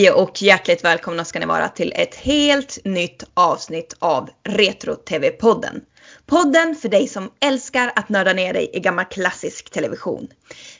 Hej 0.00 0.10
och 0.10 0.42
hjärtligt 0.42 0.84
välkomna 0.84 1.24
ska 1.24 1.40
ni 1.40 1.46
vara 1.46 1.68
till 1.68 1.92
ett 1.96 2.14
helt 2.14 2.78
nytt 2.84 3.24
avsnitt 3.34 3.96
av 3.98 4.30
Retro-TV-podden. 4.48 5.80
Podden 6.26 6.74
för 6.74 6.88
dig 6.88 7.08
som 7.08 7.30
älskar 7.40 7.92
att 7.96 8.08
nörda 8.08 8.32
ner 8.32 8.52
dig 8.52 8.70
i 8.72 8.80
gammal 8.80 9.04
klassisk 9.04 9.70
television. 9.70 10.28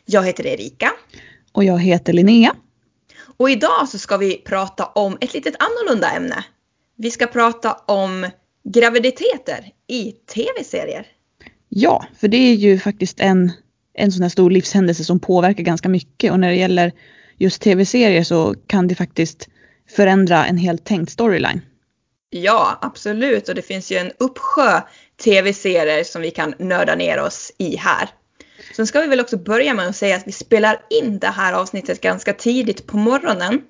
Jag 0.05 0.27
heter 0.27 0.47
Erika. 0.47 0.93
Och 1.53 1.65
jag 1.65 1.79
heter 1.79 2.13
Linnea. 2.13 2.55
Och 3.37 3.51
idag 3.51 3.89
så 3.89 3.99
ska 3.99 4.17
vi 4.17 4.37
prata 4.37 4.85
om 4.85 5.19
ett 5.21 5.35
litet 5.35 5.55
annorlunda 5.59 6.11
ämne. 6.11 6.45
Vi 6.97 7.11
ska 7.11 7.27
prata 7.27 7.73
om 7.73 8.31
graviditeter 8.65 9.71
i 9.87 10.13
tv-serier. 10.13 11.07
Ja, 11.69 12.07
för 12.21 12.29
det 12.29 12.37
är 12.37 12.55
ju 12.55 12.79
faktiskt 12.79 13.21
en, 13.21 13.53
en 13.95 14.13
sån 14.13 14.23
här 14.23 14.31
stor 14.31 14.51
livshändelse 14.51 15.05
som 15.05 15.21
påverkar 15.21 15.63
ganska 15.63 15.89
mycket 15.89 16.33
och 16.33 16.41
när 16.41 16.49
det 16.49 16.57
gäller 16.57 16.93
just 17.41 17.63
tv-serier 17.63 18.25
så 18.25 18.55
kan 18.67 18.89
det 18.89 18.95
faktiskt 18.95 19.49
förändra 19.97 20.47
en 20.47 20.57
helt 20.57 20.85
tänkt 20.85 21.13
storyline. 21.13 21.61
Ja, 22.31 22.79
absolut. 22.83 23.49
Och 23.49 23.55
det 23.55 23.63
finns 23.63 23.93
ju 23.93 23.97
en 23.97 24.13
uppsjö 24.19 24.81
tv-serier 25.25 26.05
som 26.05 26.23
vi 26.23 26.31
kan 26.31 26.55
nörda 26.59 26.95
ner 26.95 27.21
oss 27.21 27.53
i 27.59 27.77
här. 27.77 28.09
Sen 28.77 28.87
ska 28.87 29.01
vi 29.01 29.07
väl 29.07 29.21
också 29.21 29.37
börja 29.37 29.75
med 29.75 29.89
att 29.89 29.97
säga 29.97 30.17
att 30.17 30.27
vi 30.27 30.33
spelar 30.33 30.81
in 30.91 31.19
det 31.19 31.27
här 31.27 31.53
avsnittet 31.53 32.01
ganska 32.01 32.33
tidigt 32.33 32.87
på 32.87 32.97
morgonen. 32.97 33.63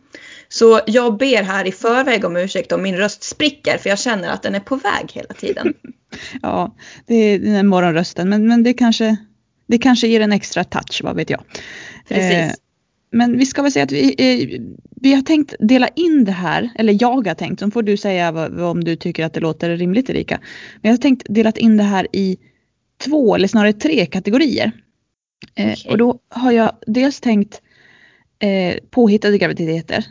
Så 0.49 0.81
jag 0.87 1.17
ber 1.17 1.43
här 1.43 1.67
i 1.67 1.73
förväg 1.73 2.25
om 2.25 2.37
ursäkt 2.37 2.73
om 2.73 2.83
min 2.83 2.97
röst 2.97 3.23
spricker 3.23 3.79
för 3.79 3.91
jag 3.91 3.99
känner 3.99 4.29
att 4.29 4.43
den 4.43 4.55
är 4.55 4.61
på 4.61 4.77
väg 4.77 5.13
hela 5.13 5.35
tiden. 5.35 5.75
ja, 6.43 6.77
det 7.07 7.15
är 7.15 7.39
den 7.39 7.55
här 7.55 7.63
morgonrösten 7.63 8.29
men, 8.29 8.49
men 8.49 8.63
det, 8.63 8.75
kanske, 8.75 9.17
det 9.67 9.79
kanske 9.79 10.07
ger 10.07 10.21
en 10.21 10.33
extra 10.33 10.65
touch, 10.65 11.01
vad 11.05 11.17
vet 11.17 11.31
jag. 11.31 11.43
Precis. 12.09 12.33
Eh, 12.33 12.53
men 13.11 13.39
vi 13.39 13.47
ska 13.47 13.63
väl 13.63 13.73
säga 13.73 13.85
att 13.85 13.93
vi, 13.93 14.15
eh, 14.19 14.61
vi 14.97 15.15
har 15.15 15.23
tänkt 15.23 15.55
dela 15.59 15.89
in 15.89 16.25
det 16.25 16.33
här, 16.33 16.71
eller 16.75 16.97
jag 17.01 17.27
har 17.27 17.35
tänkt, 17.35 17.61
så 17.61 17.71
får 17.71 17.83
du 17.83 17.97
säga 17.97 18.33
vad, 18.33 18.61
om 18.61 18.85
du 18.85 18.97
tycker 18.97 19.25
att 19.25 19.35
det 19.35 19.41
låter 19.41 19.77
rimligt 19.77 20.11
Erika. 20.11 20.41
Men 20.81 20.89
jag 20.89 20.93
har 20.93 21.03
tänkt 21.03 21.27
delat 21.29 21.59
in 21.59 21.77
det 21.77 21.83
här 21.83 22.07
i 22.13 22.37
två 23.05 23.35
eller 23.35 23.49
snarare 23.49 23.73
tre 23.73 24.07
kategorier. 24.07 24.73
Eh, 25.55 25.73
okay. 25.73 25.93
och 25.93 25.99
då 25.99 26.19
har 26.29 26.53
jag 26.53 26.77
dels 26.87 27.21
tänkt 27.21 27.63
eh, 28.39 28.77
påhittade 28.91 29.39
graviditeter. 29.39 30.05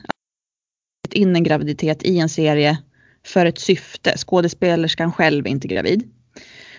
In 1.11 1.36
en 1.36 1.44
graviditet 1.44 2.03
i 2.03 2.20
en 2.20 2.30
serie 2.30 2.77
för 3.25 3.45
ett 3.45 3.59
syfte. 3.59 4.17
Skådespelerskan 4.17 5.11
själv 5.11 5.45
är 5.45 5.50
inte 5.50 5.67
gravid. 5.67 6.09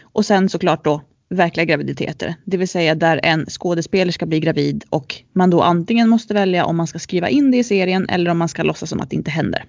Och 0.03 0.27
sen 0.27 0.49
såklart 0.49 0.85
då 0.85 1.03
verkliga 1.31 1.65
graviditeter. 1.65 2.35
Det 2.45 2.57
vill 2.57 2.69
säga 2.69 2.95
där 2.95 3.21
en 3.23 3.47
skådespelerska 3.47 4.27
blir 4.27 4.41
gravid 4.41 4.85
och 4.91 5.17
man 5.33 5.51
då 5.51 5.63
antingen 5.63 6.09
måste 6.09 6.35
välja 6.35 6.65
om 6.65 6.77
man 6.77 6.87
ska 6.87 6.99
skriva 6.99 7.29
in 7.29 7.51
det 7.51 7.57
i 7.57 7.65
serien 7.65 8.09
eller 8.09 8.31
om 8.31 8.39
man 8.39 8.49
ska 8.49 8.63
låtsas 8.63 8.91
som 8.91 9.01
att 9.01 9.11
det 9.11 9.17
inte 9.17 9.31
händer. 9.31 9.65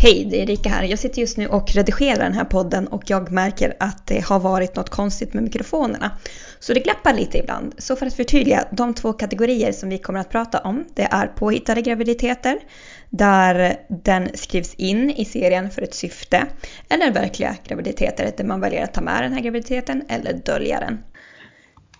Hej, 0.00 0.28
det 0.30 0.38
är 0.38 0.42
Erika 0.42 0.68
här. 0.68 0.84
Jag 0.84 0.98
sitter 0.98 1.20
just 1.20 1.36
nu 1.36 1.46
och 1.46 1.74
redigerar 1.74 2.24
den 2.24 2.32
här 2.32 2.44
podden 2.44 2.88
och 2.88 3.02
jag 3.06 3.30
märker 3.30 3.76
att 3.80 4.06
det 4.06 4.24
har 4.24 4.40
varit 4.40 4.76
något 4.76 4.90
konstigt 4.90 5.34
med 5.34 5.42
mikrofonerna. 5.42 6.10
Så 6.60 6.74
det 6.74 6.80
glappar 6.80 7.14
lite 7.14 7.38
ibland. 7.38 7.74
Så 7.78 7.96
för 7.96 8.06
att 8.06 8.14
förtydliga, 8.14 8.68
de 8.72 8.94
två 8.94 9.12
kategorier 9.12 9.72
som 9.72 9.88
vi 9.88 9.98
kommer 9.98 10.20
att 10.20 10.30
prata 10.30 10.58
om, 10.58 10.84
det 10.94 11.08
är 11.10 11.26
påhittade 11.26 11.82
graviditeter, 11.82 12.58
där 13.10 13.76
den 14.04 14.28
skrivs 14.34 14.74
in 14.74 15.10
i 15.10 15.24
serien 15.24 15.70
för 15.70 15.82
ett 15.82 15.94
syfte, 15.94 16.46
eller 16.88 17.10
verkliga 17.12 17.56
graviditeter 17.64 18.32
där 18.36 18.44
man 18.44 18.60
väljer 18.60 18.84
att 18.84 18.94
ta 18.94 19.00
med 19.00 19.22
den 19.22 19.32
här 19.32 19.40
graviditeten 19.40 20.02
eller 20.08 20.32
dölja 20.32 20.80
den. 20.80 20.98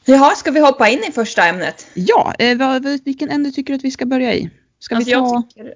Jaha, 0.05 0.35
ska 0.35 0.51
vi 0.51 0.61
hoppa 0.61 0.89
in 0.89 1.05
i 1.09 1.13
första 1.13 1.45
ämnet? 1.45 1.87
Ja, 1.95 2.35
eh, 2.39 2.81
vilken 3.05 3.31
ämne 3.31 3.51
tycker 3.51 3.73
du 3.73 3.77
att 3.77 3.85
vi 3.85 3.91
ska 3.91 4.07
börja 4.07 4.35
i? 4.35 4.51
Ska 4.79 4.97
alltså 4.97 5.11
vi 5.11 5.15
ta... 5.15 5.21
jag, 5.21 5.51
tycker, 5.51 5.75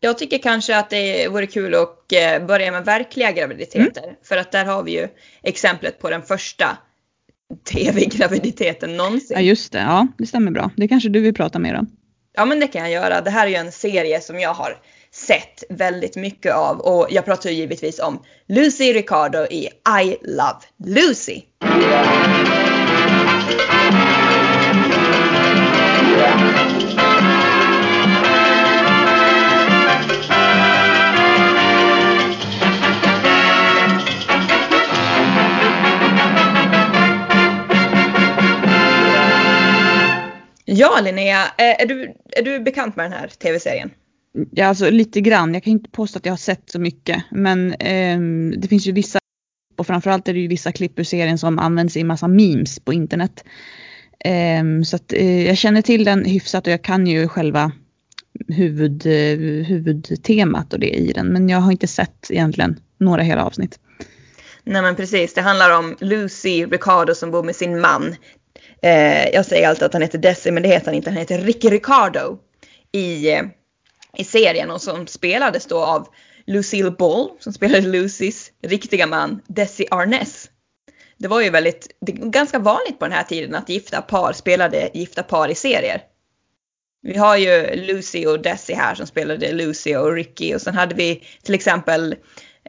jag 0.00 0.18
tycker 0.18 0.38
kanske 0.38 0.76
att 0.76 0.90
det 0.90 1.28
vore 1.28 1.46
kul 1.46 1.74
att 1.74 2.12
eh, 2.12 2.46
börja 2.46 2.72
med 2.72 2.84
verkliga 2.84 3.32
graviditeter. 3.32 4.04
Mm. 4.04 4.16
För 4.22 4.36
att 4.36 4.52
där 4.52 4.64
har 4.64 4.82
vi 4.82 4.92
ju 4.92 5.08
exemplet 5.42 5.98
på 5.98 6.10
den 6.10 6.22
första 6.22 6.78
tv-graviditeten 7.72 8.96
någonsin. 8.96 9.36
Ja 9.36 9.40
just 9.40 9.72
det, 9.72 9.78
ja 9.78 10.06
det 10.18 10.26
stämmer 10.26 10.50
bra. 10.50 10.70
Det 10.76 10.88
kanske 10.88 11.08
du 11.08 11.20
vill 11.20 11.34
prata 11.34 11.58
mer 11.58 11.74
om. 11.74 11.86
Ja 12.32 12.44
men 12.44 12.60
det 12.60 12.66
kan 12.66 12.82
jag 12.82 12.90
göra. 12.90 13.20
Det 13.20 13.30
här 13.30 13.46
är 13.46 13.50
ju 13.50 13.56
en 13.56 13.72
serie 13.72 14.20
som 14.20 14.40
jag 14.40 14.54
har 14.54 14.76
sett 15.12 15.64
väldigt 15.68 16.16
mycket 16.16 16.54
av 16.54 16.80
och 16.80 17.06
jag 17.10 17.24
pratar 17.24 17.50
ju 17.50 17.56
givetvis 17.56 17.98
om 17.98 18.22
Lucy 18.48 18.92
Ricardo 18.92 19.46
i 19.46 19.68
I 20.02 20.16
Love 20.22 20.60
Lucy. 20.86 21.42
Ja 40.72 41.00
Linnea, 41.00 41.46
är 41.56 41.86
du, 41.86 42.14
är 42.30 42.42
du 42.42 42.60
bekant 42.60 42.96
med 42.96 43.04
den 43.04 43.12
här 43.12 43.28
tv-serien? 43.28 43.90
Ja, 44.50 44.66
alltså 44.66 44.90
lite 44.90 45.20
grann. 45.20 45.54
Jag 45.54 45.62
kan 45.62 45.70
inte 45.70 45.90
påstå 45.90 46.18
att 46.18 46.26
jag 46.26 46.32
har 46.32 46.38
sett 46.38 46.70
så 46.70 46.78
mycket. 46.78 47.22
Men 47.30 47.74
eh, 47.74 48.20
det 48.58 48.68
finns 48.68 48.86
ju 48.86 48.92
vissa, 48.92 49.18
och 49.76 49.86
framförallt 49.86 50.28
är 50.28 50.34
det 50.34 50.40
ju 50.40 50.48
vissa 50.48 50.72
klipp 50.72 50.98
ur 50.98 51.04
serien 51.04 51.38
som 51.38 51.58
används 51.58 51.96
i 51.96 52.04
massa 52.04 52.28
memes 52.28 52.80
på 52.80 52.92
internet. 52.92 53.44
Eh, 54.24 54.82
så 54.84 54.96
att 54.96 55.12
eh, 55.12 55.46
jag 55.46 55.56
känner 55.56 55.82
till 55.82 56.04
den 56.04 56.24
hyfsat 56.24 56.66
och 56.66 56.72
jag 56.72 56.82
kan 56.82 57.06
ju 57.06 57.28
själva 57.28 57.72
huvud, 58.48 59.06
eh, 59.06 59.66
huvudtemat 59.66 60.72
och 60.72 60.80
det 60.80 60.90
i 60.90 61.12
den. 61.12 61.26
Men 61.26 61.48
jag 61.48 61.58
har 61.58 61.72
inte 61.72 61.86
sett 61.86 62.30
egentligen 62.30 62.80
några 62.98 63.22
hela 63.22 63.44
avsnitt. 63.44 63.78
Nej 64.64 64.82
men 64.82 64.96
precis, 64.96 65.34
det 65.34 65.40
handlar 65.40 65.78
om 65.78 65.96
Lucy 66.00 66.66
Ricardo 66.66 67.14
som 67.14 67.30
bor 67.30 67.42
med 67.42 67.56
sin 67.56 67.80
man 67.80 68.14
Eh, 68.82 69.28
jag 69.28 69.46
säger 69.46 69.68
alltid 69.68 69.82
att 69.82 69.92
han 69.92 70.02
heter 70.02 70.18
Desi, 70.18 70.50
men 70.50 70.62
det 70.62 70.68
heter 70.68 70.86
han 70.86 70.94
inte. 70.94 71.10
Han 71.10 71.18
heter 71.18 71.38
Ricky 71.38 71.70
Ricardo 71.70 72.38
i, 72.92 73.32
eh, 73.32 73.42
i 74.16 74.24
serien 74.24 74.70
och 74.70 74.82
som 74.82 75.06
spelades 75.06 75.66
då 75.66 75.84
av 75.84 76.08
Lucille 76.46 76.90
Ball 76.90 77.30
som 77.38 77.52
spelade 77.52 77.86
Lucys 77.86 78.52
riktiga 78.62 79.06
man 79.06 79.42
Desi 79.46 79.86
Arness. 79.90 80.50
Det 81.18 81.28
var 81.28 81.40
ju 81.40 81.50
väldigt, 81.50 81.96
det 82.00 82.12
ganska 82.12 82.58
vanligt 82.58 82.98
på 82.98 83.04
den 83.04 83.12
här 83.12 83.24
tiden 83.24 83.54
att 83.54 83.68
gifta 83.68 84.02
par 84.02 84.32
spelade 84.32 84.90
gifta 84.94 85.22
par 85.22 85.48
i 85.48 85.54
serier. 85.54 86.02
Vi 87.02 87.18
har 87.18 87.36
ju 87.36 87.74
Lucy 87.74 88.26
och 88.26 88.42
Desi 88.42 88.74
här 88.74 88.94
som 88.94 89.06
spelade 89.06 89.52
Lucy 89.52 89.96
och 89.96 90.14
Ricky 90.14 90.54
och 90.54 90.62
sen 90.62 90.74
hade 90.74 90.94
vi 90.94 91.22
till 91.42 91.54
exempel 91.54 92.16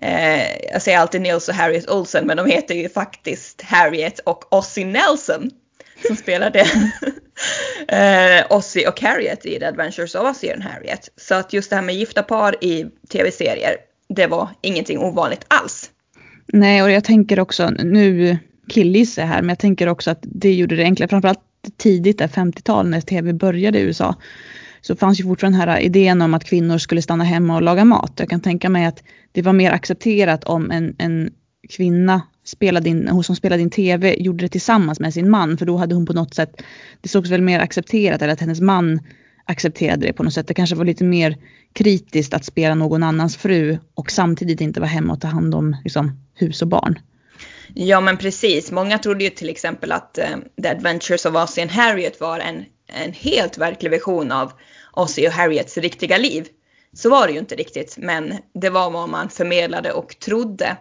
eh, 0.02 0.62
jag 0.72 0.82
säger 0.82 0.98
alltid 0.98 1.22
Nils 1.22 1.50
och 1.50 1.56
Harriet 1.56 1.90
Olsen 1.90 2.28
men 2.28 2.38
de 2.38 2.46
heter 2.46 2.76
ju 2.76 2.90
faktiskt 2.90 3.62
Harriet 3.62 4.20
och 4.20 4.54
Ossie 4.54 4.86
Nelson 4.86 5.52
som 6.08 6.16
spelade 6.16 6.60
eh, 7.88 8.46
Ozzy 8.50 8.86
och 8.86 9.02
Harriet 9.02 9.46
i 9.46 9.60
The 9.60 9.66
Adventures 9.66 10.16
of 10.16 10.30
Ozzy 10.30 10.50
and 10.50 10.64
Harriet. 10.64 11.10
Så 11.18 11.36
att 11.36 11.54
just 11.54 11.70
det 11.70 11.76
här 11.76 11.84
med 11.84 11.96
gifta 11.96 12.24
par 12.24 12.64
i 12.64 12.86
tv-serier, 13.10 13.76
det 14.10 14.28
var 14.28 14.50
ingenting 14.62 15.00
ovanligt 15.00 15.46
alls. 15.48 15.90
Nej, 16.48 16.84
och 16.84 16.92
jag 16.92 17.04
tänker 17.04 17.40
också, 17.40 17.70
nu 17.70 18.38
killgissar 18.68 19.26
här, 19.26 19.42
men 19.42 19.50
jag 19.50 19.60
tänker 19.60 19.88
också 19.88 20.12
att 20.12 20.20
det 20.22 20.54
gjorde 20.54 20.76
det 20.76 20.84
enklare, 20.84 21.10
framförallt 21.10 21.40
tidigt, 21.78 22.18
där 22.18 22.28
50-tal 22.28 22.90
när 22.90 23.02
tv 23.02 23.34
började 23.34 23.80
i 23.80 23.82
USA, 23.82 24.16
så 24.82 24.96
fanns 24.96 25.20
ju 25.20 25.24
fortfarande 25.24 25.60
den 25.60 25.70
här 25.70 25.80
idén 25.80 26.22
om 26.22 26.34
att 26.34 26.44
kvinnor 26.44 26.78
skulle 26.78 27.02
stanna 27.02 27.24
hemma 27.24 27.56
och 27.56 27.62
laga 27.62 27.86
mat. 27.86 28.14
Jag 28.16 28.30
kan 28.30 28.42
tänka 28.42 28.70
mig 28.70 28.86
att 28.86 29.04
det 29.32 29.42
var 29.42 29.54
mer 29.54 29.72
accepterat 29.72 30.44
om 30.44 30.72
en, 30.72 30.96
en 30.98 31.32
kvinna 31.70 32.22
spelade 32.52 32.90
in, 32.90 33.08
hon 33.08 33.24
som 33.24 33.36
spelade 33.36 33.62
in 33.62 33.70
tv 33.70 34.16
gjorde 34.20 34.46
det 34.46 34.50
tillsammans 34.50 35.00
med 35.00 35.14
sin 35.14 35.30
man 35.30 35.58
för 35.58 35.66
då 35.66 35.78
hade 35.78 35.96
hon 35.96 36.06
på 36.06 36.14
något 36.14 36.34
sätt, 36.34 36.62
det 37.02 37.10
sågs 37.10 37.30
väl 37.30 37.42
mer 37.42 37.60
accepterat 37.60 38.22
eller 38.22 38.34
att 38.34 38.40
hennes 38.40 38.62
man 38.62 39.00
accepterade 39.46 40.06
det 40.06 40.14
på 40.14 40.24
något 40.24 40.34
sätt. 40.34 40.48
Det 40.48 40.54
kanske 40.54 40.76
var 40.76 40.86
lite 40.86 41.04
mer 41.04 41.38
kritiskt 41.74 42.34
att 42.34 42.46
spela 42.46 42.76
någon 42.76 43.04
annans 43.04 43.38
fru 43.38 43.78
och 43.96 44.12
samtidigt 44.12 44.62
inte 44.62 44.80
vara 44.80 44.90
hemma 44.90 45.14
och 45.14 45.22
ta 45.22 45.28
hand 45.28 45.56
om 45.56 45.76
liksom, 45.84 46.20
hus 46.36 46.62
och 46.62 46.68
barn. 46.68 47.00
Ja 47.74 48.02
men 48.02 48.18
precis, 48.18 48.72
många 48.72 48.98
trodde 48.98 49.24
ju 49.24 49.30
till 49.30 49.50
exempel 49.50 49.92
att 49.92 50.20
uh, 50.22 50.64
The 50.64 50.70
Adventures 50.70 51.26
of 51.26 51.36
Ozzy 51.36 51.62
and 51.62 51.72
Harriet 51.72 52.20
var 52.20 52.40
en, 52.40 52.66
en 52.88 53.14
helt 53.14 53.58
verklig 53.58 53.90
version 53.90 54.32
av 54.32 54.52
Ozzy 54.94 55.28
och 55.28 55.34
Harriets 55.34 55.78
riktiga 55.78 56.18
liv. 56.18 56.48
Så 56.94 57.10
var 57.10 57.28
det 57.28 57.34
ju 57.34 57.40
inte 57.40 57.56
riktigt, 57.56 57.98
men 57.98 58.34
det 58.54 58.70
var 58.70 58.92
vad 58.92 59.10
man 59.10 59.30
förmedlade 59.30 59.92
och 59.92 60.20
trodde. 60.20 60.78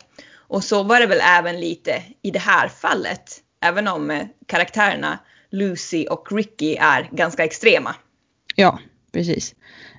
Och 0.50 0.64
så 0.64 0.82
var 0.82 1.00
det 1.00 1.06
väl 1.06 1.20
även 1.38 1.60
lite 1.60 2.02
i 2.22 2.30
det 2.30 2.38
här 2.38 2.68
fallet, 2.68 3.36
även 3.62 3.88
om 3.88 4.10
eh, 4.10 4.26
karaktärerna 4.46 5.18
Lucy 5.50 6.06
och 6.06 6.32
Ricky 6.32 6.76
är 6.76 7.08
ganska 7.12 7.44
extrema. 7.44 7.94
Ja, 8.54 8.78
precis. 9.12 9.54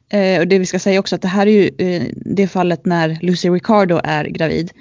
Eh, 0.10 0.40
och 0.40 0.48
det 0.48 0.60
vi 0.60 0.66
ska 0.66 0.80
säga 0.80 1.00
också 1.00 1.16
att 1.16 1.22
det 1.22 1.28
här 1.28 1.48
är 1.48 1.52
ju 1.52 1.70
eh, 1.78 2.04
det 2.16 2.48
fallet 2.48 2.86
när 2.86 3.18
Lucy 3.22 3.50
Ricardo 3.50 4.02
är 4.04 4.26
gravid. 4.26 4.72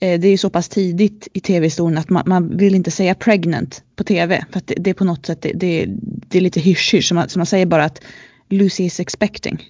Eh, 0.00 0.20
det 0.20 0.28
är 0.28 0.30
ju 0.30 0.38
så 0.38 0.50
pass 0.50 0.68
tidigt 0.68 1.28
i 1.32 1.40
tv-historien 1.40 1.98
att 1.98 2.10
man, 2.10 2.22
man, 2.26 2.56
vill 2.56 2.74
inte 2.74 2.90
säga 2.90 3.14
pregnant 3.14 3.82
på 3.96 4.04
tv. 4.04 4.44
För 4.50 4.58
att 4.58 4.72
det, 4.76 4.90
är 4.90 4.94
på 4.94 5.04
något 5.04 5.26
sätt, 5.26 5.42
det, 5.42 5.52
det, 5.54 5.86
det 6.28 6.38
är 6.38 6.42
lite 6.42 6.60
hysch 6.60 7.04
så 7.08 7.14
man, 7.14 7.28
så 7.28 7.38
man 7.38 7.46
säger 7.46 7.66
bara 7.66 7.84
att 7.84 8.02
Lucy 8.48 8.84
is 8.84 9.00
expecting. 9.00 9.62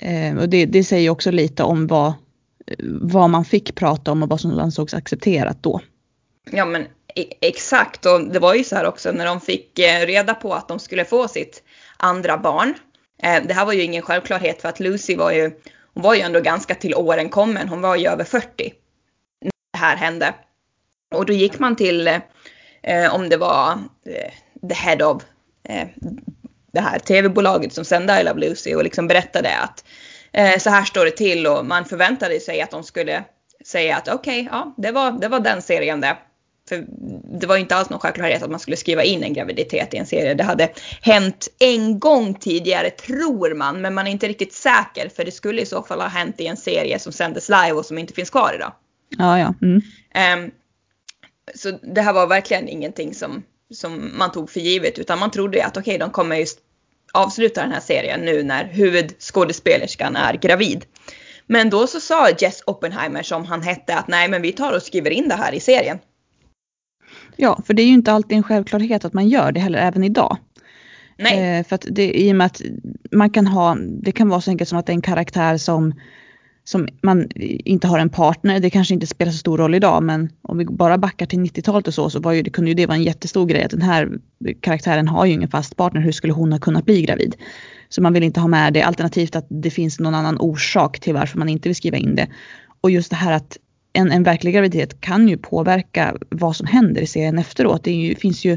Mm. 0.00 0.38
Och 0.38 0.48
det, 0.48 0.66
det 0.66 0.84
säger 0.84 1.10
också 1.10 1.30
lite 1.30 1.62
om 1.62 1.86
vad, 1.86 2.12
vad 3.00 3.30
man 3.30 3.44
fick 3.44 3.74
prata 3.74 4.12
om 4.12 4.22
och 4.22 4.28
vad 4.28 4.40
som 4.40 4.58
ansågs 4.58 4.94
accepterat 4.94 5.62
då. 5.62 5.80
Ja 6.50 6.64
men 6.64 6.82
e- 7.14 7.34
exakt 7.40 8.06
och 8.06 8.20
det 8.32 8.38
var 8.38 8.54
ju 8.54 8.64
så 8.64 8.76
här 8.76 8.86
också 8.86 9.12
när 9.12 9.26
de 9.26 9.40
fick 9.40 9.78
eh, 9.78 10.06
reda 10.06 10.34
på 10.34 10.54
att 10.54 10.68
de 10.68 10.78
skulle 10.78 11.04
få 11.04 11.28
sitt 11.28 11.62
andra 11.96 12.38
barn. 12.38 12.74
Eh, 13.22 13.42
det 13.46 13.54
här 13.54 13.66
var 13.66 13.72
ju 13.72 13.82
ingen 13.82 14.02
självklarhet 14.02 14.62
för 14.62 14.68
att 14.68 14.80
Lucy 14.80 15.16
var 15.16 15.32
ju, 15.32 15.50
hon 15.94 16.02
var 16.02 16.14
ju 16.14 16.20
ändå 16.20 16.40
ganska 16.40 16.74
till 16.74 16.94
åren 16.94 17.28
kommen, 17.28 17.68
hon 17.68 17.80
var 17.80 17.96
ju 17.96 18.08
över 18.08 18.24
40 18.24 18.72
när 19.42 19.50
det 19.72 19.78
här 19.78 19.96
hände. 19.96 20.34
Och 21.14 21.26
då 21.26 21.32
gick 21.32 21.58
man 21.58 21.76
till, 21.76 22.08
eh, 22.82 23.14
om 23.14 23.28
det 23.28 23.36
var 23.36 23.78
the 24.68 24.74
head 24.74 25.04
of 25.04 25.22
det 26.72 26.80
här 26.80 26.98
tv-bolaget 26.98 27.72
som 27.72 27.84
sände 27.84 28.20
I 28.20 28.24
Love 28.24 28.40
Lucy 28.40 28.74
och 28.74 28.84
liksom 28.84 29.08
berättade 29.08 29.56
att 29.56 29.84
eh, 30.32 30.58
så 30.58 30.70
här 30.70 30.84
står 30.84 31.04
det 31.04 31.10
till 31.10 31.46
och 31.46 31.66
man 31.66 31.84
förväntade 31.84 32.40
sig 32.40 32.60
att 32.60 32.70
de 32.70 32.82
skulle 32.82 33.24
säga 33.64 33.96
att 33.96 34.08
okej, 34.08 34.40
okay, 34.40 34.58
ja, 34.58 34.74
det 34.76 34.90
var, 34.90 35.12
det 35.12 35.28
var 35.28 35.40
den 35.40 35.62
serien 35.62 36.00
det. 36.00 36.16
För 36.68 36.84
det 37.40 37.46
var 37.46 37.56
inte 37.56 37.76
alls 37.76 37.90
någon 37.90 38.00
självklarhet 38.00 38.42
att 38.42 38.50
man 38.50 38.60
skulle 38.60 38.76
skriva 38.76 39.02
in 39.02 39.22
en 39.22 39.32
graviditet 39.32 39.94
i 39.94 39.96
en 39.96 40.06
serie. 40.06 40.34
Det 40.34 40.44
hade 40.44 40.68
hänt 41.02 41.48
en 41.58 41.98
gång 41.98 42.34
tidigare 42.34 42.90
tror 42.90 43.54
man, 43.54 43.80
men 43.80 43.94
man 43.94 44.06
är 44.06 44.10
inte 44.10 44.28
riktigt 44.28 44.52
säker 44.52 45.08
för 45.08 45.24
det 45.24 45.30
skulle 45.30 45.62
i 45.62 45.66
så 45.66 45.82
fall 45.82 46.00
ha 46.00 46.08
hänt 46.08 46.40
i 46.40 46.46
en 46.46 46.56
serie 46.56 46.98
som 46.98 47.12
sändes 47.12 47.48
live 47.48 47.72
och 47.72 47.86
som 47.86 47.98
inte 47.98 48.14
finns 48.14 48.30
kvar 48.30 48.52
idag. 48.54 48.72
Ja, 49.18 49.38
ja. 49.38 49.54
Mm. 49.62 49.82
Um, 50.44 50.50
så 51.54 51.70
det 51.70 52.00
här 52.00 52.12
var 52.12 52.26
verkligen 52.26 52.68
ingenting 52.68 53.14
som, 53.14 53.42
som 53.74 54.18
man 54.18 54.32
tog 54.32 54.50
för 54.50 54.60
givet 54.60 54.98
utan 54.98 55.18
man 55.18 55.30
trodde 55.30 55.64
att 55.64 55.76
okej, 55.76 55.80
okay, 55.80 55.98
de 55.98 56.10
kommer 56.10 56.36
just 56.36 56.58
avsluta 57.12 57.62
den 57.62 57.72
här 57.72 57.80
serien 57.80 58.20
nu 58.20 58.42
när 58.42 58.64
huvudskådespelerskan 58.64 60.16
är 60.16 60.34
gravid. 60.34 60.84
Men 61.46 61.70
då 61.70 61.86
så 61.86 62.00
sa 62.00 62.28
Jess 62.38 62.62
Oppenheimer 62.66 63.22
som 63.22 63.44
han 63.44 63.62
hette 63.62 63.96
att 63.96 64.08
nej 64.08 64.28
men 64.28 64.42
vi 64.42 64.52
tar 64.52 64.72
och 64.72 64.82
skriver 64.82 65.10
in 65.10 65.28
det 65.28 65.34
här 65.34 65.52
i 65.52 65.60
serien. 65.60 65.98
Ja, 67.36 67.60
för 67.66 67.74
det 67.74 67.82
är 67.82 67.86
ju 67.86 67.92
inte 67.92 68.12
alltid 68.12 68.36
en 68.36 68.42
självklarhet 68.42 69.04
att 69.04 69.12
man 69.12 69.28
gör 69.28 69.52
det 69.52 69.60
heller 69.60 69.78
även 69.78 70.04
idag. 70.04 70.36
Nej. 71.18 71.58
Eh, 71.58 71.66
för 71.66 71.74
att 71.74 71.86
det, 71.90 72.20
i 72.20 72.32
och 72.32 72.36
med 72.36 72.46
att 72.46 72.62
man 73.12 73.30
kan 73.30 73.46
ha, 73.46 73.76
det 74.02 74.12
kan 74.12 74.28
vara 74.28 74.40
så 74.40 74.50
enkelt 74.50 74.68
som 74.68 74.78
att 74.78 74.86
det 74.86 74.92
är 74.92 74.94
en 74.94 75.02
karaktär 75.02 75.56
som, 75.56 75.94
som 76.68 76.88
man 77.02 77.28
inte 77.64 77.86
har 77.86 77.98
en 77.98 78.08
partner. 78.08 78.60
Det 78.60 78.70
kanske 78.70 78.94
inte 78.94 79.06
spelar 79.06 79.32
så 79.32 79.38
stor 79.38 79.58
roll 79.58 79.74
idag 79.74 80.02
men 80.02 80.28
om 80.42 80.58
vi 80.58 80.64
bara 80.64 80.98
backar 80.98 81.26
till 81.26 81.38
90-talet 81.38 81.88
och 81.88 81.94
så 81.94 82.10
så 82.10 82.20
var 82.20 82.32
ju, 82.32 82.42
det 82.42 82.50
kunde 82.50 82.70
ju 82.70 82.74
det 82.74 82.86
vara 82.86 82.96
en 82.96 83.02
jättestor 83.02 83.46
grej 83.46 83.64
att 83.64 83.70
den 83.70 83.82
här 83.82 84.10
karaktären 84.60 85.08
har 85.08 85.26
ju 85.26 85.32
ingen 85.32 85.48
fast 85.48 85.76
partner. 85.76 86.00
Hur 86.00 86.12
skulle 86.12 86.32
hon 86.32 86.52
ha 86.52 86.58
kunnat 86.58 86.84
bli 86.84 87.02
gravid? 87.02 87.36
Så 87.88 88.02
man 88.02 88.12
vill 88.12 88.22
inte 88.22 88.40
ha 88.40 88.48
med 88.48 88.72
det 88.72 88.82
alternativt 88.82 89.36
att 89.36 89.46
det 89.48 89.70
finns 89.70 90.00
någon 90.00 90.14
annan 90.14 90.38
orsak 90.38 91.00
till 91.00 91.14
varför 91.14 91.38
man 91.38 91.48
inte 91.48 91.68
vill 91.68 91.76
skriva 91.76 91.96
in 91.96 92.14
det. 92.14 92.28
Och 92.80 92.90
just 92.90 93.10
det 93.10 93.16
här 93.16 93.32
att 93.32 93.56
en, 93.92 94.10
en 94.10 94.22
verklig 94.22 94.54
graviditet 94.54 95.00
kan 95.00 95.28
ju 95.28 95.36
påverka 95.36 96.16
vad 96.28 96.56
som 96.56 96.66
händer 96.66 97.02
i 97.02 97.06
serien 97.06 97.38
efteråt. 97.38 97.84
Det 97.84 97.92
ju, 97.92 98.14
finns 98.14 98.44
ju 98.44 98.56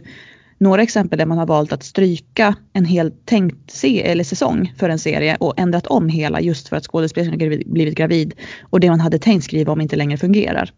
några 0.61 0.81
exempel 0.81 1.19
där 1.19 1.25
man 1.25 1.37
har 1.37 1.45
valt 1.45 1.73
att 1.73 1.83
stryka 1.83 2.55
en 2.73 2.85
hel 2.85 3.11
tänkt 3.25 3.71
se 3.71 4.01
eller 4.01 4.23
säsong 4.23 4.73
för 4.79 4.89
en 4.89 4.99
serie 4.99 5.37
och 5.39 5.59
ändrat 5.59 5.87
om 5.87 6.09
hela 6.09 6.41
just 6.41 6.67
för 6.67 6.75
att 6.75 6.83
skådespelaren 6.83 7.41
har 7.41 7.63
blivit 7.73 7.95
gravid 7.95 8.33
och 8.69 8.79
det 8.79 8.89
man 8.89 8.99
hade 8.99 9.19
tänkt 9.19 9.43
skriva 9.43 9.73
om 9.73 9.81
inte 9.81 9.95
längre 9.95 10.17
fungerar. 10.17 10.71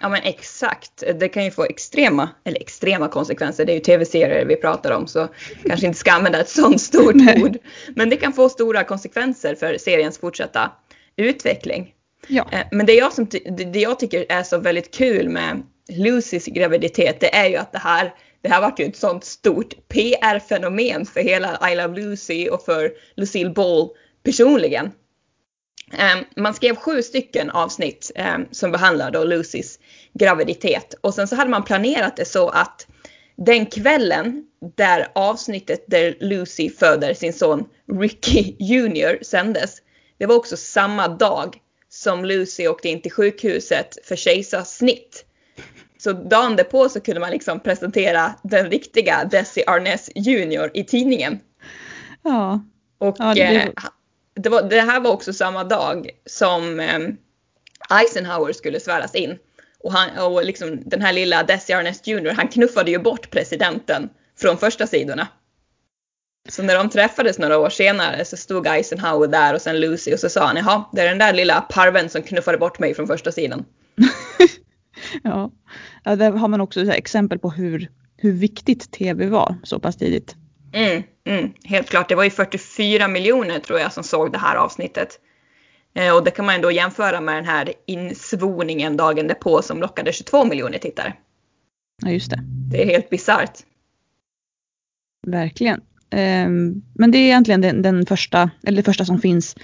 Ja 0.00 0.08
men 0.08 0.20
exakt. 0.22 1.02
Det 1.20 1.28
kan 1.28 1.44
ju 1.44 1.50
få 1.50 1.64
extrema, 1.64 2.28
eller 2.44 2.60
extrema 2.60 3.08
konsekvenser. 3.08 3.64
Det 3.64 3.72
är 3.72 3.74
ju 3.74 3.80
tv-serier 3.80 4.46
vi 4.46 4.56
pratar 4.56 4.90
om 4.90 5.06
så 5.06 5.28
kanske 5.66 5.86
inte 5.86 5.98
ska 5.98 6.12
använda 6.12 6.40
ett 6.40 6.48
sånt 6.48 6.80
stort 6.80 7.14
ord. 7.42 7.56
Men 7.94 8.10
det 8.10 8.16
kan 8.16 8.32
få 8.32 8.48
stora 8.48 8.84
konsekvenser 8.84 9.54
för 9.54 9.78
seriens 9.78 10.18
fortsatta 10.18 10.72
utveckling. 11.16 11.92
Ja. 12.28 12.46
Eh, 12.52 12.66
men 12.72 12.86
det 12.86 12.94
jag, 12.94 13.12
som, 13.12 13.26
det 13.72 13.80
jag 13.80 13.98
tycker 13.98 14.26
är 14.28 14.42
så 14.42 14.58
väldigt 14.58 14.94
kul 14.94 15.28
med 15.28 15.62
Lucys 15.88 16.46
graviditet 16.46 17.20
det 17.20 17.34
är 17.34 17.48
ju 17.48 17.56
att 17.56 17.72
det 17.72 17.78
här, 17.78 18.14
det 18.46 18.52
här 18.52 18.60
vart 18.60 18.80
ju 18.80 18.84
ett 18.84 18.96
sånt 18.96 19.24
stort 19.24 19.88
PR-fenomen 19.88 21.06
för 21.06 21.20
hela 21.20 21.70
I 21.72 21.74
Love 21.74 22.00
Lucy 22.00 22.48
och 22.48 22.64
för 22.64 22.92
Lucille 23.16 23.50
Ball 23.50 23.88
personligen. 24.22 24.90
Ehm, 25.92 26.24
man 26.36 26.54
skrev 26.54 26.76
sju 26.76 27.02
stycken 27.02 27.50
avsnitt 27.50 28.10
ehm, 28.14 28.46
som 28.50 28.72
behandlar 28.72 29.10
då 29.10 29.24
Lucys 29.24 29.78
graviditet 30.12 30.94
och 31.00 31.14
sen 31.14 31.28
så 31.28 31.36
hade 31.36 31.50
man 31.50 31.64
planerat 31.64 32.16
det 32.16 32.24
så 32.24 32.48
att 32.48 32.86
den 33.36 33.66
kvällen 33.66 34.44
där 34.76 35.08
avsnittet 35.14 35.84
där 35.86 36.16
Lucy 36.20 36.70
föder 36.70 37.14
sin 37.14 37.32
son 37.32 37.64
Ricky 38.00 38.54
Jr 38.58 39.24
sändes, 39.24 39.82
det 40.18 40.26
var 40.26 40.36
också 40.36 40.56
samma 40.56 41.08
dag 41.08 41.56
som 41.88 42.24
Lucy 42.24 42.68
åkte 42.68 42.88
in 42.88 43.02
till 43.02 43.12
sjukhuset 43.12 43.98
för 44.04 44.16
kejsarsnitt. 44.16 45.24
Så 45.98 46.12
dagen 46.12 46.56
därpå 46.56 46.88
så 46.88 47.00
kunde 47.00 47.20
man 47.20 47.30
liksom 47.30 47.60
presentera 47.60 48.34
den 48.42 48.70
riktiga 48.70 49.24
Desi 49.24 49.62
Arness 49.66 50.10
Jr 50.14 50.70
i 50.74 50.84
tidningen. 50.84 51.40
Ja. 52.22 52.64
Och 52.98 53.16
ja, 53.18 53.34
det... 53.34 53.56
Eh, 53.56 53.70
det, 54.34 54.48
var, 54.48 54.62
det, 54.62 54.80
här 54.80 55.00
var 55.00 55.10
också 55.10 55.32
samma 55.32 55.64
dag 55.64 56.10
som 56.26 56.80
eh, 56.80 56.98
Eisenhower 58.00 58.52
skulle 58.52 58.80
sväras 58.80 59.14
in. 59.14 59.38
Och, 59.80 59.92
han, 59.92 60.18
och 60.18 60.44
liksom 60.44 60.82
den 60.84 61.02
här 61.02 61.12
lilla 61.12 61.42
Desi 61.42 61.72
Arness 61.72 62.06
Jr, 62.06 62.30
han 62.30 62.48
knuffade 62.48 62.90
ju 62.90 62.98
bort 62.98 63.30
presidenten 63.30 64.08
från 64.38 64.58
första 64.58 64.86
sidorna. 64.86 65.28
Så 66.48 66.62
när 66.62 66.74
de 66.74 66.90
träffades 66.90 67.38
några 67.38 67.58
år 67.58 67.70
senare 67.70 68.24
så 68.24 68.36
stod 68.36 68.66
Eisenhower 68.66 69.28
där 69.28 69.54
och 69.54 69.62
sen 69.62 69.80
Lucy 69.80 70.14
och 70.14 70.20
så 70.20 70.28
sa 70.28 70.46
han 70.46 70.56
jaha, 70.56 70.84
det 70.92 71.00
är 71.00 71.08
den 71.08 71.18
där 71.18 71.32
lilla 71.32 71.60
parven 71.60 72.08
som 72.08 72.22
knuffade 72.22 72.58
bort 72.58 72.78
mig 72.78 72.94
från 72.94 73.06
första 73.06 73.32
sidan. 73.32 73.64
ja. 75.22 75.50
ja, 76.04 76.16
där 76.16 76.32
har 76.32 76.48
man 76.48 76.60
också 76.60 76.92
exempel 76.92 77.38
på 77.38 77.50
hur, 77.50 77.90
hur 78.16 78.32
viktigt 78.32 78.90
tv 78.90 79.26
var 79.26 79.56
så 79.62 79.80
pass 79.80 79.96
tidigt. 79.96 80.36
Mm, 80.72 81.02
mm, 81.24 81.52
helt 81.64 81.90
klart, 81.90 82.08
det 82.08 82.14
var 82.14 82.24
ju 82.24 82.30
44 82.30 83.08
miljoner 83.08 83.58
tror 83.58 83.78
jag 83.78 83.92
som 83.92 84.04
såg 84.04 84.32
det 84.32 84.38
här 84.38 84.56
avsnittet. 84.56 85.20
Eh, 85.94 86.16
och 86.16 86.24
det 86.24 86.30
kan 86.30 86.46
man 86.46 86.60
då 86.60 86.70
jämföra 86.70 87.20
med 87.20 87.34
den 87.34 87.44
här 87.44 87.72
insvoningen 87.86 88.96
dagen 88.96 89.26
därpå 89.26 89.62
som 89.62 89.80
lockade 89.80 90.12
22 90.12 90.44
miljoner 90.44 90.78
tittare. 90.78 91.12
Ja, 92.02 92.10
just 92.10 92.30
det. 92.30 92.40
Det 92.70 92.82
är 92.82 92.86
helt 92.86 93.10
bisarrt. 93.10 93.58
Verkligen. 95.26 95.80
Ehm, 96.10 96.82
men 96.94 97.10
det 97.10 97.18
är 97.18 97.22
egentligen 97.22 97.60
den, 97.60 97.82
den, 97.82 98.06
första, 98.06 98.50
eller 98.66 98.76
det 98.76 98.82
första 98.82 99.04
som 99.04 99.18
finns 99.18 99.56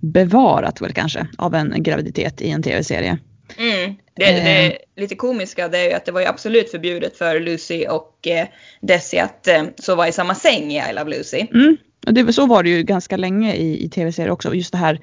bevarat 0.00 0.80
väl 0.80 0.92
kanske 0.92 1.26
av 1.38 1.54
en 1.54 1.82
graviditet 1.82 2.40
i 2.40 2.50
en 2.50 2.62
tv-serie. 2.62 3.18
Mm. 3.58 3.96
Det, 4.14 4.24
det, 4.24 4.66
ehm. 4.66 4.72
lite 4.96 5.14
komiska 5.14 5.68
det 5.68 5.78
är 5.78 5.88
ju 5.88 5.92
att 5.92 6.04
det 6.04 6.12
var 6.12 6.20
ju 6.20 6.26
absolut 6.26 6.70
förbjudet 6.70 7.18
för 7.18 7.40
Lucy 7.40 7.86
och 7.86 8.26
eh, 8.26 8.46
Desi 8.80 9.18
att 9.18 9.48
eh, 9.48 9.64
sova 9.78 10.08
i 10.08 10.12
samma 10.12 10.34
säng 10.34 10.72
i 10.72 10.90
I 10.90 10.92
Love 10.92 11.10
Lucy. 11.10 11.46
Mm. 11.54 11.76
Och 12.06 12.14
det, 12.14 12.32
så 12.32 12.46
var 12.46 12.62
det 12.62 12.70
ju 12.70 12.82
ganska 12.82 13.16
länge 13.16 13.54
i, 13.54 13.84
i 13.84 13.88
tv-serier 13.88 14.30
också. 14.30 14.54
Just 14.54 14.72
det 14.72 14.78
här 14.78 15.00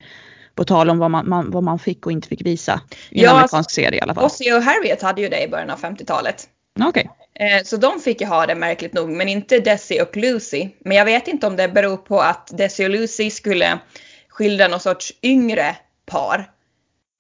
på 0.55 0.63
tal 0.63 0.89
om 0.89 0.98
vad 0.98 1.12
man, 1.12 1.29
man, 1.29 1.51
vad 1.51 1.63
man 1.63 1.79
fick 1.79 2.05
och 2.05 2.12
inte 2.12 2.27
fick 2.27 2.45
visa. 2.45 2.81
I 3.10 3.19
en 3.19 3.24
ja, 3.24 3.31
amerikansk 3.31 3.72
serie 3.72 4.00
i 4.00 4.01
alla 4.01 4.15
fall. 4.15 4.24
Ossie 4.24 4.53
och 4.53 4.63
Harriet 4.63 5.01
hade 5.01 5.22
ju 5.22 5.29
det 5.29 5.43
i 5.43 5.48
början 5.48 5.69
av 5.69 5.79
50-talet. 5.79 6.48
Okej. 6.79 7.10
Okay. 7.36 7.48
Eh, 7.48 7.63
så 7.63 7.77
de 7.77 8.00
fick 8.00 8.22
ju 8.22 8.27
ha 8.27 8.45
det 8.45 8.55
märkligt 8.55 8.93
nog, 8.93 9.10
men 9.10 9.27
inte 9.27 9.60
Desi 9.60 10.01
och 10.01 10.17
Lucy. 10.17 10.69
Men 10.79 10.98
jag 10.98 11.05
vet 11.05 11.27
inte 11.27 11.48
om 11.48 11.55
det 11.55 11.67
beror 11.67 11.98
på 11.98 12.19
att 12.19 12.57
Desi 12.57 12.86
och 12.86 12.89
Lucy 12.89 13.29
skulle 13.29 13.79
skildra 14.29 14.67
någon 14.67 14.79
sorts 14.79 15.13
yngre 15.22 15.75
par. 16.05 16.50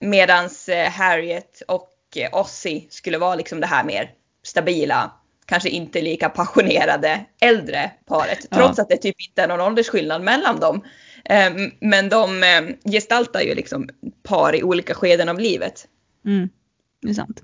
Medans 0.09 0.69
eh, 0.69 0.89
Harriet 0.89 1.61
och 1.67 1.89
eh, 2.15 2.39
Ossie 2.39 2.87
skulle 2.89 3.17
vara 3.17 3.35
liksom 3.35 3.59
det 3.59 3.67
här 3.67 3.83
mer 3.83 4.11
stabila, 4.43 5.11
kanske 5.45 5.69
inte 5.69 6.01
lika 6.01 6.29
passionerade 6.29 7.25
äldre 7.41 7.91
paret. 8.05 8.39
Trots 8.51 8.77
ja. 8.77 8.81
att 8.81 8.89
det 8.89 8.97
typ 8.97 9.15
inte 9.29 9.41
är 9.41 9.47
någon 9.47 9.61
åldersskillnad 9.61 10.21
mellan 10.21 10.59
dem. 10.59 10.83
Men 11.79 12.09
de 12.09 12.43
gestaltar 12.91 13.41
ju 13.41 13.55
liksom 13.55 13.89
par 14.23 14.55
i 14.55 14.63
olika 14.63 14.93
skeden 14.93 15.29
av 15.29 15.39
livet. 15.39 15.87
Mm, 16.25 16.49
det 17.01 17.09
är 17.09 17.13
sant. 17.13 17.43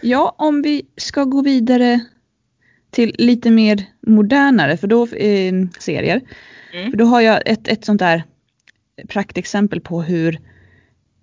Ja, 0.00 0.34
om 0.38 0.62
vi 0.62 0.86
ska 0.96 1.24
gå 1.24 1.42
vidare 1.42 2.00
till 2.90 3.14
lite 3.18 3.50
mer 3.50 3.84
modernare 4.06 4.76
för 4.76 4.86
då, 4.86 5.06
eh, 5.06 5.52
serier. 5.78 6.20
Mm. 6.72 6.90
För 6.90 6.98
då 6.98 7.04
har 7.04 7.20
jag 7.20 7.42
ett, 7.46 7.68
ett 7.68 7.84
sånt 7.84 7.98
där 7.98 8.22
praktexempel 9.08 9.80
på 9.80 10.02
hur, 10.02 10.40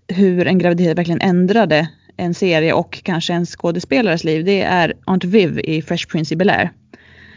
hur 0.08 0.48
en 0.48 0.58
graviditet 0.58 0.98
verkligen 0.98 1.22
ändrade 1.22 1.90
en 2.18 2.34
serie 2.34 2.74
och 2.74 3.04
kanske 3.04 3.34
en 3.34 3.46
skådespelares 3.46 4.24
liv. 4.24 4.46
Det 4.46 4.62
är 4.62 4.94
Aunt 5.06 5.24
Viv 5.24 5.60
i 5.60 5.82
Fresh 5.82 6.08
Prince 6.08 6.34
i 6.34 6.38
Bel-Air. 6.38 6.70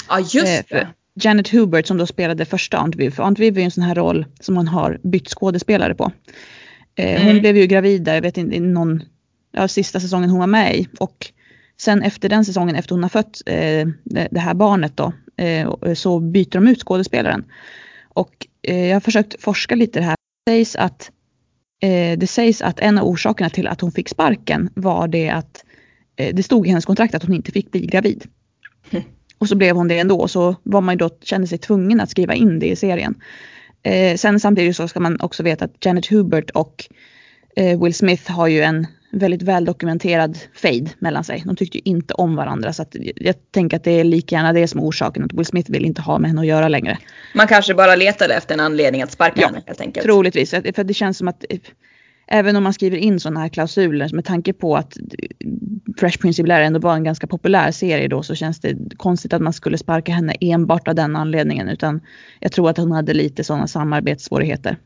Ja, 0.08 0.20
just 0.20 0.37
eh, 0.37 0.78
det. 0.78 0.88
Janet 1.14 1.49
Hubert 1.49 1.87
som 1.87 1.99
då 1.99 2.06
spelade 2.06 2.44
första 2.44 2.78
Aunt 2.78 2.96
Viv. 2.96 3.11
För 3.11 3.23
Aunt 3.23 3.38
Viv 3.38 3.58
är 3.58 3.62
en 3.62 3.70
sån 3.70 3.85
här 3.85 3.94
roll 3.94 4.26
som 4.40 4.54
man 4.54 4.68
har 4.68 5.00
bytt 5.02 5.28
skådespelare 5.28 5.94
på. 5.94 6.12
Eh, 6.94 7.23
mm. 7.23 7.26
Hon 7.26 7.40
blev 7.40 7.56
ju 7.56 7.66
gravid 7.66 8.02
där, 8.02 8.14
jag 8.14 8.23
vet 8.23 8.38
inte, 8.38 8.61
någon, 8.61 9.02
ja, 9.52 9.68
sista 9.68 10.00
säsongen 10.00 10.30
hon 10.30 10.40
var 10.40 10.46
med 10.46 10.76
i. 10.76 10.88
Och 10.99 11.32
Sen 11.78 12.02
efter 12.02 12.28
den 12.28 12.44
säsongen, 12.44 12.76
efter 12.76 12.94
hon 12.94 13.02
har 13.02 13.11
fött 13.11 13.42
eh, 13.46 13.87
det 14.04 14.40
här 14.40 14.54
barnet 14.54 14.96
då, 14.96 15.12
eh, 15.37 15.94
så 15.94 16.20
byter 16.20 16.50
de 16.50 16.68
ut 16.68 16.80
skådespelaren. 16.80 17.44
Och 18.08 18.46
eh, 18.62 18.87
jag 18.87 18.94
har 18.94 19.00
försökt 19.00 19.42
forska 19.42 19.75
lite 19.75 20.00
det 20.00 20.04
här. 20.04 20.16
sägs 20.49 20.76
att 20.76 21.11
eh, 21.80 22.18
det 22.18 22.26
sägs 22.26 22.62
att 22.62 22.80
en 22.80 22.99
av 22.99 23.06
orsakerna 23.09 23.50
till 23.50 23.66
att 23.66 23.80
hon 23.80 23.92
fick 23.92 24.09
sparken 24.09 24.71
var 24.75 25.09
det 25.09 25.30
att 25.30 25.64
eh, 26.16 26.35
det 26.35 26.42
stod 26.42 26.66
i 26.66 26.71
hennes 26.71 26.85
kontrakt 26.85 27.14
att 27.14 27.23
hon 27.23 27.35
inte 27.35 27.52
fick 27.52 27.71
bli 27.71 27.87
gravid. 27.87 28.25
Mm. 28.90 29.04
Och 29.38 29.49
så 29.49 29.56
blev 29.56 29.76
hon 29.76 29.88
det 29.88 29.99
ändå 29.99 30.28
så 30.28 30.56
var 30.62 30.80
man 30.80 30.95
ju 30.95 30.99
då, 30.99 31.11
kände 31.23 31.47
sig 31.47 31.59
tvungen 31.59 32.00
att 32.00 32.11
skriva 32.11 32.35
in 32.35 32.59
det 32.59 32.66
i 32.66 32.76
serien. 32.76 33.14
Eh, 33.83 34.16
sen 34.16 34.40
samtidigt 34.40 34.76
så 34.76 34.88
ska 34.88 35.00
man 35.00 35.21
också 35.21 35.42
veta 35.42 35.64
att 35.64 35.85
Janet 35.85 36.06
Hubert 36.06 36.50
och 36.50 36.85
eh, 37.56 37.83
Will 37.83 37.95
Smith 37.95 38.33
har 38.33 38.47
ju 38.47 38.62
en 38.62 38.87
väldigt 39.18 39.42
väldokumenterad 39.42 40.38
fade 40.54 40.90
mellan 40.99 41.25
sig. 41.25 41.42
De 41.46 41.56
tyckte 41.56 41.78
ju 41.78 41.82
inte 41.85 42.14
om 42.14 42.37
varandra 42.37 42.73
så 42.73 42.82
att 42.82 42.96
jag 43.16 43.35
tänker 43.50 43.76
att 43.76 43.85
det 43.85 43.90
är 43.90 44.04
lika 44.04 44.35
gärna 44.35 44.52
det 44.52 44.68
som 44.68 44.80
är 44.80 44.85
orsaken 44.85 45.25
att 45.25 45.32
Will 45.32 45.46
Smith 45.46 45.70
vill 45.70 45.85
inte 45.85 46.02
ha 46.02 46.18
med 46.18 46.30
henne 46.30 46.40
att 46.40 46.46
göra 46.46 46.68
längre. 46.68 46.99
Man 47.35 47.46
kanske 47.46 47.75
bara 47.75 47.96
letade 47.96 48.35
efter 48.35 48.54
en 48.54 48.61
anledning 48.61 49.02
att 49.02 49.12
sparka 49.12 49.40
Ja, 49.40 49.46
henne 49.46 49.62
helt 49.66 49.80
enkelt. 49.80 50.06
Troligtvis, 50.06 50.50
för 50.50 50.85
det 50.85 50.94
känns 50.94 51.18
som 51.18 51.28
att 51.28 51.44
eh, 51.50 51.58
även 52.26 52.56
om 52.56 52.62
man 52.62 52.73
skriver 52.73 52.96
in 52.96 53.20
sådana 53.20 53.40
här 53.40 53.49
klausuler 53.49 54.11
med 54.12 54.25
tanke 54.25 54.52
på 54.52 54.76
att 54.76 54.96
eh, 54.96 55.02
Fresh 55.99 56.18
Prince 56.18 56.42
of 56.42 56.49
ändå 56.49 56.78
var 56.78 56.94
en 56.94 57.04
ganska 57.04 57.26
populär 57.26 57.70
serie 57.70 58.08
då 58.08 58.23
så 58.23 58.35
känns 58.35 58.61
det 58.61 58.76
konstigt 58.96 59.32
att 59.32 59.42
man 59.42 59.52
skulle 59.52 59.78
sparka 59.78 60.12
henne 60.12 60.35
enbart 60.40 60.88
av 60.88 60.94
den 60.94 61.16
anledningen 61.16 61.68
utan 61.68 62.00
jag 62.40 62.52
tror 62.52 62.70
att 62.70 62.78
hon 62.78 62.92
hade 62.92 63.14
lite 63.14 63.44
sådana 63.44 63.66
samarbetssvårigheter. 63.66 64.76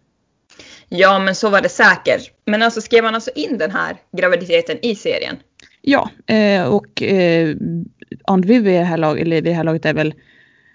Ja, 0.89 1.19
men 1.19 1.35
så 1.35 1.51
var 1.51 1.61
det 1.61 1.69
säkert. 1.69 2.33
Men 2.45 2.63
alltså 2.63 2.81
skrev 2.81 3.05
man 3.05 3.15
alltså 3.15 3.31
in 3.35 3.59
den 3.59 3.71
här 3.71 3.97
graviditeten 4.17 4.79
i 4.83 4.95
serien? 4.95 5.37
Ja, 5.83 6.11
eh, 6.27 6.65
och 6.65 7.03
eh, 7.03 7.57
Viv 8.45 8.63
vid 8.63 8.75
det 8.75 8.85
här, 8.85 8.97
lag, 8.97 9.21
eller 9.21 9.37
vid 9.37 9.45
det 9.45 9.53
här 9.53 9.65
laget 9.65 9.85
är 9.85 9.95
väl 9.95 10.15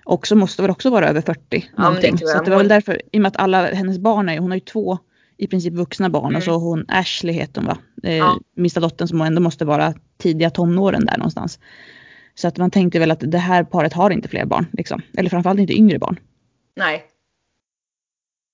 också, 0.03 0.35
måste 0.35 0.61
väl 0.61 0.71
också 0.71 0.89
vara 0.89 1.09
över 1.09 1.21
40. 1.21 1.39
men 1.49 1.61
det 1.75 1.81
någonting. 1.83 2.17
jag. 2.21 2.29
så 2.29 2.43
det 2.43 2.49
var 2.51 2.57
väl 2.57 2.67
därför, 2.67 3.01
i 3.11 3.17
och 3.17 3.21
med 3.21 3.29
att 3.29 3.37
alla 3.37 3.65
hennes 3.73 3.99
barn 3.99 4.29
är, 4.29 4.37
hon 4.39 4.51
har 4.51 4.55
ju 4.55 4.59
två 4.61 4.97
i 5.37 5.47
princip 5.47 5.73
vuxna 5.73 6.09
barn 6.09 6.25
Mm. 6.25 6.35
och 6.37 6.43
så 6.43 6.51
hon 6.57 6.85
Ashley 6.87 7.33
heter 7.35 7.61
hon 7.61 7.67
va? 7.67 7.77
Eh, 8.03 8.15
Ja. 8.17 8.39
Minsta 8.55 8.79
dottern 8.79 9.07
som 9.07 9.21
ändå 9.21 9.41
måste 9.41 9.65
vara 9.65 9.93
tidiga 10.17 10.49
tonåren 10.49 11.05
där 11.05 11.17
någonstans. 11.17 11.59
Så 12.35 12.47
att 12.47 12.57
man 12.57 12.71
tänkte 12.71 12.99
väl 12.99 13.11
att 13.11 13.31
det 13.31 13.37
här 13.37 13.63
paret 13.63 13.93
har 13.93 14.09
inte 14.09 14.27
fler 14.29 14.45
barn 14.45 14.67
liksom. 14.73 15.01
Eller 15.17 15.29
framförallt 15.29 15.59
inte 15.59 15.73
yngre 15.73 15.99
barn. 15.99 16.19
Nej. 16.75 17.03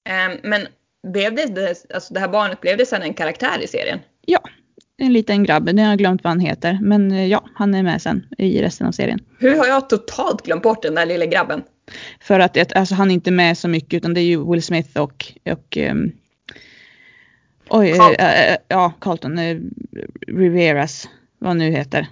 Ehm, 0.09 0.37
men 0.43 0.67
blev 1.07 1.35
det, 1.35 1.45
det, 1.45 1.85
alltså 1.93 2.13
det 2.13 2.19
här 2.19 2.27
barnet, 2.27 2.61
blev 2.61 2.77
det 2.77 2.85
sen 2.85 3.01
en 3.01 3.13
karaktär 3.13 3.59
i 3.63 3.67
serien? 3.67 3.99
Ja, 4.25 4.39
en 4.97 5.13
liten 5.13 5.43
grabb, 5.43 5.69
nu 5.73 5.81
har 5.81 5.89
jag 5.89 5.97
glömt 5.97 6.23
vad 6.23 6.31
han 6.31 6.39
heter. 6.39 6.79
Men 6.81 7.11
eh, 7.11 7.25
ja, 7.27 7.43
han 7.53 7.73
är 7.75 7.83
med 7.83 8.01
sen 8.01 8.25
i 8.37 8.61
resten 8.61 8.87
av 8.87 8.91
serien. 8.91 9.19
Hur 9.39 9.57
har 9.57 9.65
jag 9.67 9.89
totalt 9.89 10.45
glömt 10.45 10.63
bort 10.63 10.81
den 10.81 10.95
där 10.95 11.05
lilla 11.05 11.25
grabben? 11.25 11.63
För 12.21 12.39
att 12.39 12.53
det- 12.53 12.73
alltså, 12.75 12.95
han 12.95 13.09
är 13.11 13.13
inte 13.15 13.31
med 13.31 13.57
så 13.57 13.67
mycket 13.67 13.93
utan 13.93 14.13
det 14.13 14.21
är 14.21 14.25
ju 14.25 14.51
Will 14.51 14.63
Smith 14.63 14.99
och, 14.99 15.33
och 15.51 15.77
ehm, 15.77 16.11
oj, 17.69 17.91
Carl- 17.93 18.15
eh, 18.19 18.51
eh, 18.51 18.57
ja, 18.67 18.93
Carlton 18.99 19.39
eh, 19.39 19.57
Riveras, 20.27 21.09
vad 21.39 21.47
han 21.49 21.57
nu 21.57 21.71
heter. 21.71 22.07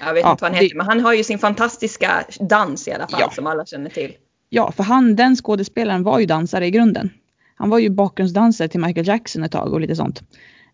Jag 0.00 0.14
vet 0.14 0.22
Ja, 0.22 0.30
inte 0.30 0.42
vad 0.42 0.50
han 0.50 0.58
det- 0.60 0.64
heter, 0.64 0.76
men 0.76 0.86
han 0.86 1.00
har 1.00 1.12
ju 1.14 1.24
sin 1.24 1.38
fantastiska 1.38 2.24
dans 2.40 2.88
i 2.88 2.92
alla 2.92 3.08
fall 3.08 3.20
Ja. 3.20 3.30
som 3.30 3.46
alla 3.46 3.66
känner 3.66 3.90
till. 3.90 4.12
Ja, 4.48 4.72
för 4.72 4.82
han, 4.82 5.16
den 5.16 5.36
skådespelaren 5.36 6.02
var 6.02 6.18
ju 6.18 6.26
dansare 6.26 6.66
i 6.66 6.70
grunden. 6.70 7.10
Han 7.54 7.70
var 7.70 7.78
ju 7.78 7.90
bakgrundsdansare 7.90 8.68
till 8.68 8.80
Michael 8.80 9.06
Jackson 9.06 9.44
ett 9.44 9.52
tag 9.52 9.72
och 9.72 9.80
lite 9.80 9.96
sånt. 9.96 10.22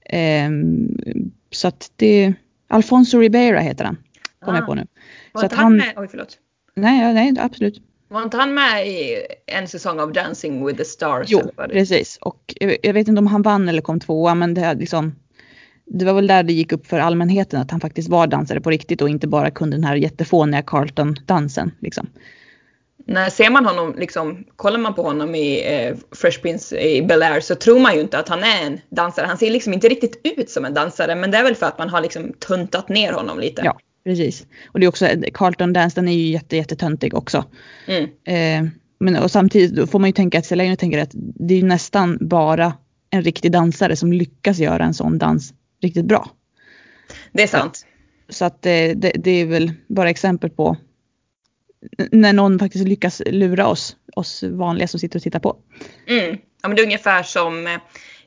Ehm, 0.05 0.89
så 1.51 1.69
att 1.69 1.91
det, 1.97 2.35
Alfonso 2.69 3.19
Ribera 3.19 3.61
heter 3.61 3.85
han, 3.85 3.97
kom 4.45 4.55
Ah. 4.55 4.57
jag 4.59 4.67
på 4.67 4.75
nu. 4.75 4.87
Var 5.33 5.41
Så 5.41 5.45
inte 5.47 5.57
han 5.57 5.65
han, 5.65 5.77
med, 5.77 5.93
oj 5.97 6.09
förlåt. 6.11 6.39
nej, 6.77 7.15
nej, 7.15 7.35
absolut. 7.39 7.83
Var 8.09 8.23
inte 8.23 8.37
han 8.37 8.55
med 8.55 8.87
i 8.89 9.17
en 9.47 9.69
säsong 9.69 10.01
av 10.01 10.13
Dancing 10.13 10.67
with 10.67 10.79
the 10.79 10.85
Stars? 10.85 11.27
Jo, 11.31 11.41
precis. 11.57 12.19
Och 12.21 12.55
jag, 12.83 12.93
vet 12.95 13.09
inte 13.09 13.19
om 13.19 13.27
han 13.27 13.43
vann 13.43 13.69
eller 13.69 13.83
kom 13.83 14.01
tvåa, 14.01 14.35
men 14.35 14.55
det, 14.55 14.75
liksom, 14.75 15.15
det 15.87 16.05
var 16.05 16.13
väl 16.15 16.27
där 16.27 16.43
det 16.43 16.53
gick 16.53 16.73
upp 16.73 16.87
för 16.87 16.99
allmänheten 16.99 17.61
att 17.61 17.71
han 17.71 17.81
faktiskt 17.81 18.09
var 18.09 18.27
dansare 18.27 18.61
på 18.61 18.71
riktigt 18.71 19.03
och 19.03 19.09
inte 19.09 19.27
bara 19.29 19.51
kunde 19.51 19.77
den 19.77 19.85
här 19.85 19.97
jättefåniga 19.97 20.63
Carlton-dansen. 20.63 21.71
Liksom. 21.81 22.07
När 23.07 23.31
ser 23.31 23.51
man 23.51 23.67
honom, 23.67 23.95
liksom, 23.99 24.45
kollar 24.57 24.79
man 24.79 24.95
på 24.95 25.03
honom 25.03 25.35
i 25.35 25.75
eh, 25.75 25.97
Fresh 26.17 26.41
Prince 26.41 26.81
i 26.81 27.03
Bel-Air 27.03 27.41
så 27.41 27.55
tror 27.55 27.79
man 27.79 27.95
ju 27.95 28.01
inte 28.01 28.19
att 28.19 28.29
han 28.29 28.45
är 28.45 28.67
en 28.67 28.81
dansare. 28.91 29.27
Han 29.27 29.39
ser 29.39 29.51
liksom 29.51 29.73
inte 29.73 29.89
riktigt 29.89 30.21
ut 30.25 30.51
som 30.51 30.65
en 30.65 30.75
dansare 30.75 31.15
men 31.15 31.31
det 31.31 31.39
är 31.39 31.45
väl 31.45 31.55
för 31.55 31.67
att 31.67 31.79
man 31.79 31.89
har 31.89 32.01
liksom 32.01 32.33
tuntat 32.33 32.89
ner 32.89 33.13
honom 33.13 33.41
lite. 33.41 33.63
Ja, 33.65 33.79
precis. 34.05 34.47
Och 34.67 34.81
det 34.81 34.87
är 34.87 34.89
också, 34.89 35.07
Carlton-dans 35.35 35.95
den 35.95 36.09
är 36.09 36.13
ju 36.13 36.27
jätte, 36.27 36.57
jättetöntig 36.57 37.15
också. 37.15 37.45
Mm. 37.87 38.05
Eh, 38.25 38.73
men 39.01 39.17
och 39.17 39.31
samtidigt 39.31 39.91
får 39.91 39.99
man 39.99 40.09
ju 40.09 40.13
tänka 40.13 40.39
att 40.39 40.47
Selena 40.47 40.77
tänker 40.77 40.99
att 40.99 41.11
det 41.15 41.55
är 41.55 41.59
ju 41.59 41.67
nästan 41.67 42.19
bara 42.21 42.73
en 43.11 43.23
riktig 43.23 43.53
dansare 43.53 43.97
som 43.97 44.13
lyckas 44.13 44.59
göra 44.59 44.85
en 44.85 44.95
sån 44.95 45.19
dans 45.19 45.55
riktigt 45.83 46.05
bra. 46.05 46.31
Det 47.33 47.43
är 47.43 47.47
sant. 47.47 47.87
Så 48.29 48.45
att 48.45 48.67
eh, 48.67 48.71
det, 48.71 49.13
det 49.15 49.31
är 49.31 49.47
väl 49.47 49.73
bara 49.89 50.11
exempel 50.11 50.51
på 50.51 50.77
när 52.13 52.33
någon 52.33 52.59
faktiskt 52.59 52.89
lyckas 52.89 53.23
lura 53.27 53.69
oss, 53.69 53.97
oss 54.17 54.43
vanliga 54.43 54.89
som 54.89 55.01
sitter 55.01 55.19
och 55.19 55.23
tittar 55.23 55.41
på. 55.41 55.57
Mm. 56.07 56.39
Ja, 56.63 56.69
men 56.69 56.77
det 56.77 56.83
är 56.83 56.87
ungefär 56.87 57.23
som 57.23 57.67
eh, 57.67 57.79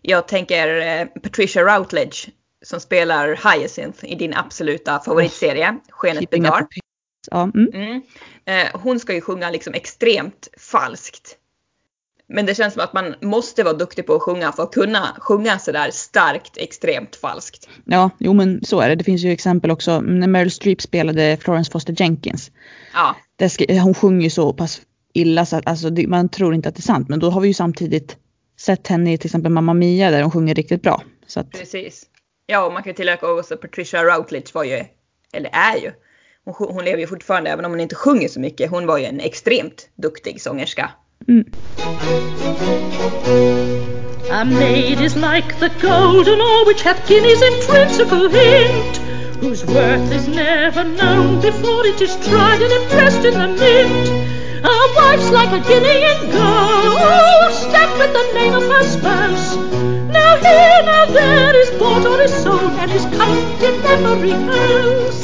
jag 0.01 0.27
tänker 0.27 0.81
eh, 0.81 1.05
Patricia 1.05 1.63
Routledge 1.63 2.29
som 2.65 2.79
spelar 2.79 3.53
Hyacinth 3.53 4.05
i 4.05 4.15
din 4.15 4.33
absoluta 4.33 4.99
favoritserie, 4.99 5.77
Skenet 5.89 6.23
up 6.23 6.29
bedrar. 6.29 6.47
appearance. 6.47 6.79
Ja, 7.31 7.51
mm. 7.55 7.69
Mm. 7.73 8.01
Eh, 8.45 8.81
hon 8.81 8.99
ska 8.99 9.13
ju 9.13 9.21
sjunga 9.21 9.49
liksom 9.49 9.73
extremt 9.73 10.47
falskt. 10.57 11.37
Men 12.35 12.45
det 12.45 12.55
känns 12.55 12.73
som 12.73 12.83
att 12.83 12.93
man 12.93 13.15
måste 13.21 13.63
vara 13.63 13.73
duktig 13.73 14.05
på 14.05 14.15
att 14.15 14.21
sjunga 14.21 14.51
för 14.51 14.63
att 14.63 14.71
kunna 14.71 15.15
sjunga 15.19 15.59
sådär 15.59 15.91
starkt 15.91 16.57
extremt 16.57 17.15
falskt. 17.15 17.69
ja, 17.85 18.09
jo 18.19 18.33
men 18.33 18.63
så 18.65 18.79
är 18.79 18.89
det. 18.89 18.95
Det 18.95 19.03
finns 19.03 19.21
ju 19.21 19.31
exempel 19.31 19.71
också 19.71 20.01
när 20.01 20.27
Meryl 20.27 20.51
Streep 20.51 20.81
spelade 20.81 21.37
Florence 21.41 21.71
Foster 21.71 21.95
Jenkins. 21.97 22.51
Ja, 22.93 23.15
skri- 23.49 23.77
hon 23.77 23.93
sjunger 23.93 24.23
ju 24.23 24.29
så 24.29 24.53
pass 24.53 24.81
illa 25.13 25.45
så 25.45 25.55
att 25.55 25.67
alltså, 25.67 25.89
det, 25.89 26.07
man 26.07 26.29
tror 26.29 26.55
inte 26.55 26.69
att 26.69 26.75
det 26.75 26.79
är 26.79 26.81
sant. 26.81 27.09
Men 27.09 27.19
då 27.19 27.29
har 27.29 27.41
vi 27.41 27.47
ju 27.47 27.53
samtidigt 27.53 28.17
sett 28.59 28.87
henne 28.87 29.13
i 29.13 29.17
till 29.17 29.27
exempel 29.27 29.51
Mamma 29.51 29.73
Mia 29.73 30.11
där 30.11 30.21
hon 30.21 30.31
sjunger 30.31 30.55
riktigt 30.55 30.81
bra. 30.81 31.03
Att, 31.35 31.51
precis. 31.51 32.03
Ja, 32.45 32.65
och 32.65 32.73
man 32.73 32.83
kan 32.83 32.93
tillägga 32.93 33.27
också 33.27 33.53
att 33.53 33.61
Patricia 33.61 34.03
Routledge 34.03 34.51
var 34.53 34.63
ju, 34.63 34.83
eller 35.33 35.49
är 35.53 35.77
ju, 35.77 35.91
hon, 36.45 36.53
hon 36.73 36.85
lever 36.85 36.99
ju 36.99 37.07
fortfarande 37.07 37.49
även 37.49 37.65
om 37.65 37.71
hon 37.71 37.79
inte 37.79 37.95
sjunger 37.95 38.27
så 38.27 38.39
mycket. 38.39 38.71
Hon 38.71 38.87
var 38.87 38.97
ju 38.97 39.05
en 39.05 39.19
extremt 39.19 39.89
duktig 39.95 40.41
sångerska. 40.41 40.91
Mm. 41.27 41.45
A 44.31 44.45
maid 44.45 44.99
is 44.99 45.15
like 45.15 45.59
the 45.59 45.69
golden 45.81 46.41
ore 46.41 46.65
which 46.65 46.81
hath 46.81 47.07
Guinea's 47.07 47.41
intrinsical 47.41 48.29
hint, 48.29 48.97
whose 49.37 49.65
worth 49.65 50.11
is 50.11 50.27
never 50.27 50.83
known 50.83 51.41
before 51.41 51.85
it 51.85 52.01
is 52.01 52.15
tried 52.27 52.61
and 52.61 52.73
impressed 52.83 53.23
in 53.23 53.33
the 53.33 53.47
mint. 53.47 54.09
A 54.65 54.93
wife's 54.95 55.29
like 55.31 55.51
a 55.51 55.61
guinea 55.67 56.03
in 56.11 56.31
gold, 56.31 57.53
stamped 57.53 57.97
with 57.97 58.13
the 58.13 58.31
name 58.33 58.53
of 58.53 58.63
her 58.63 58.83
spouse. 58.83 59.55
Now 60.11 60.35
here, 60.37 60.83
now 60.83 61.05
there 61.05 61.55
is 61.55 61.69
bought 61.79 62.05
or 62.05 62.21
is 62.21 62.33
sold, 62.43 62.71
and 62.79 62.91
is 62.91 63.05
kept 63.05 63.63
in 63.63 63.85
every 63.85 64.31
house. 64.31 65.22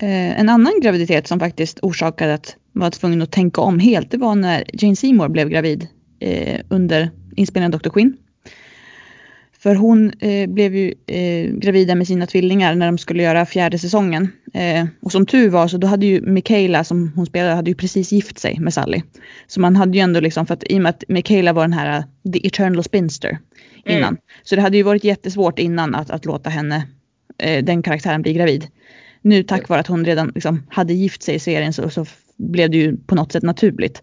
En 0.00 0.48
annan 0.48 0.80
graviditet 0.82 1.26
som 1.26 1.40
faktiskt 1.40 1.78
orsakade 1.82 2.34
att 2.34 2.56
man 2.72 2.82
var 2.82 2.90
tvungen 2.90 3.22
att 3.22 3.32
tänka 3.32 3.60
om 3.60 3.78
helt, 3.78 4.10
det 4.10 4.18
var 4.18 4.34
när 4.34 4.64
Jane 4.72 4.96
Seymour 4.96 5.28
blev 5.28 5.48
gravid 5.48 5.88
eh, 6.20 6.60
under 6.68 7.10
inspelningen 7.36 7.74
av 7.74 7.80
Dr. 7.80 7.90
Quinn. 7.90 8.16
För 9.58 9.74
hon 9.74 10.12
eh, 10.20 10.48
blev 10.48 10.76
ju 10.76 10.94
eh, 11.06 11.50
gravida 11.50 11.94
med 11.94 12.06
sina 12.06 12.26
tvillingar 12.26 12.74
när 12.74 12.86
de 12.86 12.98
skulle 12.98 13.22
göra 13.22 13.46
fjärde 13.46 13.78
säsongen. 13.78 14.32
Eh, 14.54 14.86
och 15.02 15.12
som 15.12 15.26
tur 15.26 15.48
var 15.48 15.68
så 15.68 15.76
då 15.78 15.86
hade 15.86 16.06
ju 16.06 16.20
Michaela 16.20 16.84
som 16.84 17.12
hon 17.16 17.26
spelade 17.26 17.54
hade 17.54 17.70
ju 17.70 17.74
precis 17.74 18.12
gift 18.12 18.38
sig 18.38 18.60
med 18.60 18.74
Sally. 18.74 19.02
Så 19.46 19.60
man 19.60 19.76
hade 19.76 19.98
ju 19.98 20.02
ändå 20.02 20.20
liksom 20.20 20.46
för 20.46 20.54
att 20.54 20.64
i 20.70 20.78
och 20.78 20.82
med 20.82 20.90
att 20.90 21.04
Michaela 21.08 21.52
var 21.52 21.62
den 21.62 21.72
här 21.72 21.98
uh, 21.98 22.32
the 22.32 22.46
eternal 22.46 22.84
spinster 22.84 23.38
innan. 23.84 24.02
Mm. 24.02 24.16
Så 24.42 24.56
det 24.56 24.62
hade 24.62 24.76
ju 24.76 24.82
varit 24.82 25.04
jättesvårt 25.04 25.58
innan 25.58 25.94
att, 25.94 26.10
att 26.10 26.24
låta 26.24 26.50
henne, 26.50 26.86
eh, 27.38 27.64
den 27.64 27.82
karaktären 27.82 28.22
bli 28.22 28.32
gravid. 28.32 28.66
Nu 29.26 29.42
tack 29.42 29.68
vare 29.68 29.80
att 29.80 29.86
hon 29.86 30.04
redan 30.04 30.32
liksom 30.34 30.62
hade 30.68 30.94
gift 30.94 31.22
sig 31.22 31.34
i 31.34 31.38
serien 31.38 31.72
så, 31.72 31.90
så 31.90 32.06
blev 32.36 32.70
det 32.70 32.76
ju 32.76 32.96
på 32.96 33.14
något 33.14 33.32
sätt 33.32 33.42
naturligt. 33.42 34.02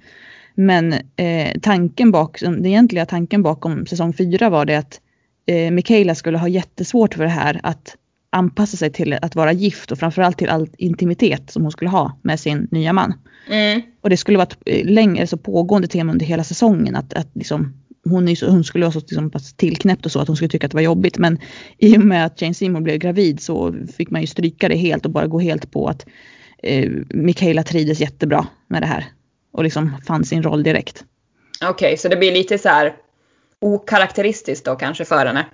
Men 0.55 0.93
eh, 0.93 1.59
tanken 1.61 2.11
bak, 2.11 2.39
den 2.39 2.65
egentliga 2.65 3.05
tanken 3.05 3.43
bakom 3.43 3.85
säsong 3.85 4.13
fyra 4.13 4.49
var 4.49 4.65
det 4.65 4.75
att 4.75 5.01
eh, 5.45 5.71
Michaela 5.71 6.15
skulle 6.15 6.37
ha 6.37 6.47
jättesvårt 6.47 7.13
för 7.13 7.23
det 7.23 7.29
här 7.29 7.59
att 7.63 7.95
anpassa 8.29 8.77
sig 8.77 8.91
till 8.91 9.13
att 9.21 9.35
vara 9.35 9.51
gift 9.51 9.91
och 9.91 9.99
framförallt 9.99 10.37
till 10.37 10.49
all 10.49 10.69
intimitet 10.77 11.51
som 11.51 11.61
hon 11.63 11.71
skulle 11.71 11.89
ha 11.89 12.19
med 12.21 12.39
sin 12.39 12.67
nya 12.71 12.93
man. 12.93 13.13
Mm. 13.49 13.81
Och 14.01 14.09
det 14.09 14.17
skulle 14.17 14.37
vara 14.37 14.47
ett 14.47 14.57
eh, 14.65 14.85
längre 14.85 15.27
så 15.27 15.37
pågående 15.37 15.87
tema 15.87 16.11
under 16.11 16.25
hela 16.25 16.43
säsongen 16.43 16.95
att, 16.95 17.13
att 17.13 17.29
liksom 17.33 17.73
hon, 18.09 18.27
är 18.27 18.51
hon 18.51 18.63
skulle 18.63 18.85
vara 18.85 18.93
så 18.93 18.99
liksom, 18.99 19.31
tillknäppt 19.55 20.05
och 20.05 20.11
så 20.11 20.19
att 20.19 20.27
hon 20.27 20.35
skulle 20.35 20.49
tycka 20.49 20.65
att 20.65 20.71
det 20.71 20.77
var 20.77 20.81
jobbigt. 20.81 21.17
Men 21.17 21.39
i 21.77 21.97
och 21.97 22.01
med 22.01 22.25
att 22.25 22.41
Jane 22.41 22.53
Seymour 22.53 22.81
blev 22.81 22.97
gravid 22.97 23.39
så 23.39 23.75
fick 23.97 24.09
man 24.09 24.21
ju 24.21 24.27
stryka 24.27 24.69
det 24.69 24.75
helt 24.75 25.05
och 25.05 25.11
bara 25.11 25.27
gå 25.27 25.39
helt 25.39 25.71
på 25.71 25.87
att 25.87 26.05
eh, 26.63 26.91
Michaela 27.09 27.63
trivdes 27.63 27.99
jättebra 27.99 28.47
med 28.67 28.81
det 28.81 28.85
här. 28.85 29.05
Och 29.51 29.63
liksom 29.63 29.91
fann 30.07 30.25
sin 30.25 30.43
roll 30.43 30.63
direkt. 30.63 31.03
Okej, 31.61 31.69
okay, 31.69 31.97
så 31.97 32.07
det 32.07 32.15
blir 32.15 32.31
lite 32.31 32.57
så 32.57 32.69
här 32.69 32.95
okaraktäristiskt 33.61 34.65
då 34.65 34.75
kanske 34.75 35.05
för 35.05 35.25
henne? 35.25 35.45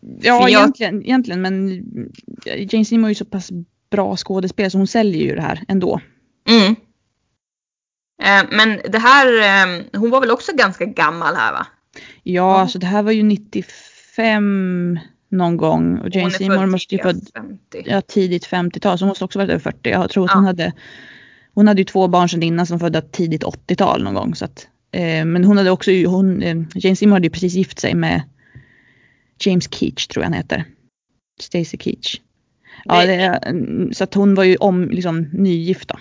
Ja, 0.00 0.48
jag... 0.48 0.50
egentligen, 0.50 1.02
egentligen, 1.02 1.42
men 1.42 1.84
Jane 2.44 2.84
Seymour 2.84 3.06
är 3.06 3.08
ju 3.08 3.14
så 3.14 3.24
pass 3.24 3.50
bra 3.90 4.16
skådespelare 4.16 4.70
så 4.70 4.78
hon 4.78 4.86
säljer 4.86 5.22
ju 5.22 5.34
det 5.34 5.42
här 5.42 5.64
ändå. 5.68 6.00
Mm. 6.48 6.76
Eh, 8.22 8.44
men 8.50 8.80
det 8.88 8.98
här, 8.98 9.26
eh, 9.26 9.84
hon 10.00 10.10
var 10.10 10.20
väl 10.20 10.30
också 10.30 10.52
ganska 10.54 10.84
gammal 10.84 11.34
här 11.34 11.52
va? 11.52 11.66
Ja, 12.22 12.50
mm. 12.50 12.62
alltså 12.62 12.78
det 12.78 12.86
här 12.86 13.02
var 13.02 13.12
ju 13.12 13.22
95 13.22 14.98
någon 15.28 15.56
gång 15.56 15.98
och 15.98 16.16
Jane 16.16 16.30
Seymour 16.30 16.66
måste 16.66 16.94
ju 16.94 17.02
född 17.02 17.28
ja, 17.84 18.00
tidigt 18.00 18.46
50-tal 18.46 18.98
så 18.98 19.04
hon 19.04 19.08
måste 19.08 19.24
också 19.24 19.38
varit 19.38 19.50
över 19.50 19.60
40. 19.60 19.90
Jag 19.90 20.10
tror 20.10 20.24
att 20.24 20.30
ja. 20.30 20.36
hon 20.36 20.44
hade 20.44 20.72
hon 21.56 21.68
hade 21.68 21.80
ju 21.80 21.84
två 21.84 22.08
barn 22.08 22.28
sedan 22.28 22.42
innan 22.42 22.66
som 22.66 22.80
födda 22.80 23.00
tidigt 23.00 23.44
80-tal 23.44 24.02
någon 24.02 24.14
gång. 24.14 24.34
Så 24.34 24.44
att, 24.44 24.68
eh, 24.92 25.24
men 25.24 25.44
hon 25.44 25.56
hade 25.56 25.70
också, 25.70 25.90
hon, 25.90 26.42
eh, 26.42 26.56
Jane 26.74 26.96
Seymour 26.96 27.16
hade 27.16 27.26
ju 27.26 27.30
precis 27.30 27.54
gift 27.54 27.78
sig 27.78 27.94
med 27.94 28.22
James 29.38 29.68
Keach 29.74 30.06
tror 30.06 30.22
jag 30.22 30.30
han 30.30 30.38
heter. 30.38 30.64
Stacy 31.40 31.78
Keach. 31.78 32.20
Ja, 32.84 33.06
det, 33.06 33.40
så 33.92 34.04
att 34.04 34.14
hon 34.14 34.34
var 34.34 34.44
ju 34.44 34.56
om, 34.56 34.90
liksom, 34.90 35.22
nygift 35.32 35.88
då. 35.88 35.98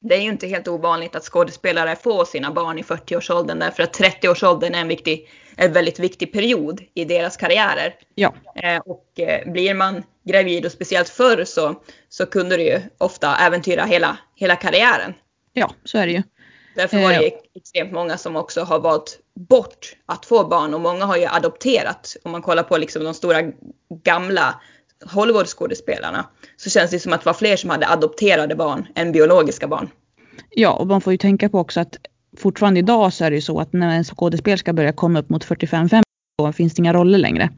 Det 0.00 0.14
är 0.14 0.20
ju 0.20 0.28
inte 0.28 0.46
helt 0.46 0.68
ovanligt 0.68 1.16
att 1.16 1.24
skådespelare 1.24 1.96
får 1.96 2.24
sina 2.24 2.50
barn 2.50 2.78
i 2.78 2.82
40-årsåldern 2.82 3.58
därför 3.58 3.82
att 3.82 4.00
30-årsåldern 4.00 4.74
är 4.74 4.80
en, 4.80 4.88
viktig, 4.88 5.28
en 5.56 5.72
väldigt 5.72 5.98
viktig 5.98 6.32
period 6.32 6.80
i 6.94 7.04
deras 7.04 7.36
karriärer. 7.36 7.94
Ja. 8.14 8.34
Eh, 8.54 8.78
och 8.78 9.20
eh, 9.20 9.52
blir 9.52 9.74
man 9.74 10.02
gravid 10.24 10.66
och 10.66 10.72
speciellt 10.72 11.08
förr 11.08 11.44
så, 11.44 11.82
så 12.08 12.26
kunde 12.26 12.56
det 12.56 12.62
ju 12.62 12.80
ofta 12.98 13.36
äventyra 13.36 13.84
hela, 13.84 14.18
hela 14.34 14.56
karriären. 14.56 15.14
Ja, 15.52 15.70
så 15.84 15.98
är 15.98 16.06
det 16.06 16.12
ju. 16.12 16.22
Därför 16.74 17.02
var 17.02 17.10
det 17.10 17.26
eh. 17.26 17.32
extremt 17.54 17.92
många 17.92 18.18
som 18.18 18.36
också 18.36 18.62
har 18.62 18.78
valt 18.78 19.18
bort 19.34 19.96
att 20.06 20.26
få 20.26 20.44
barn 20.44 20.74
och 20.74 20.80
många 20.80 21.04
har 21.04 21.16
ju 21.16 21.26
adopterat. 21.26 22.16
Om 22.24 22.32
man 22.32 22.42
kollar 22.42 22.62
på 22.62 22.76
liksom 22.76 23.04
de 23.04 23.14
stora 23.14 23.42
gamla 24.04 24.60
Hollywoodskådespelarna 25.04 26.26
så 26.56 26.70
känns 26.70 26.90
det 26.90 26.98
som 26.98 27.12
att 27.12 27.20
det 27.20 27.26
var 27.26 27.34
fler 27.34 27.56
som 27.56 27.70
hade 27.70 27.88
adopterade 27.88 28.54
barn 28.54 28.86
än 28.94 29.12
biologiska 29.12 29.68
barn. 29.68 29.88
Ja, 30.50 30.72
och 30.72 30.86
man 30.86 31.00
får 31.00 31.12
ju 31.12 31.16
tänka 31.16 31.48
på 31.48 31.58
också 31.58 31.80
att 31.80 31.96
fortfarande 32.36 32.80
idag 32.80 33.12
så 33.12 33.24
är 33.24 33.30
det 33.30 33.36
ju 33.36 33.42
så 33.42 33.60
att 33.60 33.72
när 33.72 33.96
en 33.96 34.04
skådespelerska 34.04 34.72
börjar 34.72 34.92
komma 34.92 35.18
upp 35.18 35.28
mot 35.28 35.44
45-50 35.44 36.02
då 36.38 36.52
finns 36.52 36.74
det 36.74 36.80
inga 36.80 36.92
roller 36.92 37.18
längre. 37.18 37.50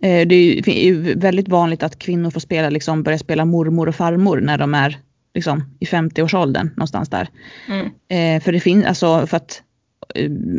Eh, 0.00 0.26
det 0.26 0.34
är 0.66 0.84
ju 0.84 1.14
väldigt 1.14 1.48
vanligt 1.48 1.82
att 1.82 1.98
kvinnor 1.98 2.30
får 2.30 2.40
spela, 2.40 2.70
liksom, 2.70 3.02
börja 3.02 3.18
spela 3.18 3.44
mormor 3.44 3.88
och 3.88 3.94
farmor 3.94 4.40
när 4.40 4.58
de 4.58 4.74
är 4.74 4.98
liksom, 5.34 5.76
i 5.80 5.84
50-årsåldern 5.84 6.70
någonstans 6.76 7.08
där. 7.08 7.28
Mm. 7.68 7.86
Eh, 7.86 8.42
för 8.42 8.52
det 8.52 8.60
finns, 8.60 8.86
alltså 8.86 9.26
för 9.26 9.36
att 9.36 9.62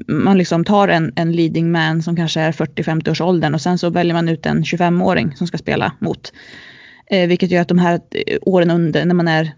man 0.07 0.37
liksom 0.37 0.65
tar 0.65 0.87
en, 0.87 1.13
en 1.15 1.31
leading 1.31 1.71
man 1.71 2.03
som 2.03 2.15
kanske 2.15 2.41
är 2.41 2.51
40-50 2.51 3.11
års 3.11 3.21
åldern 3.21 3.53
och 3.53 3.61
sen 3.61 3.77
så 3.77 3.89
väljer 3.89 4.13
man 4.13 4.29
ut 4.29 4.45
en 4.45 4.63
25-åring 4.63 5.35
som 5.35 5.47
ska 5.47 5.57
spela 5.57 5.91
mot. 5.99 6.33
Eh, 7.07 7.27
vilket 7.27 7.51
gör 7.51 7.61
att 7.61 7.67
de 7.67 7.79
här 7.79 7.99
eh, 8.11 8.37
åren 8.41 8.71
under, 8.71 9.05
när 9.05 9.15
man 9.15 9.27
är 9.27 9.51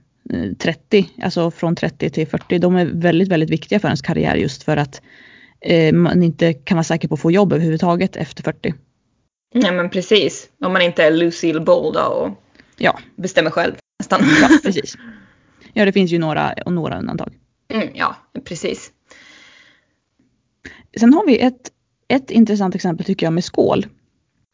30, 0.59 0.97
eh, 0.99 1.25
alltså 1.25 1.51
från 1.51 1.75
30 1.75 2.09
till 2.09 2.27
40, 2.27 2.59
de 2.59 2.75
är 2.75 2.85
väldigt, 2.85 3.27
väldigt 3.27 3.49
viktiga 3.49 3.79
för 3.79 3.87
ens 3.87 4.01
karriär 4.01 4.35
just 4.35 4.63
för 4.63 4.77
att 4.77 5.01
eh, 5.61 5.93
man 5.93 6.23
inte 6.23 6.53
kan 6.53 6.75
vara 6.75 6.83
säker 6.83 7.07
på 7.07 7.13
att 7.13 7.21
få 7.21 7.31
jobb 7.31 7.53
överhuvudtaget 7.53 8.15
efter 8.15 8.43
40. 8.43 8.73
Nej 9.53 9.71
men 9.71 9.89
precis, 9.89 10.49
om 10.65 10.73
man 10.73 10.81
inte 10.81 11.03
är 11.03 11.11
Lucille 11.11 11.59
Ball 11.59 11.93
då 11.93 12.01
och 12.01 12.29
ja. 12.77 12.99
bestämmer 13.15 13.51
själv 13.51 13.73
nästan. 13.99 14.21
Ja, 14.41 14.49
precis. 14.63 14.97
Ja, 15.73 15.85
det 15.85 15.91
finns 15.91 16.11
ju 16.11 16.19
några, 16.19 16.53
och 16.65 16.73
några 16.73 16.99
undantag. 16.99 17.33
Mm, 17.73 17.87
ja, 17.93 18.15
precis. 18.45 18.91
Sen 20.99 21.13
har 21.13 21.25
vi 21.25 21.39
ett, 21.39 21.71
ett 22.07 22.31
intressant 22.31 22.75
exempel 22.75 23.05
tycker 23.05 23.25
jag 23.25 23.33
med 23.33 23.43
Skål. 23.43 23.85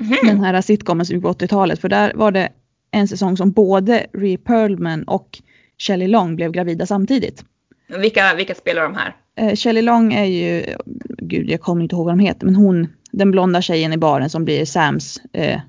Mm. 0.01 0.17
Den 0.23 0.43
här 0.43 0.61
sitcomen 0.61 1.05
som 1.05 1.15
gick 1.15 1.23
på 1.23 1.33
80-talet. 1.33 1.79
För 1.79 1.89
där 1.89 2.13
var 2.15 2.31
det 2.31 2.49
en 2.91 3.07
säsong 3.07 3.37
som 3.37 3.51
både 3.51 4.05
Rhea 4.13 4.37
Perlman 4.37 5.03
och 5.03 5.41
Shelley 5.77 6.07
Long 6.07 6.35
blev 6.35 6.51
gravida 6.51 6.85
samtidigt. 6.85 7.45
Vilka, 7.87 8.33
vilka 8.35 8.55
spelar 8.55 8.83
de 8.83 8.95
här? 8.95 9.15
Eh, 9.35 9.55
Shelley 9.55 9.81
Long 9.81 10.13
är 10.13 10.25
ju, 10.25 10.75
gud 11.17 11.49
jag 11.49 11.61
kommer 11.61 11.83
inte 11.83 11.95
ihåg 11.95 12.05
vad 12.05 12.17
de 12.17 12.19
heter, 12.19 12.45
men 12.45 12.55
hon, 12.55 12.87
den 13.11 13.31
blonda 13.31 13.61
tjejen 13.61 13.93
i 13.93 13.97
baren 13.97 14.29
som 14.29 14.45
blir 14.45 14.65
Sams 14.65 15.21
eh, 15.33 15.59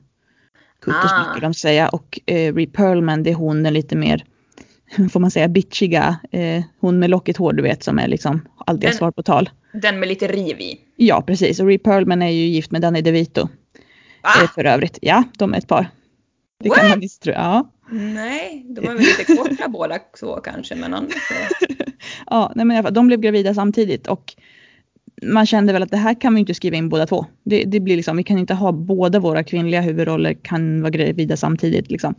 kuttersmycke 0.81 1.37
ah. 1.37 1.41
de 1.41 1.55
säga. 1.55 1.89
Och 1.89 2.21
eh, 2.27 2.55
Rhea 2.55 2.69
Perlman 2.73 3.23
det 3.23 3.31
är 3.31 3.35
hon 3.35 3.63
den 3.63 3.75
lite 3.75 3.97
mer, 3.97 4.25
får 5.13 5.21
man 5.21 5.31
säga, 5.31 5.49
bitchiga, 5.49 6.17
eh, 6.31 6.65
hon 6.81 6.99
med 6.99 7.11
lockigt 7.11 7.39
hår 7.39 7.53
du 7.53 7.63
vet 7.63 7.83
som 7.83 7.99
är 7.99 8.09
liksom 8.09 8.41
aldrig 8.67 8.91
har 8.91 8.97
svar 8.97 9.11
på 9.11 9.23
tal. 9.23 9.51
Den 9.73 10.01
med 10.01 10.09
lite 10.09 10.27
riv 10.27 10.61
i. 10.61 10.81
Ja 10.97 11.23
precis 11.23 11.61
och 11.61 11.67
Rhea 11.67 11.79
Perlman 11.79 12.23
är 12.23 12.31
ju 12.31 12.47
gift 12.47 12.71
med 12.71 12.83
Danny 12.83 13.01
DeVito. 13.01 13.49
Ah. 14.21 14.47
För 14.55 14.65
övrigt, 14.65 14.99
ja 15.03 15.25
de 15.39 15.55
är 15.55 15.59
ett 15.59 15.69
par. 15.69 15.91
Det 16.63 16.69
What? 16.69 16.79
kan 16.79 16.89
man 16.89 17.01
visst 17.01 17.23
tro. 17.23 17.33
Ja. 17.33 17.71
Nej, 17.91 18.65
de 18.69 18.89
är 18.89 18.95
väl 18.95 18.99
lite 18.99 19.37
korta 19.37 19.69
båda 19.69 19.99
så 20.15 20.37
kanske. 20.37 20.75
Men 20.75 20.95
annars 20.95 21.13
så. 21.13 21.65
ja, 22.27 22.53
nej, 22.57 22.65
men 22.65 22.75
i 22.75 22.79
alla 22.79 22.83
fall, 22.83 22.95
de 22.95 23.07
blev 23.07 23.21
gravida 23.21 23.55
samtidigt 23.55 24.07
och 24.07 24.35
man 25.23 25.47
kände 25.47 25.73
väl 25.73 25.83
att 25.83 25.91
det 25.91 25.97
här 25.97 26.21
kan 26.21 26.35
vi 26.35 26.41
inte 26.41 26.55
skriva 26.55 26.77
in 26.77 26.89
båda 26.89 27.07
två. 27.07 27.27
Det, 27.45 27.65
det 27.65 27.81
blir 27.81 27.97
liksom, 27.97 28.17
vi 28.17 28.23
kan 28.23 28.39
inte 28.39 28.55
ha 28.55 28.73
båda 28.73 29.19
våra 29.19 29.45
kvinnliga 29.45 29.81
huvudroller 29.81 30.35
kan 30.35 30.83
vara 30.83 30.91
gravida 30.91 31.37
samtidigt. 31.37 31.91
Liksom. 31.91 32.15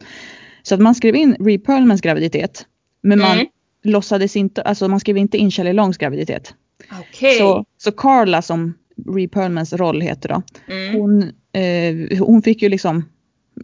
Så 0.63 0.75
att 0.75 0.81
man 0.81 0.95
skrev 0.95 1.15
in 1.15 1.36
Ree 1.39 1.60
Perlmans 1.60 2.01
graviditet. 2.01 2.65
Men 3.01 3.19
man 3.19 3.31
mm. 3.31 3.47
Låtsades 3.86 4.36
inte, 4.36 4.62
alltså 4.62 4.88
man 4.88 5.00
skrev 5.00 5.17
inte 5.17 5.38
in 5.38 5.52
Shelley 5.52 5.74
Longs 5.74 5.98
graviditet. 5.98 6.54
Okay. 7.00 7.38
Så, 7.38 7.65
så 7.78 7.91
Carla 7.91 8.41
som 8.41 8.74
Ree 9.15 9.28
Perlmans 9.28 9.74
roll 9.74 10.02
heter 10.02 10.30
då. 10.30 10.41
Mm. 10.74 10.95
Hon, 10.95 11.24
eh, 11.52 12.19
hon 12.19 12.41
fick 12.41 12.62
ju 12.62 12.69
liksom 12.69 13.10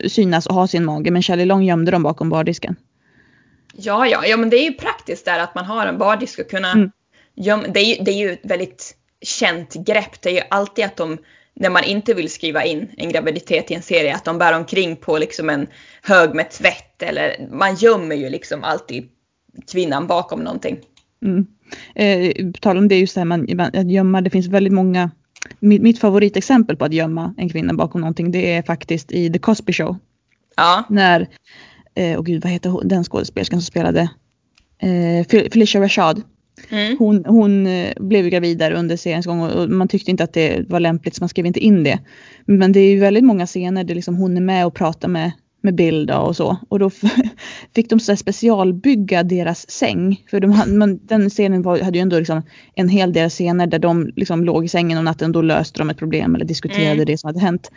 synas 0.08 0.48
och 0.48 0.56
ha 0.56 0.68
sin 0.68 0.86
mage 0.86 1.12
men 1.12 1.22
Shelley 1.22 1.46
Long 1.46 1.64
gömde 1.64 1.92
dem 1.92 2.04
bakom 2.04 2.30
bardisken. 2.30 2.76
Ja, 3.74 4.08
ja, 4.08 4.26
ja 4.26 4.38
men 4.38 4.50
det 4.50 4.58
är 4.58 4.64
ju 4.64 4.74
praktiskt 4.74 5.26
där 5.26 5.40
att 5.40 5.56
man 5.56 5.66
har 5.66 5.88
en 5.88 5.98
bardisk 5.98 6.40
och 6.40 6.50
kunna 6.50 6.72
mm. 6.72 6.92
gömma. 7.36 7.68
Det 7.68 7.80
är, 7.80 8.04
det 8.04 8.12
är 8.12 8.18
ju 8.18 8.32
ett 8.32 8.46
väldigt 8.46 8.96
känt 9.22 9.74
grepp. 9.74 10.22
Det 10.22 10.30
är 10.30 10.34
ju 10.34 10.42
alltid 10.50 10.86
att 10.86 10.98
de, 10.98 11.18
när 11.54 11.70
man 11.70 11.84
inte 11.84 12.14
vill 12.14 12.30
skriva 12.30 12.64
in 12.64 12.92
en 12.98 13.10
graviditet 13.10 13.72
i 13.72 13.74
en 13.74 13.82
serie, 13.82 14.16
att 14.16 14.26
de 14.26 14.38
bär 14.38 14.54
omkring 14.54 14.96
på 14.96 15.18
liksom 15.18 15.50
en 15.50 15.68
hög 16.02 16.36
med 16.36 16.52
tvätt 16.52 17.04
eller 17.04 17.48
man 17.52 17.76
gömmer 17.76 18.16
ju 18.16 18.30
liksom 18.30 18.64
alltid 18.64 19.10
kvinnan 19.72 20.08
bakom 20.08 20.40
någonting. 20.40 20.78
Mm. 21.26 21.46
Eh, 21.96 22.52
på 22.52 22.60
tal 22.60 22.78
om 22.78 22.88
det, 22.88 23.00
just 23.00 23.16
det 23.16 23.20
här 23.20 23.26
man, 23.26 23.48
att 23.74 23.92
gömma, 23.92 24.22
det 24.22 24.30
finns 24.30 24.48
väldigt 24.48 24.74
många 24.74 25.12
mitt, 25.60 25.82
mitt 25.82 26.00
favoritexempel 26.00 26.76
på 26.76 26.86
att 26.86 26.94
gömma 26.94 27.34
en 27.38 27.50
kvinna 27.50 27.74
bakom 27.74 28.02
någonting 28.02 28.32
det 28.32 28.54
är 28.54 28.62
faktiskt 28.62 29.12
i 29.12 29.30
The 29.30 29.40
Cosby 29.40 29.74
Show. 29.74 29.98
Ja. 30.56 30.84
När, 30.90 31.28
eh, 31.96 32.20
oh 32.20 32.24
gud 32.24 32.44
vad 32.44 32.52
heter 32.52 32.70
hon, 32.70 32.88
den 32.88 33.04
skådespelerskan 33.04 33.62
som 33.62 33.66
spelade 33.66 34.10
eh, 34.82 35.28
Felicia 35.52 35.82
Rashad. 35.82 36.22
Mm. 36.70 36.98
Hon, 37.00 37.26
hon 37.26 37.68
eh, 37.68 37.94
blev 38.00 38.30
gravid 38.30 38.58
där 38.58 38.72
under 38.72 38.98
seriens 38.98 39.26
gång 39.26 39.42
och, 39.42 39.70
man 39.70 39.88
tyckte 39.88 40.12
inte 40.12 40.24
att 40.24 40.34
det 40.34 40.70
var 40.70 40.80
lämpligt 40.80 41.16
så 41.16 41.22
man 41.24 41.30
skrev 41.30 41.46
inte 41.46 41.60
in 41.60 41.84
det. 41.84 42.00
Men 42.46 42.72
det 42.72 42.80
är 42.80 42.92
ju 42.92 43.00
väldigt 43.00 43.24
många 43.24 43.48
scener 43.48 43.84
där 43.84 43.96
liksom 43.96 44.16
hon 44.16 44.38
är 44.38 44.42
med 44.42 44.66
och 44.66 44.74
pratar 44.74 45.08
med 45.08 45.32
med 45.62 45.76
bild 45.76 46.12
och 46.12 46.36
så. 46.36 46.58
Och 46.70 46.80
då 46.80 46.90
fick 47.76 47.90
de 47.90 48.00
så 48.00 48.16
specialbygga 48.16 49.24
deras 49.24 49.70
säng. 49.70 50.26
För 50.30 50.40
de, 50.40 50.78
man, 50.78 51.00
den 51.04 51.30
scenen 51.30 51.62
var, 51.62 51.80
hade 51.80 51.98
ju 51.98 52.02
ändå 52.02 52.20
liksom 52.20 52.42
en 52.76 52.90
hel 52.90 53.14
del 53.14 53.30
scener 53.30 53.68
där 53.68 53.80
de 53.80 54.12
liksom 54.16 54.44
låg 54.44 54.66
i 54.66 54.68
sängen 54.68 54.98
och 54.98 55.04
natten 55.04 55.32
då 55.32 55.42
löste 55.42 55.80
de 55.80 55.90
ett 55.90 55.98
problem 55.98 56.36
eller 56.36 56.46
diskuterade 56.46 56.92
mm. 56.92 57.06
det 57.06 57.18
som 57.18 57.28
hade 57.28 57.40
hänt. 57.40 57.72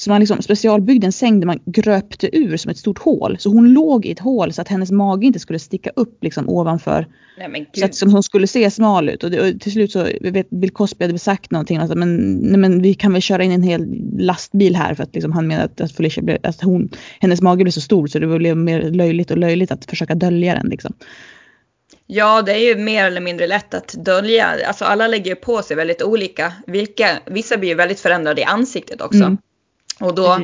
Så 0.00 0.10
man 0.10 0.20
liksom 0.20 0.42
specialbyggde 0.42 1.06
en 1.06 1.12
säng 1.12 1.40
där 1.40 1.46
man 1.46 1.58
gröpte 1.64 2.36
ur 2.36 2.56
som 2.56 2.70
ett 2.70 2.78
stort 2.78 2.98
hål. 2.98 3.36
Så 3.38 3.50
hon 3.50 3.72
låg 3.72 4.06
i 4.06 4.10
ett 4.10 4.18
hål 4.18 4.52
så 4.52 4.62
att 4.62 4.68
hennes 4.68 4.90
mage 4.90 5.26
inte 5.26 5.38
skulle 5.38 5.58
sticka 5.58 5.90
upp 5.96 6.24
liksom 6.24 6.48
ovanför. 6.48 7.06
Nej, 7.38 7.70
så 7.72 7.84
att 7.84 7.94
som 7.94 8.12
hon 8.12 8.22
skulle 8.22 8.46
se 8.46 8.70
smal 8.70 9.08
ut. 9.08 9.24
Och, 9.24 9.30
det, 9.30 9.40
och 9.40 9.60
till 9.60 9.72
slut 9.72 9.92
så, 9.92 10.06
vet, 10.20 10.50
Bill 10.50 10.70
Cosby 10.70 11.04
hade 11.04 11.18
sagt 11.18 11.50
någonting. 11.50 11.76
Alltså, 11.76 11.98
men, 11.98 12.34
nej, 12.36 12.56
men 12.56 12.82
vi 12.82 12.94
kan 12.94 13.12
väl 13.12 13.22
köra 13.22 13.44
in 13.44 13.52
en 13.52 13.62
hel 13.62 13.86
lastbil 14.18 14.76
här 14.76 14.94
för 14.94 15.02
att 15.02 15.14
liksom, 15.14 15.32
han 15.32 15.46
menade 15.46 15.64
att, 15.64 15.80
att 15.80 15.92
Felicia 15.92 16.22
blev, 16.22 16.38
att 16.42 16.62
hon, 16.62 16.88
hennes 17.20 17.42
mage 17.42 17.64
blev 17.64 17.72
så 17.72 17.80
stor 17.80 18.06
så 18.06 18.18
det 18.18 18.26
blev 18.26 18.56
mer 18.56 18.90
löjligt 18.90 19.30
och 19.30 19.38
löjligt 19.38 19.70
att 19.70 19.84
försöka 19.84 20.14
dölja 20.14 20.54
den 20.54 20.66
liksom. 20.66 20.94
Ja, 22.06 22.42
det 22.42 22.52
är 22.52 22.76
ju 22.76 22.76
mer 22.76 23.04
eller 23.04 23.20
mindre 23.20 23.46
lätt 23.46 23.74
att 23.74 23.92
dölja. 23.92 24.56
Alltså 24.66 24.84
alla 24.84 25.08
lägger 25.08 25.34
på 25.34 25.62
sig 25.62 25.76
väldigt 25.76 26.02
olika. 26.02 26.52
Vilka, 26.66 27.08
vissa 27.26 27.56
blir 27.56 27.68
ju 27.68 27.74
väldigt 27.74 28.00
förändrade 28.00 28.40
i 28.40 28.44
ansiktet 28.44 29.00
också. 29.00 29.22
Mm. 29.24 29.38
Och 30.00 30.14
då, 30.14 30.40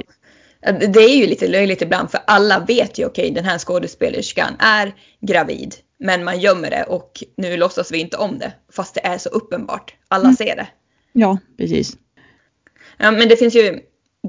det 0.92 1.00
är 1.00 1.16
ju 1.16 1.26
lite 1.26 1.48
löjligt 1.48 1.82
ibland 1.82 2.10
för 2.10 2.20
alla 2.26 2.58
vet 2.58 2.98
ju 2.98 3.06
okej 3.06 3.22
okay, 3.22 3.34
den 3.34 3.44
här 3.44 3.58
skådespelerskan 3.58 4.56
är 4.58 4.94
gravid. 5.20 5.74
Men 5.98 6.24
man 6.24 6.40
gömmer 6.40 6.70
det 6.70 6.84
och 6.84 7.24
nu 7.36 7.56
låtsas 7.56 7.92
vi 7.92 7.98
inte 7.98 8.16
om 8.16 8.38
det. 8.38 8.52
Fast 8.72 8.94
det 8.94 9.06
är 9.06 9.18
så 9.18 9.28
uppenbart. 9.28 9.94
Alla 10.08 10.24
mm. 10.24 10.36
ser 10.36 10.56
det. 10.56 10.68
Ja, 11.12 11.38
precis. 11.58 11.96
Ja, 12.96 13.10
men 13.10 13.28
det 13.28 13.36
finns 13.36 13.54
ju 13.54 13.80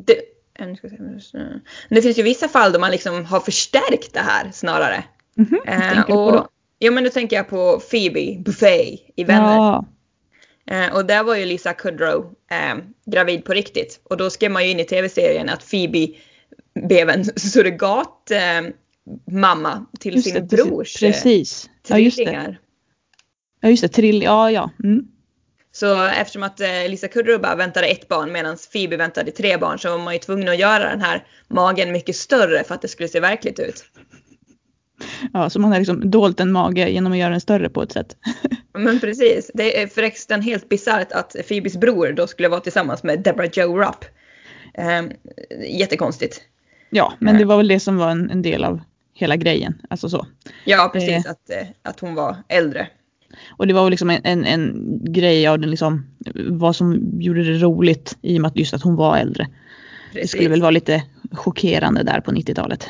det, 0.06 0.22
det 1.90 2.02
finns 2.02 2.20
ju 2.20 2.24
vissa 2.24 2.48
fall 2.48 2.72
då 2.72 2.80
man 2.80 2.92
liksom 2.92 3.26
har 3.26 3.40
förstärkt 3.40 4.13
det 4.13 4.20
här 4.20 4.52
snarare. 4.54 5.04
Mhm, 5.36 5.62
vad 5.66 5.76
Eh, 5.76 6.06
då? 6.08 6.48
Ja 6.80 6.92
men 6.92 7.04
nu 7.04 7.10
tänker 7.10 7.36
jag 7.36 7.50
på 7.50 7.82
Phoebe 7.90 8.44
Buffet 8.44 9.00
i 9.16 9.24
Vänner. 9.24 9.56
Ja, 9.56 9.86
Eh, 10.72 10.96
och 10.96 11.06
där 11.06 11.24
var 11.24 11.36
ju 11.36 11.46
Lisa 11.46 11.74
Kudrow 11.74 12.34
eh, 12.52 12.76
gravid 13.06 13.46
på 13.46 13.54
riktigt. 13.54 14.00
Och 14.04 14.18
då 14.18 14.30
skrev 14.30 14.52
man 14.52 14.66
ju 14.66 14.72
in 14.72 14.80
i 14.80 14.86
tv-serien 14.86 15.50
att 15.50 15.70
Phoebe 15.70 16.08
blev 16.88 17.10
en 17.10 17.26
surrogat 17.36 18.32
eh, 18.32 18.62
mamma 19.32 19.86
till 20.00 20.16
just 20.16 20.26
sin 20.26 20.34
det, 20.34 20.42
precis. 20.42 20.66
brors 20.66 21.04
eh, 21.04 21.12
Precis. 21.12 21.70
Ja, 21.88 21.98
just 21.98 22.18
det. 22.18 22.24
tvillingar. 22.24 22.60
Ja, 23.62 23.70
just 23.70 23.82
det. 23.82 23.88
Trill, 23.90 24.22
ja, 24.22 24.52
ja. 24.52 24.72
Mm. 24.84 25.08
Så 25.72 26.06
eftersom 26.06 26.44
att 26.44 26.62
eh, 26.62 26.90
Lisa 26.90 27.08
Kudrow 27.08 27.42
bara 27.42 27.56
väntade 27.56 27.88
ett 27.88 28.08
barn 28.08 28.32
medan 28.32 28.58
Phoebe 28.72 28.98
väntade 28.98 29.32
tre 29.32 29.58
barn 29.58 29.80
så 29.80 29.90
var 29.90 29.98
man 29.98 30.14
ju 30.14 30.20
tvungen 30.20 30.48
att 30.48 30.60
göra 30.60 30.90
den 30.90 31.02
här 31.02 31.28
magen 31.48 31.92
mycket 31.92 32.16
större 32.16 32.64
för 32.64 32.76
att 32.76 32.82
det 32.82 32.88
skulle 32.88 33.10
se 33.10 33.20
verkligt 33.20 33.60
ut. 33.60 33.86
Ja, 35.34 35.50
så 35.50 35.60
man 35.60 35.72
har 35.72 35.80
liksom 35.80 36.12
dolt 36.12 36.40
en 36.40 36.52
mage 36.52 36.90
genom 36.90 37.12
att 37.12 37.18
göra 37.18 37.30
den 37.30 37.42
större 37.42 37.70
på 37.70 37.82
ett 37.82 37.92
sätt. 37.92 38.18
Men 38.74 39.00
precis, 39.00 39.52
det 39.54 39.82
är 39.82 39.88
förresten 39.88 40.42
helt 40.42 40.70
bisarrt 40.70 41.12
att 41.12 41.36
Phoebes 41.48 41.78
bror 41.78 42.14
då 42.14 42.28
skulle 42.28 42.50
vara 42.50 42.60
tillsammans 42.60 43.04
med 43.04 43.20
Deborah 43.20 43.50
Joe 43.54 43.78
Rupp. 43.78 44.06
Eh, 44.74 45.04
jättekonstigt. 45.80 46.42
Ja, 46.90 47.14
men 47.20 47.38
det 47.38 47.46
var 47.46 47.58
väl 47.58 47.68
det 47.68 47.80
som 47.80 47.98
var 47.98 48.10
en, 48.10 48.30
en 48.30 48.42
del 48.42 48.64
av 48.64 48.82
hela 49.14 49.36
grejen. 49.36 49.82
Alltså 49.90 50.10
så. 50.10 50.28
Ja, 50.66 50.90
precis. 50.94 51.26
Eh. 51.26 51.32
Att, 51.32 51.50
eh, 51.50 51.68
att 51.82 52.00
hon 52.00 52.16
var 52.16 52.36
äldre. 52.48 52.88
Och 53.50 53.68
det 53.68 53.74
var 53.74 53.84
väl 53.84 53.92
liksom 53.92 54.10
en, 54.10 54.22
en, 54.24 54.46
en 54.46 54.74
grej 55.14 55.48
av 55.48 55.60
den 55.60 55.70
liksom, 55.70 56.06
vad 56.50 56.76
som 56.76 57.12
gjorde 57.20 57.44
det 57.44 57.58
roligt 57.58 58.18
i 58.22 58.38
och 58.38 58.42
med 58.42 58.50
att 58.50 58.58
just 58.58 58.74
att 58.74 58.82
hon 58.82 58.96
var 58.96 59.18
äldre. 59.18 59.48
Det 60.14 60.20
Precis. 60.20 60.32
skulle 60.32 60.50
väl 60.50 60.62
vara 60.62 60.72
lite 60.72 61.04
chockerande 61.32 62.04
där 62.04 62.22
på 62.22 62.32
90-talet. 62.32 62.88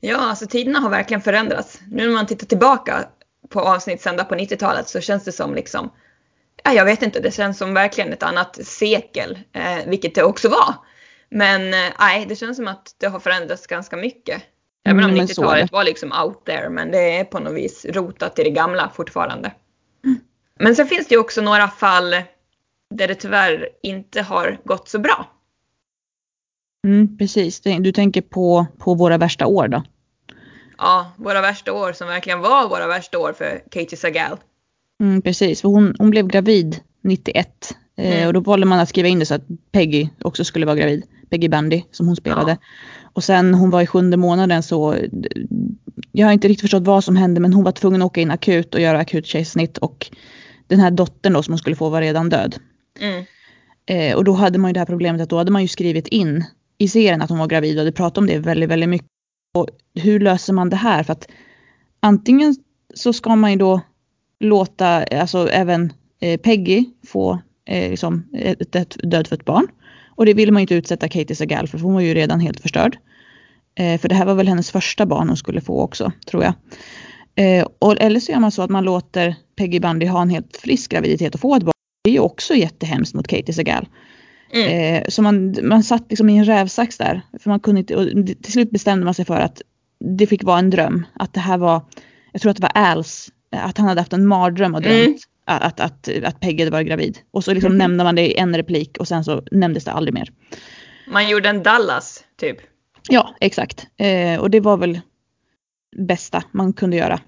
Ja, 0.00 0.16
alltså 0.16 0.46
tiderna 0.46 0.78
har 0.78 0.90
verkligen 0.90 1.20
förändrats. 1.20 1.80
Nu 1.90 2.06
när 2.06 2.14
man 2.14 2.26
tittar 2.26 2.46
tillbaka 2.46 3.08
på 3.48 3.60
avsnitt 3.60 4.02
sända 4.02 4.24
på 4.24 4.34
90-talet 4.34 4.88
så 4.88 5.00
känns 5.00 5.24
det 5.24 5.32
som 5.32 5.54
liksom, 5.54 5.90
ja, 6.64 6.72
jag 6.72 6.84
vet 6.84 7.02
inte, 7.02 7.20
det 7.20 7.30
känns 7.30 7.58
som 7.58 7.74
verkligen 7.74 8.12
ett 8.12 8.22
annat 8.22 8.58
sekel, 8.66 9.38
eh, 9.52 9.86
vilket 9.86 10.14
det 10.14 10.22
också 10.22 10.48
var. 10.48 10.74
Men 11.30 11.74
eh, 11.74 11.92
nej, 11.98 12.26
det 12.28 12.36
känns 12.36 12.56
som 12.56 12.68
att 12.68 12.94
det 12.98 13.06
har 13.06 13.20
förändrats 13.20 13.66
ganska 13.66 13.96
mycket. 13.96 14.42
Även 14.84 15.04
om 15.04 15.10
Mm, 15.10 15.16
men 15.18 15.28
så 15.28 15.42
är 15.42 15.46
90-talet 15.46 15.70
det. 15.70 15.76
var 15.76 15.84
liksom 15.84 16.12
out 16.24 16.44
there, 16.44 16.68
men 16.70 16.90
det 16.90 17.18
är 17.18 17.24
på 17.24 17.38
något 17.38 17.54
vis 17.54 17.86
rotat 17.88 18.38
i 18.38 18.44
det 18.44 18.50
gamla 18.50 18.90
fortfarande. 18.94 19.52
Men 20.60 20.76
sen 20.76 20.86
finns 20.86 21.08
det 21.08 21.14
ju 21.14 21.20
också 21.20 21.40
några 21.40 21.68
fall 21.68 22.10
där 22.94 23.08
det 23.08 23.14
tyvärr 23.14 23.68
inte 23.82 24.22
har 24.22 24.58
gått 24.64 24.88
så 24.88 24.98
bra. 24.98 25.26
Mm, 26.84 27.18
precis, 27.18 27.60
du 27.60 27.92
tänker 27.92 28.20
på, 28.20 28.66
på 28.78 28.94
våra 28.94 29.18
värsta 29.18 29.46
år 29.46 29.68
då? 29.68 29.82
Ja, 30.78 31.12
våra 31.16 31.40
värsta 31.40 31.72
år 31.72 31.92
som 31.92 32.08
verkligen 32.08 32.40
var 32.40 32.68
våra 32.68 32.86
värsta 32.86 33.18
år 33.18 33.32
för 33.32 33.62
Katie 33.70 33.98
Sagal. 33.98 34.36
Mm, 35.00 35.22
precis, 35.22 35.60
för 35.60 35.68
hon, 35.68 35.94
hon 35.98 36.10
blev 36.10 36.26
gravid 36.26 36.80
91 37.02 37.76
eh, 37.96 38.16
Mm. 38.16 38.26
och 38.26 38.32
då 38.32 38.40
valde 38.40 38.66
man 38.66 38.78
att 38.78 38.88
skriva 38.88 39.08
in 39.08 39.18
det 39.18 39.26
så 39.26 39.34
att 39.34 39.46
Peggy 39.72 40.08
också 40.22 40.44
skulle 40.44 40.66
vara 40.66 40.76
gravid. 40.76 41.02
Peggy 41.30 41.48
Bandy 41.48 41.82
som 41.90 42.06
hon 42.06 42.16
spelade. 42.16 42.58
Och 43.12 43.24
sen 43.24 43.54
hon 43.54 43.70
var 43.70 43.82
i 43.82 43.86
sjunde 43.86 44.16
månaden 44.16 44.62
så, 44.62 44.96
jag 46.12 46.26
har 46.26 46.32
inte 46.32 46.48
riktigt 46.48 46.60
förstått 46.60 46.82
vad 46.86 47.04
som 47.04 47.16
hände 47.16 47.40
men 47.40 47.52
hon 47.52 47.64
var 47.64 47.72
tvungen 47.72 48.02
att 48.02 48.06
åka 48.06 48.20
in 48.20 48.30
akut 48.30 48.74
och 48.74 48.80
göra 48.80 48.98
akut 48.98 49.26
kejsarsnitt 49.26 49.78
och 49.78 50.10
den 50.66 50.80
här 50.80 50.90
dottern 50.90 51.32
då 51.32 51.42
som 51.42 51.52
hon 51.52 51.58
skulle 51.58 51.76
få 51.76 51.88
var 51.88 52.00
redan 52.00 52.28
död. 52.28 52.56
Mm. 53.00 53.24
Eh, 53.86 54.16
och 54.16 54.24
då 54.24 54.32
hade 54.32 54.58
man 54.58 54.68
ju 54.68 54.72
det 54.72 54.80
här 54.80 54.86
problemet 54.86 55.20
att 55.20 55.28
då 55.28 55.38
hade 55.38 55.50
man 55.50 55.62
ju 55.62 55.68
skrivit 55.68 56.06
in 56.06 56.44
i 56.78 56.88
serien 56.88 57.22
att 57.22 57.30
hon 57.30 57.38
var 57.38 57.46
gravid 57.46 57.76
och 57.76 57.80
hade 57.80 57.92
pratat 57.92 58.18
om 58.18 58.26
det 58.26 58.38
väldigt, 58.38 58.68
väldigt 58.68 58.88
mycket. 58.88 59.08
Och 59.54 59.68
hur 59.94 60.20
löser 60.20 60.52
man 60.52 60.70
det 60.70 60.76
här? 60.76 61.02
För 61.02 61.12
att 61.12 61.28
antingen 62.00 62.56
så 62.94 63.12
ska 63.12 63.36
man 63.36 63.50
ju 63.50 63.56
då 63.56 63.80
låta 64.40 65.04
alltså 65.04 65.48
även 65.50 65.92
eh, 66.20 66.40
Peggy 66.40 66.84
få 67.06 67.38
eh, 67.64 67.90
liksom 67.90 68.24
ett, 68.32 68.76
ett 68.76 68.96
dödfött 69.02 69.44
barn. 69.44 69.66
Och 70.08 70.26
det 70.26 70.34
ville 70.34 70.52
man 70.52 70.60
ju 70.60 70.62
inte 70.62 70.74
utsätta 70.74 71.08
Katie 71.08 71.36
Sagal 71.36 71.68
för, 71.68 71.78
för 71.78 71.84
hon 71.84 71.94
var 71.94 72.00
ju 72.00 72.14
redan 72.14 72.40
helt 72.40 72.60
förstörd. 72.60 72.98
Eh, 73.74 74.00
för 74.00 74.08
det 74.08 74.14
här 74.14 74.26
var 74.26 74.34
väl 74.34 74.48
hennes 74.48 74.70
första 74.70 75.06
barn 75.06 75.28
hon 75.28 75.36
skulle 75.36 75.60
få 75.60 75.80
också, 75.80 76.12
tror 76.26 76.44
jag. 76.44 76.54
Eh, 77.34 77.66
och, 77.78 78.00
eller 78.00 78.20
så 78.20 78.32
gör 78.32 78.40
man 78.40 78.52
så 78.52 78.62
att 78.62 78.70
man 78.70 78.84
låter 78.84 79.34
Peggy 79.56 79.80
Bundy 79.80 80.06
ha 80.06 80.22
en 80.22 80.30
helt 80.30 80.56
frisk 80.56 80.90
graviditet 80.90 81.34
och 81.34 81.40
få 81.40 81.54
ett 81.54 81.62
barn. 81.62 81.72
Det 82.04 82.10
är 82.10 82.14
ju 82.14 82.20
också 82.20 82.54
jättehemskt 82.54 83.14
mot 83.14 83.28
Katie 83.28 83.54
Sagal. 83.54 83.88
Mm. 84.50 84.94
Eh, 84.96 85.08
så 85.08 85.22
man, 85.22 85.56
man 85.62 85.82
satt 85.82 86.04
liksom 86.08 86.28
i 86.30 86.38
en 86.38 86.44
rävsax 86.44 86.98
där. 86.98 87.22
För 87.38 87.50
man 87.50 87.60
kunde 87.60 87.80
inte, 87.80 87.96
och 87.96 88.26
till 88.42 88.52
slut 88.52 88.70
bestämde 88.70 89.04
man 89.04 89.14
sig 89.14 89.24
för 89.24 89.40
att 89.40 89.62
det 90.16 90.26
fick 90.26 90.44
vara 90.44 90.58
en 90.58 90.70
dröm. 90.70 91.06
Att 91.14 91.34
det 91.34 91.40
här 91.40 91.58
var, 91.58 91.82
jag 92.32 92.42
tror 92.42 92.50
att 92.50 92.56
det 92.56 92.62
var 92.62 92.82
Als, 92.82 93.28
att 93.50 93.78
han 93.78 93.88
hade 93.88 94.00
haft 94.00 94.12
en 94.12 94.26
mardröm 94.26 94.74
och 94.74 94.82
drömt 94.82 95.06
Mm. 95.48 95.60
att, 95.62 95.80
att, 95.80 96.08
att 96.24 96.40
Peggy 96.40 96.62
hade 96.62 96.70
varit 96.70 96.86
gravid. 96.86 97.18
Och 97.30 97.44
så 97.44 97.54
liksom 97.54 97.78
nämnde 97.78 98.04
man 98.04 98.14
det 98.14 98.26
i 98.26 98.38
en 98.38 98.56
replik 98.56 98.96
och 98.98 99.08
sen 99.08 99.24
så 99.24 99.42
nämndes 99.50 99.84
det 99.84 99.92
aldrig 99.92 100.14
mer. 100.14 100.32
Man 101.10 101.28
gjorde 101.28 101.48
en 101.48 101.62
Dallas, 101.62 102.24
typ. 102.36 102.56
Ja, 103.08 103.34
exakt. 103.40 103.86
Eh, 103.96 104.40
och 104.40 104.50
det 104.50 104.60
var 104.60 104.76
väl 104.76 105.00
bästa 105.96 106.42
man 106.52 106.72
kunde 106.72 106.96
göra. 106.96 107.20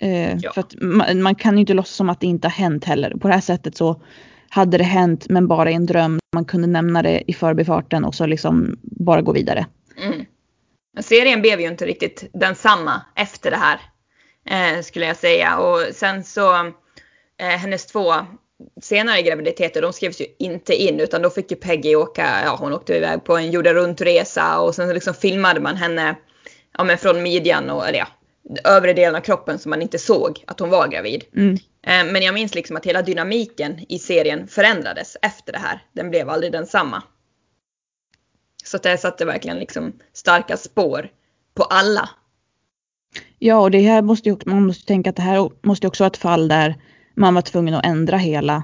Eh, 0.00 0.36
Ja. 0.36 0.52
För 0.52 0.60
att 0.60 0.74
man, 0.80 1.22
man 1.22 1.34
kan 1.34 1.54
ju 1.54 1.60
inte 1.60 1.74
låtsas 1.74 1.96
som 1.96 2.10
att 2.10 2.20
det 2.20 2.26
inte 2.26 2.48
har 2.48 2.52
hänt 2.52 2.84
heller. 2.84 3.10
På 3.10 3.28
det 3.28 3.34
här 3.34 3.40
sättet 3.40 3.76
så 3.76 4.02
hade 4.48 4.78
det 4.78 4.84
hänt 4.84 5.26
men 5.28 5.48
bara 5.48 5.70
i 5.70 5.74
en 5.74 5.86
dröm. 5.86 6.18
Man 6.34 6.44
kunde 6.44 6.66
nämna 6.66 7.02
det 7.02 7.22
i 7.26 7.34
förbifarten 7.34 8.04
och 8.04 8.14
så 8.14 8.26
liksom 8.26 8.78
bara 8.82 9.22
gå 9.22 9.32
vidare. 9.32 9.66
Mm. 9.96 10.26
Serien 11.00 11.42
blev 11.42 11.60
ju 11.60 11.68
inte 11.68 11.86
riktigt 11.86 12.30
densamma 12.32 13.02
efter 13.14 13.50
det 13.50 13.56
här. 13.56 13.80
Eh, 14.50 14.82
skulle 14.82 15.06
jag 15.06 15.16
säga. 15.16 15.58
Och 15.58 15.94
sen 15.94 16.24
så, 16.24 16.54
eh, 17.38 17.48
hennes 17.48 17.86
två 17.86 18.14
senare 18.82 19.22
graviditeter, 19.22 19.82
de 19.82 19.92
skrevs 19.92 20.20
ju 20.20 20.26
inte 20.38 20.74
in 20.74 21.00
utan 21.00 21.22
då 21.22 21.30
fick 21.30 21.50
ju 21.50 21.56
Peggy 21.56 21.94
åka, 21.96 22.42
ja 22.44 22.56
hon 22.60 22.72
åkte 22.72 22.96
iväg 22.96 23.24
på 23.24 23.36
en 23.36 23.50
jorden 23.50 23.74
runt-resa 23.74 24.58
och 24.58 24.74
sen 24.74 24.94
liksom 24.94 25.14
filmade 25.14 25.60
man 25.60 25.76
henne 25.76 26.16
ja, 26.78 26.84
men 26.84 26.98
från 26.98 27.22
midjan 27.22 27.70
och 27.70 27.88
eller 27.88 27.98
ja, 27.98 28.06
övre 28.64 28.92
delen 28.92 29.14
av 29.16 29.20
kroppen 29.20 29.58
som 29.58 29.70
man 29.70 29.82
inte 29.82 29.98
såg 29.98 30.44
att 30.46 30.60
hon 30.60 30.70
var 30.70 30.88
gravid. 30.88 31.24
Mm. 31.36 31.54
Eh, 31.82 32.12
Men 32.12 32.22
jag 32.22 32.34
minns 32.34 32.54
liksom 32.54 32.76
att 32.76 32.86
hela 32.86 33.02
dynamiken 33.02 33.80
i 33.88 33.98
serien 33.98 34.48
förändrades 34.48 35.16
efter 35.22 35.52
det 35.52 35.58
här. 35.58 35.82
Den 35.92 36.10
blev 36.10 36.30
aldrig 36.30 36.52
densamma. 36.52 37.02
Så 38.64 38.78
det 38.78 38.98
satte 38.98 39.24
verkligen 39.24 39.58
liksom 39.58 39.92
starka 40.12 40.56
spår 40.56 41.08
på 41.54 41.62
alla. 41.62 42.08
Ja, 43.38 43.58
och 43.58 43.70
det 43.70 43.80
här 43.80 44.02
måste 44.02 44.28
ju, 44.28 44.36
man 44.46 44.66
måste 44.66 44.86
tänka 44.86 45.10
att 45.10 45.16
det 45.16 45.22
här 45.22 45.50
måste 45.62 45.86
också 45.86 46.02
vara 46.02 46.10
ett 46.10 46.16
fall 46.16 46.48
där 46.48 46.74
man 47.14 47.34
var 47.34 47.42
tvungen 47.42 47.74
att 47.74 47.86
ändra 47.86 48.16
hela, 48.16 48.62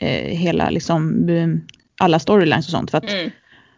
eh, 0.00 0.36
hela 0.38 0.70
liksom, 0.70 1.28
eh, 1.28 1.48
alla 2.00 2.18
storylines 2.18 2.66
och 2.66 2.70
sånt. 2.70 2.90
För 2.90 2.98
att 2.98 3.10
Mm. 3.10 3.30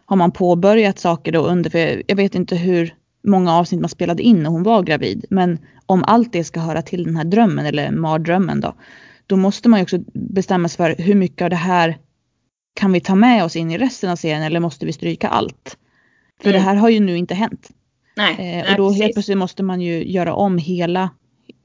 har 0.05 0.17
man 0.17 0.31
påbörjat 0.31 0.99
saker 0.99 1.31
då 1.31 1.41
under, 1.47 1.69
för 1.69 2.03
jag 2.07 2.15
vet 2.15 2.35
inte 2.35 2.55
hur 2.55 2.95
många 3.29 3.53
avsnitt 3.53 3.81
man 3.81 3.89
spelade 3.89 4.23
in 4.23 4.43
när 4.43 4.49
hon 4.49 4.63
var 4.63 4.83
gravid, 4.83 5.25
men 5.29 5.59
om 5.85 6.03
allt 6.07 6.33
det 6.33 6.43
ska 6.43 6.59
höra 6.59 6.81
till 6.81 7.03
den 7.03 7.15
här 7.15 7.23
drömmen 7.23 7.65
eller 7.65 7.91
mardrömmen 7.91 8.59
då, 8.61 8.73
då 9.27 9.35
måste 9.37 9.69
man 9.69 9.79
ju 9.79 9.83
också 9.83 9.97
bestämma 10.13 10.67
sig 10.69 10.77
för 10.77 11.03
hur 11.03 11.15
mycket 11.15 11.41
av 11.41 11.49
det 11.49 11.55
här 11.55 11.97
kan 12.79 12.91
vi 12.91 13.01
ta 13.01 13.15
med 13.15 13.43
oss 13.43 13.55
in 13.55 13.71
i 13.71 13.77
resten 13.77 14.09
av 14.09 14.15
serien 14.15 14.43
eller 14.43 14.59
måste 14.59 14.85
vi 14.85 14.93
stryka 14.93 15.27
allt? 15.29 15.77
För 16.41 16.49
Mm. 16.49 16.61
det 16.61 16.65
här 16.69 16.75
har 16.75 16.89
ju 16.89 16.99
nu 16.99 17.17
inte 17.17 17.35
hänt. 17.35 17.69
Nej, 18.15 18.31
Eh, 18.31 18.37
nej 18.37 18.71
och 18.71 18.77
då 18.77 18.87
precis. 18.89 19.01
helt 19.01 19.13
plötsligt 19.13 19.37
måste 19.37 19.63
man 19.63 19.81
ju 19.81 20.11
göra 20.11 20.33
om 20.33 20.57
hela, 20.57 21.09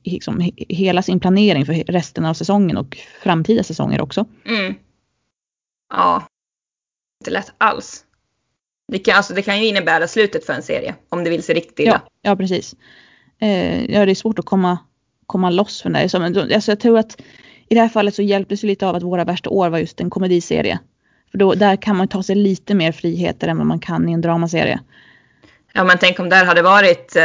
liksom, 0.05 0.41
he- 0.41 0.65
hela 0.69 1.03
sin 1.03 1.21
planering 1.21 1.67
för 1.67 1.73
resten 1.75 2.25
av 2.25 2.35
säsongen 2.35 2.77
och 2.77 2.97
framtida 3.23 3.63
säsonger 3.63 4.01
också. 4.01 4.25
Mm. 4.47 4.75
Ja. 5.95 6.23
Inte 7.23 7.31
lätt 7.31 7.53
alls. 7.59 8.05
Det 8.93 8.99
kan, 8.99 9.17
alltså, 9.17 9.35
det 9.35 9.43
kan 9.43 9.61
ju 9.61 9.69
innebära 9.69 10.09
slutet 10.09 10.47
för 10.47 10.53
en 10.53 10.63
serie 10.63 10.95
om 11.09 11.25
det 11.25 11.31
vill 11.31 11.43
sig 11.43 11.55
riktigt 11.55 11.79
illa. 11.79 12.03
Ja, 12.05 12.31
ja 12.31 12.37
precis. 12.37 12.75
Eh, 13.41 13.85
ja, 13.85 14.07
det 14.07 14.13
är 14.13 14.15
svårt 14.15 14.39
att 14.39 14.45
komma, 14.45 14.79
komma 15.27 15.51
loss 15.51 15.83
från 15.83 15.93
det. 15.93 16.01
Alltså, 16.55 16.71
jag 16.71 16.81
tror 16.81 16.99
att 16.99 17.21
i 17.69 17.75
det 17.75 17.81
här 17.81 17.89
fallet 17.89 18.15
så 18.15 18.23
hjälptes 18.23 18.61
det 18.61 18.67
lite 18.67 18.87
av 18.87 18.97
att 18.97 19.03
Våra 19.03 19.25
värsta 19.25 19.51
år 19.51 19.69
var 19.69 19.79
just 19.79 20.01
en 20.01 20.11
komediserie. 20.11 20.79
För 21.31 21.39
då, 21.39 21.55
där 21.55 21.77
kan 21.77 21.97
man 21.97 22.09
ta 22.09 22.23
sig 22.23 22.37
lite 22.37 22.75
mer 22.75 22.93
friheter 22.93 23.49
än 23.49 23.59
vad 23.59 23.67
man 23.67 23.81
kan 23.81 24.09
i 24.09 24.13
en 24.13 24.21
dramaserie. 24.21 24.81
Ja 25.73 25.85
men 25.85 25.99
tänk 26.01 26.21
om 26.21 26.29
det 26.29 26.37
hade 26.37 26.63
varit, 26.63 27.17
eh, 27.17 27.25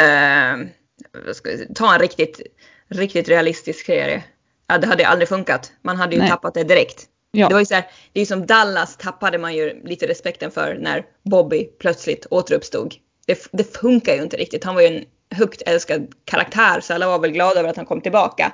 ta 1.76 1.94
en 1.94 2.00
riktigt, 2.00 2.42
riktigt 2.88 3.30
realistisk 3.30 3.86
serie. 3.86 4.24
Ja 4.68 4.78
det 4.78 4.88
hade 4.88 5.08
aldrig 5.08 5.30
funkat. 5.30 5.72
Man 5.82 5.98
hade 5.98 6.16
ju 6.16 6.22
Nej. 6.22 6.30
tappat 6.30 6.54
det 6.54 6.64
direkt. 6.64 7.06
Ja, 7.32 7.48
Det 7.48 7.54
var 7.54 7.62
ju 7.62 7.66
så 7.66 7.74
här, 7.74 7.86
det 8.14 8.22
är 8.22 8.26
som 8.26 8.46
Dallas 8.46 8.98
tappade 8.98 9.38
man 9.38 9.56
ju 9.56 9.82
lite 9.84 10.08
respekten 10.08 10.52
för 10.52 10.78
när 10.82 11.06
Bobby 11.24 11.70
plötsligt 11.80 12.28
återuppstod. 12.30 12.96
Det, 13.28 13.48
det 13.52 13.78
funkar 13.78 14.16
ju 14.16 14.22
inte 14.22 14.38
riktigt. 14.38 14.64
Han 14.64 14.76
var 14.76 14.82
ju 14.82 14.88
en 14.88 15.06
högt 15.32 15.62
älskad 15.62 16.08
karaktär 16.26 16.80
så 16.82 16.94
alla 16.94 17.08
var 17.08 17.20
väl 17.20 17.32
glada 17.32 17.60
över 17.60 17.70
att 17.70 17.78
han 17.78 17.86
kom 17.86 18.02
tillbaka. 18.02 18.52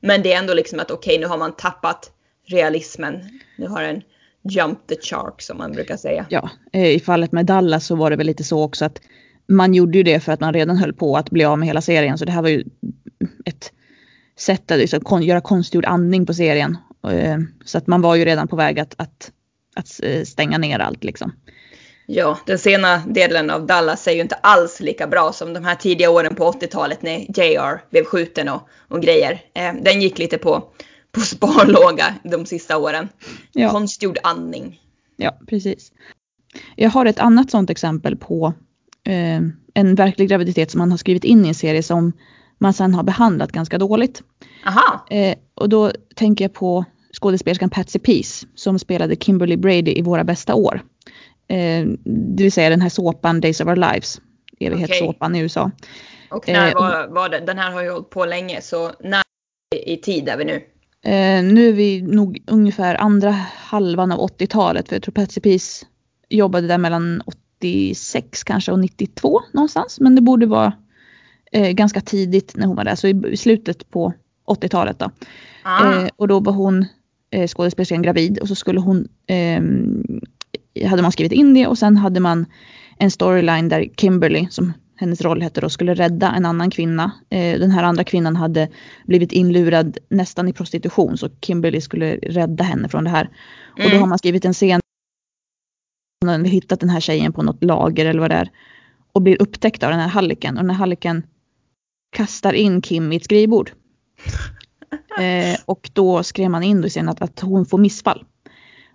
Men 0.00 0.22
det 0.22 0.32
är 0.32 0.38
ändå 0.38 0.54
liksom 0.54 0.80
att 0.80 0.90
okej 0.90 1.18
nu 1.18 1.26
har 1.26 1.38
man 1.38 1.56
tappat 1.56 2.10
realismen. 2.46 3.40
Nu 3.58 3.68
har 3.68 3.82
en 3.82 4.02
jump 4.42 4.86
the 4.86 4.96
shark 5.02 5.42
som 5.42 5.58
man 5.58 5.72
brukar 5.72 5.96
säga. 5.96 6.26
Ja, 6.28 6.50
eh, 6.72 6.86
i 6.90 7.00
fallet 7.00 7.32
med 7.32 7.46
Dallas 7.46 7.86
så 7.86 7.96
var 7.96 8.10
det 8.10 8.16
väl 8.16 8.26
lite 8.26 8.44
så 8.44 8.62
också 8.62 8.84
att 8.84 9.00
man 9.48 9.74
gjorde 9.74 9.98
ju 9.98 10.04
det 10.04 10.20
för 10.20 10.32
att 10.32 10.40
man 10.40 10.52
redan 10.52 10.76
höll 10.76 10.92
på 10.92 11.16
att 11.16 11.30
bli 11.30 11.44
av 11.44 11.58
med 11.58 11.68
hela 11.68 11.80
serien. 11.80 12.18
Så 12.18 12.24
det 12.24 12.32
här 12.32 12.42
var 12.42 12.48
ju 12.48 12.64
ett 13.44 13.72
sätt 14.38 14.70
att 14.70 14.78
liksom 14.78 15.00
kon 15.00 15.22
göra 15.22 15.40
konstgjord 15.40 15.84
andning 15.84 16.26
på 16.26 16.34
serien. 16.34 16.78
Eh, 17.04 17.38
så 17.64 17.78
att 17.78 17.86
man 17.86 18.00
var 18.00 18.14
ju 18.14 18.24
redan 18.24 18.48
på 18.48 18.56
väg 18.56 18.80
att, 18.80 18.94
att, 18.98 19.32
att 19.76 20.00
eh, 20.02 20.22
stänga 20.22 20.58
ner 20.58 20.78
allt 20.78 21.04
liksom. 21.04 21.32
Ja, 22.06 22.38
den 22.46 22.58
sena 22.58 22.98
delen 23.06 23.50
av 23.50 23.66
Dallas 23.66 24.08
är 24.08 24.12
ju 24.12 24.20
inte 24.20 24.34
alls 24.34 24.80
lika 24.80 25.06
bra 25.06 25.32
som 25.32 25.52
de 25.52 25.64
här 25.64 25.74
tidiga 25.74 26.10
åren 26.10 26.34
på 26.34 26.52
80-talet 26.52 27.02
när 27.02 27.18
JR 27.18 27.90
blev 27.90 28.04
skjuten 28.04 28.48
och, 28.48 28.68
och 28.88 29.02
grejer. 29.02 29.40
Eh, 29.54 29.74
den 29.82 30.02
gick 30.02 30.18
lite 30.18 30.38
på, 30.38 30.64
på 31.12 31.20
sparlåga 31.20 32.14
de 32.24 32.46
sista 32.46 32.76
åren. 32.76 33.08
Ja. 33.52 33.70
Konstgjord 33.70 34.18
andning. 34.22 34.80
Ja, 35.16 35.38
precis. 35.46 35.92
Jag 36.76 36.90
har 36.90 37.06
ett 37.06 37.18
annat 37.18 37.50
sånt 37.50 37.70
exempel 37.70 38.16
på 38.16 38.54
eh, 39.04 39.40
en 39.74 39.94
verklig 39.94 40.28
graviditet 40.28 40.70
som 40.70 40.78
man 40.78 40.90
har 40.90 40.98
skrivit 40.98 41.24
in 41.24 41.44
i 41.44 41.48
en 41.48 41.54
serie 41.54 41.82
som 41.82 42.12
man 42.58 42.72
sen 42.72 42.94
har 42.94 43.02
behandlat 43.02 43.52
ganska 43.52 43.78
dåligt. 43.78 44.22
Aha, 44.66 45.06
Eh, 45.10 45.34
och 45.54 45.68
då 45.68 45.92
tänker 46.14 46.44
jag 46.44 46.52
på 46.52 46.84
skådespelerskan 47.20 47.70
Patsy 47.70 47.98
Peace 47.98 48.46
som 48.54 48.78
spelade 48.78 49.16
Kimberly 49.16 49.56
Brady 49.56 49.92
i 49.98 50.02
Våra 50.02 50.24
bästa 50.24 50.54
år. 50.54 50.80
Eh, 51.48 51.86
det 52.04 52.42
vill 52.42 52.52
säga 52.52 52.70
den 52.70 52.80
här 52.80 52.88
såpan 52.88 53.40
Days 53.40 53.60
of 53.60 53.66
Our 53.66 53.76
Lives. 53.76 54.20
Evighetssåpan 54.60 55.36
i 55.36 55.38
USA. 55.40 55.70
och 56.30 56.48
när 56.48 56.68
Eh, 56.68 56.74
var, 56.74 57.06
var 57.08 57.28
det? 57.28 57.40
Den 57.40 57.58
här 57.58 57.70
har 57.72 57.82
ju 57.82 57.90
hållit 57.90 58.10
på 58.10 58.24
länge 58.24 58.60
så 58.60 58.92
när 59.00 59.22
i 59.86 59.96
tid 59.96 60.28
är 60.28 60.36
vi 60.36 60.44
nu? 60.44 60.54
Eh, 61.04 61.44
nu 61.44 61.68
är 61.68 61.72
vi 61.72 62.02
nog 62.02 62.42
ungefär 62.46 62.94
andra 62.94 63.30
halvan 63.56 64.12
av 64.12 64.18
80-talet. 64.20 64.88
För 64.88 64.96
jag 64.96 65.02
tror 65.02 65.12
Patsy 65.12 65.40
Peace 65.40 65.86
jobbade 66.28 66.66
där 66.66 66.78
mellan 66.78 67.22
86 67.60 68.44
kanske 68.44 68.72
och 68.72 68.78
92 68.78 69.40
någonstans. 69.52 70.00
Men 70.00 70.14
det 70.14 70.20
borde 70.20 70.46
vara 70.46 70.72
eh, 71.52 71.70
ganska 71.70 72.00
tidigt 72.00 72.56
när 72.56 72.66
hon 72.66 72.76
var 72.76 72.84
där. 72.84 72.94
Så 72.94 73.08
i, 73.08 73.22
i 73.32 73.36
slutet 73.36 73.90
på 73.90 74.12
80-talet 74.46 74.98
då. 74.98 75.10
Ah, 75.62 75.92
Eh, 76.02 76.08
och 76.16 76.28
då 76.28 76.40
var 76.40 76.52
hon 76.52 76.86
eh, 77.30 77.48
skådespelerskan 77.48 78.02
gravid 78.02 78.38
och 78.38 78.48
så 78.48 78.54
skulle 78.54 78.80
hon 78.80 79.08
ehm, 79.26 80.20
hade 80.86 81.02
man 81.02 81.12
skrivit 81.12 81.32
in 81.32 81.54
det 81.54 81.66
och 81.66 81.78
sen 81.78 81.96
hade 81.96 82.20
man 82.20 82.46
en 82.98 83.10
storyline 83.10 83.68
där 83.68 83.86
Kimberly, 83.96 84.46
som 84.50 84.72
hennes 84.96 85.20
roll 85.22 85.42
hette 85.42 85.60
då, 85.60 85.68
skulle 85.68 85.94
rädda 85.94 86.32
en 86.32 86.46
annan 86.46 86.70
kvinna. 86.70 87.10
Eh, 87.30 87.58
den 87.58 87.70
här 87.70 87.82
andra 87.82 88.04
kvinnan 88.04 88.36
hade 88.36 88.68
blivit 89.06 89.32
inlurad 89.32 89.98
nästan 90.08 90.48
i 90.48 90.52
prostitution 90.52 91.18
så 91.18 91.28
Kimberly 91.42 91.80
skulle 91.80 92.14
rädda 92.16 92.64
henne 92.64 92.88
från 92.88 93.04
det 93.04 93.10
här. 93.10 93.30
Och 93.72 93.80
då 93.82 93.86
Mm. 93.88 94.00
har 94.00 94.06
man 94.06 94.18
skrivit 94.18 94.44
en 94.44 94.52
scen 94.54 94.80
hon 96.20 96.28
har 96.28 96.38
hittat 96.38 96.80
den 96.80 96.90
här 96.90 97.00
tjejen 97.00 97.32
på 97.32 97.42
något 97.42 97.64
lager 97.64 98.06
eller 98.06 98.20
vad 98.20 98.30
det 98.30 98.34
är 98.34 98.50
och 99.12 99.22
blir 99.22 99.42
upptäckt 99.42 99.82
av 99.82 99.90
den 99.90 100.00
här 100.00 100.08
halliken 100.08 100.56
och 100.56 100.62
den 100.62 100.70
här 100.70 100.78
halliken 100.78 101.22
kastar 102.16 102.52
in 102.52 102.80
Kim 102.82 103.12
i 103.12 103.16
ett 103.16 103.24
skrivbord. 103.24 103.70
Eh, 105.20 105.56
och 105.64 105.90
då 105.92 106.22
skrev 106.22 106.50
man 106.50 106.62
in 106.62 106.80
då 106.80 106.88
scenen 106.88 107.08
att, 107.08 107.22
att 107.22 107.40
hon 107.40 107.66
får 107.66 107.78
missfall. 107.78 108.24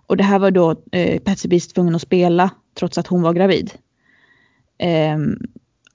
Och 0.06 0.16
det 0.16 0.22
här 0.24 0.38
var 0.38 0.50
då 0.50 0.76
eh, 0.92 1.20
Patsy 1.20 1.48
Beast 1.48 1.74
tvungen 1.74 1.94
att 1.94 2.02
spela 2.02 2.50
trots 2.78 2.98
att 2.98 3.06
hon 3.06 3.22
var 3.22 3.32
gravid. 3.32 3.70
Ehm, 4.78 5.38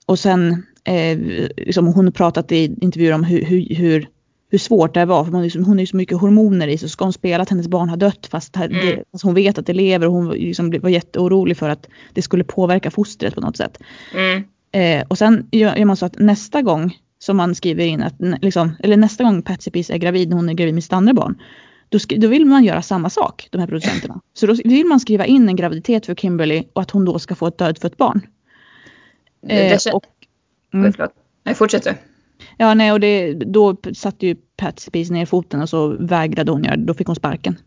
och 0.05 0.19
sen 0.19 0.65
eh, 0.83 1.17
liksom 1.57 1.87
hon 1.87 2.11
pratat 2.11 2.51
i 2.51 2.75
intervjuer 2.81 3.13
om 3.13 3.23
hur, 3.23 3.41
hur, 3.45 3.75
hur, 3.75 4.07
hur 4.51 4.57
svårt 4.57 4.93
det 4.93 5.05
var. 5.05 5.23
För 5.25 5.31
hon, 5.31 5.43
är 5.43 5.49
så- 5.49 5.59
hon 5.59 5.73
har 5.73 5.79
ju 5.79 5.85
så 5.87 5.97
mycket 5.97 6.17
hormoner 6.17 6.67
i. 6.67 6.77
Så 6.77 6.89
ska 6.89 7.05
hon 7.05 7.13
spela 7.13 7.43
att 7.43 7.49
hennes 7.49 7.67
barn 7.67 7.89
har 7.89 7.97
dött 7.97 8.27
fast, 8.31 8.53
det- 8.53 8.65
Mm. 8.65 9.03
fast 9.11 9.23
hon 9.23 9.33
vet 9.33 9.57
att 9.57 9.65
det 9.65 9.73
lever. 9.73 10.07
Och 10.07 10.13
hon 10.13 10.29
liksom 10.29 10.79
var 10.81 10.89
jätteorolig 10.89 11.57
för 11.57 11.69
att 11.69 11.87
det 12.13 12.21
skulle 12.21 12.43
påverka 12.43 12.91
fostret 12.91 13.35
på 13.35 13.41
något 13.41 13.57
sätt. 13.57 13.77
mm, 14.13 14.43
Eh, 14.71 15.05
och 15.07 15.17
sen 15.17 15.47
gör, 15.51 15.75
gör 15.75 15.85
man 15.85 15.97
så 15.97 16.05
att 16.05 16.19
nästa 16.19 16.61
gång 16.61 16.97
som 17.27 17.37
man 17.37 17.55
skriver 17.55 17.85
in 17.85 18.03
att, 18.03 18.13
liksom, 18.41 18.75
eller 18.79 18.97
nästa 18.97 19.23
gång 19.23 19.41
Patsy 19.41 19.71
Peace 19.71 19.93
är 19.93 19.97
gravid, 19.97 20.29
när 20.29 20.35
hon 20.35 20.49
är 20.49 20.53
gravid 20.53 20.73
med 20.73 20.83
sitt 20.83 20.93
andra 20.93 21.13
barn. 21.13 21.41
Då, 21.89 21.99
då 22.17 22.27
vill 22.27 22.45
man 22.45 22.63
göra 22.63 22.81
samma 22.81 23.09
sak, 23.09 23.47
de 23.51 23.57
här 23.57 23.67
producenterna. 23.67 24.21
Så 24.33 24.47
då 24.47 24.53
vill 24.53 24.85
man 24.85 24.99
skriva 24.99 25.25
in 25.25 25.49
en 25.49 25.55
graviditet 25.55 26.05
för 26.05 26.15
Kimberly 26.15 26.63
och 26.73 26.81
att 26.81 26.91
hon 26.91 27.05
då 27.05 27.19
ska 27.19 27.35
få 27.35 27.47
ett 27.47 27.57
dödfött 27.57 27.97
barn. 27.97 28.21
Eh, 29.47 29.55
det 29.55 29.93
och, 29.93 30.03
mm, 30.73 30.93
förlåt. 30.93 31.11
Nej, 31.43 31.55
fortsätt 31.55 31.83
du. 31.83 31.93
ja, 32.57 32.73
nej, 32.73 32.91
och 32.91 32.99
det, 32.99 33.33
då 33.33 33.77
satte 33.93 34.27
ju 34.27 34.35
Patsy 34.57 34.91
Peace 34.91 35.13
ner 35.13 35.25
foten 35.25 35.61
och 35.61 35.69
så 35.69 35.87
vägrade 35.99 36.51
hon 36.51 36.63
göra 36.63 36.75
det. 36.75 36.85
Då 36.85 36.93
fick 36.93 37.07
hon 37.07 37.15
sparken. 37.15 37.57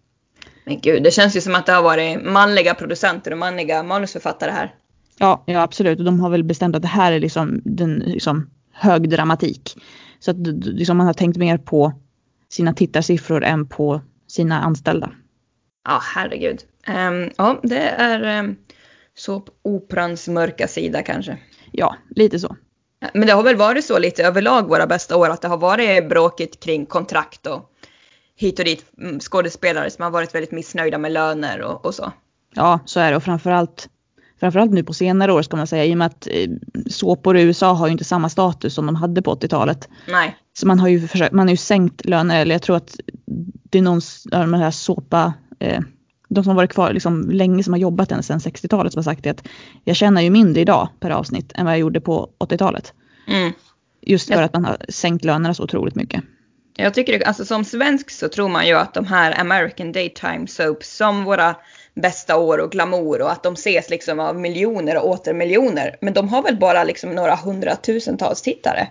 Men 0.65 0.81
gud, 0.81 1.03
det 1.03 1.11
känns 1.11 1.37
ju 1.37 1.41
som 1.41 1.55
att 1.55 1.67
det 1.67 1.73
har 1.73 1.83
varit 1.83 2.25
manliga 2.25 2.75
producenter 2.75 3.31
och 3.33 3.39
manliga 3.39 3.83
manusförfattare 3.83 4.51
här. 4.51 4.75
Ja, 5.19 5.43
ja 5.47 5.63
absolut. 5.63 5.99
Och 5.99 6.05
de 6.05 6.21
har 6.21 6.31
väl 6.31 6.45
bestämt 6.45 6.77
att 6.77 6.83
det 6.83 6.89
här 6.89 7.13
är 7.13 7.21
liksom, 7.21 7.61
den, 7.65 7.95
liksom 8.07 8.51
hög 8.81 9.11
dramatik. 9.11 9.77
Så 10.19 10.31
att 10.31 10.37
liksom 10.47 10.97
man 10.97 11.07
har 11.07 11.15
tänkt 11.15 11.37
mer 11.37 11.59
på 11.59 11.93
sina 12.49 12.75
tittarsiffror 12.75 13.45
än 13.45 13.69
på 13.69 14.01
sina 14.27 14.61
anställda. 14.61 15.11
Ja, 15.85 16.01
herregud. 16.15 16.61
Ehm, 16.87 17.31
ja, 17.37 17.61
det 17.63 17.89
är 17.89 18.39
um, 18.39 18.57
såpoperans 19.15 20.29
mörka 20.29 20.69
sida 20.69 21.03
kanske. 21.03 21.39
Ja, 21.73 21.97
lite 22.11 22.39
så. 22.39 22.57
Men 23.15 23.27
det 23.27 23.33
har 23.33 23.43
väl 23.43 23.57
varit 23.57 23.85
så 23.85 23.99
lite 23.99 24.25
överlag 24.25 24.69
våra 24.69 24.87
bästa 24.87 25.17
år 25.17 25.29
att 25.29 25.43
det 25.43 25.49
har 25.49 25.57
varit 25.57 26.09
bråkigt 26.09 26.61
kring 26.61 26.87
kontrakt 26.87 27.47
och 27.47 27.71
hit 28.37 28.59
och 28.59 28.65
dit 28.65 28.85
mm, 28.99 29.21
skådespelare 29.21 29.91
som 29.91 30.03
har 30.05 30.11
varit 30.11 30.35
väldigt 30.35 30.53
missnöjda 30.53 30.99
med 30.99 31.13
löner 31.13 31.63
och, 31.63 31.87
och 31.87 31.95
så. 31.95 32.13
Ja, 32.55 32.81
så 32.85 33.01
är 33.01 33.11
det. 33.11 33.17
Och 33.17 33.23
framförallt, 33.23 33.89
framförallt 34.41 34.73
nu 34.73 34.83
på 34.83 34.93
senare 34.93 35.33
år 35.33 35.43
ska 35.43 35.57
man 35.57 35.67
säga. 35.67 35.85
I 35.85 35.95
och 35.95 35.99
med 35.99 36.07
att 36.07 36.27
eh, 36.31 36.51
såpor 36.87 37.37
i 37.37 37.43
USA 37.43 37.73
har 37.73 37.87
ju 37.87 37.93
inte 37.93 38.05
samma 38.05 38.29
status 38.29 38.75
som 38.75 38.87
de 38.87 38.97
hade 38.97 39.23
på 39.23 39.35
80-talet. 39.35 39.89
Nej. 40.09 40.37
Så 40.53 40.67
man 40.67 40.79
har 40.81 40.89
ju, 40.89 41.09
försökt, 41.09 41.33
man 41.33 41.47
har 41.47 41.51
ju 41.51 41.57
sänkt 41.57 42.05
löner. 42.05 42.41
Eller 42.41 42.55
jag 42.55 42.63
tror 42.63 42.77
att 42.77 42.97
det 43.71 43.79
är 43.79 43.83
någon 43.83 44.01
av 44.33 44.41
de 44.41 44.55
här 44.55 44.71
såpa, 44.71 45.33
eh, 45.59 45.81
de 46.29 46.45
som 46.45 46.51
har 46.51 46.57
varit 46.57 46.73
kvar 46.73 46.93
liksom 46.93 47.31
länge 47.31 47.63
som 47.63 47.73
har 47.73 47.79
jobbat 47.81 48.13
än 48.13 48.23
sedan 48.23 48.39
60-talet 48.39 48.93
som 48.93 48.99
har 48.99 49.05
sagt 49.05 49.25
det 49.25 49.31
att 49.31 49.47
jag 49.85 49.97
tjänar 49.97 50.21
ju 50.23 50.31
mindre 50.31 50.61
idag 50.61 50.89
per 51.01 51.11
avsnitt 51.11 51.53
än 51.55 51.65
vad 51.65 51.75
jag 51.75 51.81
gjorde 51.81 52.01
på 52.01 52.31
80-talet. 52.39 52.93
Mm. 53.29 53.53
Just 54.03 54.27
för 54.29 54.35
Ja. 54.35 54.43
att 54.43 54.53
man 54.53 54.65
har 54.65 54.77
sänkt 54.89 55.25
lönerna 55.25 55.55
så 55.55 55.63
otroligt 55.63 55.95
mycket. 55.95 56.25
Jag 56.77 56.95
tycker 56.95 57.27
alltså 57.29 57.45
som 57.45 57.65
svensk 57.65 58.11
så 58.11 58.29
tror 58.29 58.49
man 58.49 58.67
ju 58.67 58.75
att 58.75 58.95
de 58.95 59.07
här 59.07 59.41
American 59.41 59.93
Daytime 59.93 60.47
Soaps 60.47 60.97
som 60.97 61.25
våra 61.25 61.55
bästa 62.01 62.37
år 62.37 62.59
och 62.59 62.73
glamour 62.73 63.23
och 63.23 63.33
att 63.33 63.43
de 63.43 63.55
ses 63.55 63.91
liksom 63.91 64.21
av 64.21 64.41
miljoner 64.41 64.97
och 64.97 65.09
åter 65.09 65.35
miljoner. 65.35 65.97
Men 66.01 66.15
de 66.15 66.29
har 66.29 66.43
väl 66.43 66.57
bara 66.57 66.85
liksom 66.85 67.11
några 67.11 67.35
hundratusentals 67.35 68.43
tittare. 68.43 68.89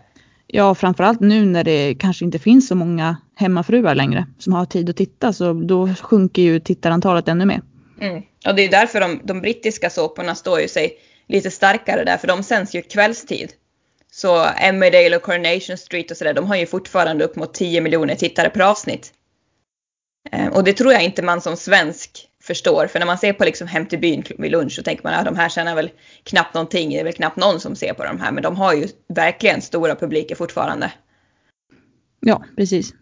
Ja, 0.48 0.76
framförallt 0.76 1.19
nu 1.19 1.45
när 1.45 1.63
det 1.63 1.95
kanske 2.00 2.26
inte 2.26 2.39
finns 2.39 2.67
så 2.67 2.76
många 2.76 3.17
hemmafruar 3.36 3.95
längre 3.95 4.26
som 4.39 4.54
har 4.54 4.65
tid 4.65 4.89
att 4.89 4.98
titta 4.98 5.34
så 5.34 5.54
då 5.54 5.89
sjunker 6.02 6.41
ju 6.41 6.60
tittarantalet 6.60 7.28
ännu 7.28 7.45
mer. 7.45 7.62
Mm. 8.02 8.24
Och 8.48 8.56
det 8.56 8.62
är 8.65 8.69
därför 8.69 9.02
de, 9.02 9.22
de 9.24 9.41
brittiska 9.41 9.89
såporna 9.89 10.36
står 10.36 10.62
ju 10.62 10.67
sig 10.67 10.98
lite 11.28 11.52
starkare 11.52 12.04
där, 12.04 12.17
för 12.17 12.28
de 12.28 12.43
sänds 12.43 12.76
ju 12.76 12.82
kvällstid. 12.82 13.52
Så 14.12 14.45
Emmerdale 14.58 15.15
och 15.15 15.22
Coronation 15.22 15.78
Street 15.78 16.12
och 16.12 16.17
sådär, 16.17 16.34
de 16.34 16.48
har 16.48 16.56
ju 16.56 16.65
fortfarande 16.65 17.26
upp 17.26 17.36
mot 17.36 17.54
10 17.54 17.82
miljoner 17.82 18.15
tittare 18.15 18.50
per 18.50 18.62
avsnitt. 18.62 19.13
Eh, 20.32 20.48
och 20.48 20.63
det 20.63 20.74
tror 20.74 20.93
jag 20.93 21.04
inte 21.04 21.22
man 21.22 21.41
som 21.41 21.58
svensk 21.58 22.29
förstår, 22.49 22.88
för 22.88 22.99
när 22.99 23.05
man 23.05 23.17
ser 23.17 23.33
på 23.33 23.45
liksom 23.45 23.67
Hem 23.67 23.85
till 23.85 23.99
byn 23.99 24.23
vid 24.38 24.51
lunch 24.51 24.71
så 24.71 24.83
tänker 24.83 25.03
man 25.03 25.13
att 25.13 25.25
de 25.25 25.35
här 25.35 25.49
tjänar 25.49 25.75
väl 25.75 25.89
knappt 26.23 26.53
någonting, 26.53 26.89
det 26.89 26.99
är 26.99 27.03
väl 27.03 27.13
knappt 27.13 27.38
någon 27.38 27.59
som 27.59 27.75
ser 27.75 27.93
på 27.93 28.03
de 28.03 28.19
här, 28.19 28.31
men 28.31 28.43
de 28.43 28.55
har 28.55 28.73
ju 28.73 28.88
verkligen 29.07 29.62
stora 29.62 29.95
publiker 29.95 30.35
fortfarande. 30.35 30.91
Ja, 32.19 32.43
precis. 32.57 32.93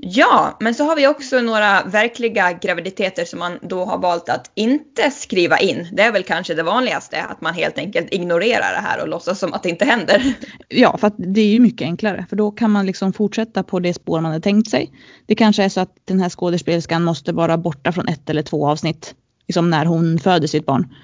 Ja, 0.00 0.56
men 0.60 0.74
så 0.74 0.84
har 0.84 0.96
vi 0.96 1.06
också 1.06 1.40
några 1.40 1.84
verkliga 1.84 2.52
graviditeter 2.52 3.24
som 3.24 3.38
man 3.38 3.58
då 3.62 3.84
har 3.84 3.98
valt 3.98 4.28
att 4.28 4.50
inte 4.54 5.10
skriva 5.10 5.58
in. 5.58 5.88
Det 5.92 6.02
är 6.02 6.12
väl 6.12 6.22
kanske 6.22 6.54
det 6.54 6.62
vanligaste, 6.62 7.22
att 7.22 7.40
man 7.40 7.54
helt 7.54 7.78
enkelt 7.78 8.08
ignorerar 8.10 8.72
det 8.72 8.80
här 8.80 9.02
och 9.02 9.08
låtsas 9.08 9.38
som 9.38 9.52
att 9.54 9.62
det 9.62 9.68
inte 9.68 9.84
händer. 9.84 10.34
Ja, 10.68 10.98
för 10.98 11.06
att 11.06 11.14
det 11.16 11.40
är 11.40 11.46
ju 11.46 11.60
mycket 11.60 11.86
enklare. 11.86 12.26
För 12.28 12.36
då 12.36 12.50
kan 12.50 12.70
man 12.70 12.86
liksom 12.86 13.12
fortsätta 13.12 13.62
på 13.62 13.80
det 13.80 13.94
spår 13.94 14.20
man 14.20 14.32
hade 14.32 14.42
tänkt 14.42 14.70
sig. 14.70 14.92
Det 15.26 15.34
kanske 15.34 15.64
är 15.64 15.68
så 15.68 15.80
att 15.80 15.92
den 16.04 16.20
här 16.20 16.28
skådespelerskan 16.28 17.04
måste 17.04 17.32
vara 17.32 17.58
borta 17.58 17.92
från 17.92 18.08
ett 18.08 18.30
eller 18.30 18.42
två 18.42 18.68
avsnitt. 18.68 19.14
Liksom 19.46 19.70
när 19.70 19.84
hon 19.84 20.18
föder 20.18 20.46
sitt 20.46 20.66
barn. 20.66 20.94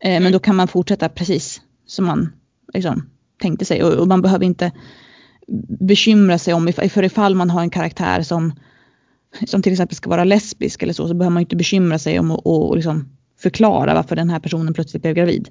Eh, 0.00 0.20
Men 0.20 0.32
då 0.32 0.38
kan 0.38 0.56
man 0.56 0.68
fortsätta 0.68 1.08
precis 1.08 1.60
som 1.86 2.04
man 2.04 2.32
liksom 2.74 3.10
tänkte 3.42 3.64
sig. 3.64 3.82
Och 3.82 4.08
man 4.08 4.22
behöver 4.22 4.44
inte 4.44 4.72
bekymra 5.80 6.38
sig 6.38 6.54
om, 6.54 6.72
för 6.72 7.04
ifall 7.04 7.34
man 7.34 7.50
har 7.50 7.60
en 7.60 7.70
karaktär 7.70 8.22
som, 8.22 8.52
som 9.46 9.62
till 9.62 9.72
exempel 9.72 9.96
ska 9.96 10.10
vara 10.10 10.24
lesbisk 10.24 10.82
eller 10.82 10.92
så, 10.92 11.08
så 11.08 11.14
behöver 11.14 11.34
man 11.34 11.40
inte 11.40 11.56
bekymra 11.56 11.98
sig 11.98 12.18
om 12.18 12.30
att 12.30 12.40
och, 12.44 12.68
och 12.68 12.76
liksom 12.76 13.08
förklara 13.40 13.94
varför 13.94 14.16
den 14.16 14.30
här 14.30 14.40
personen 14.40 14.74
plötsligt 14.74 15.02
blev 15.02 15.14
gravid. 15.14 15.48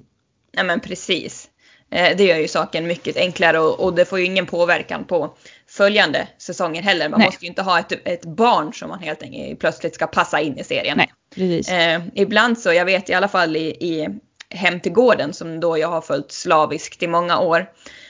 Ja 0.52 0.62
men 0.62 0.80
precis. 0.80 1.48
Eh, 1.90 2.16
Det 2.16 2.24
gör 2.24 2.36
ju 2.36 2.48
saken 2.48 2.86
mycket 2.86 3.16
enklare 3.16 3.58
och, 3.58 3.80
och 3.80 3.94
det 3.94 4.04
får 4.04 4.18
ju 4.18 4.24
ingen 4.24 4.46
påverkan 4.46 5.04
på 5.04 5.34
följande 5.68 6.28
säsonger 6.38 6.82
heller. 6.82 7.08
Man 7.08 7.18
Nej. 7.20 7.28
måste 7.28 7.44
ju 7.44 7.48
inte 7.48 7.62
ha 7.62 7.78
ett, 7.78 7.92
ett 8.04 8.24
barn 8.24 8.72
som 8.74 8.88
man 8.88 8.98
helt 8.98 9.22
enkelt 9.22 9.60
plötsligt 9.60 9.94
ska 9.94 10.06
passa 10.06 10.40
in 10.40 10.58
i 10.58 10.64
serien. 10.64 10.96
Nej, 10.96 11.12
Precis. 11.34 11.68
Eh, 11.68 12.02
ibland 12.14 12.58
så, 12.58 12.72
jag 12.72 12.84
vet 12.84 13.10
i 13.10 13.14
alla 13.14 13.28
fall 13.28 13.56
i, 13.56 13.66
i 13.66 14.08
Hem 14.50 14.80
till 14.80 14.92
gården 14.92 15.32
som 15.32 15.60
då 15.60 15.78
jag 15.78 15.88
har 15.88 16.00
följt 16.00 16.32
slaviskt 16.32 17.02
i 17.02 17.06
många 17.06 17.38
år. 17.38 17.66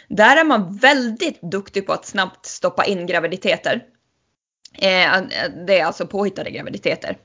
Där 0.09 0.37
är 0.37 0.45
man 0.45 0.77
väldigt 0.77 1.43
duktig 1.43 1.87
på 1.87 1.93
att 1.93 2.07
snabbt 2.07 2.47
stoppa 2.47 2.85
in 2.85 3.07
graviditeter. 3.07 3.83
Eh, 4.75 5.17
eh, 5.17 5.23
det 5.67 5.79
är 5.79 5.85
alltså 5.85 6.07
påhittade 6.07 6.51
graviditeter 6.51 7.17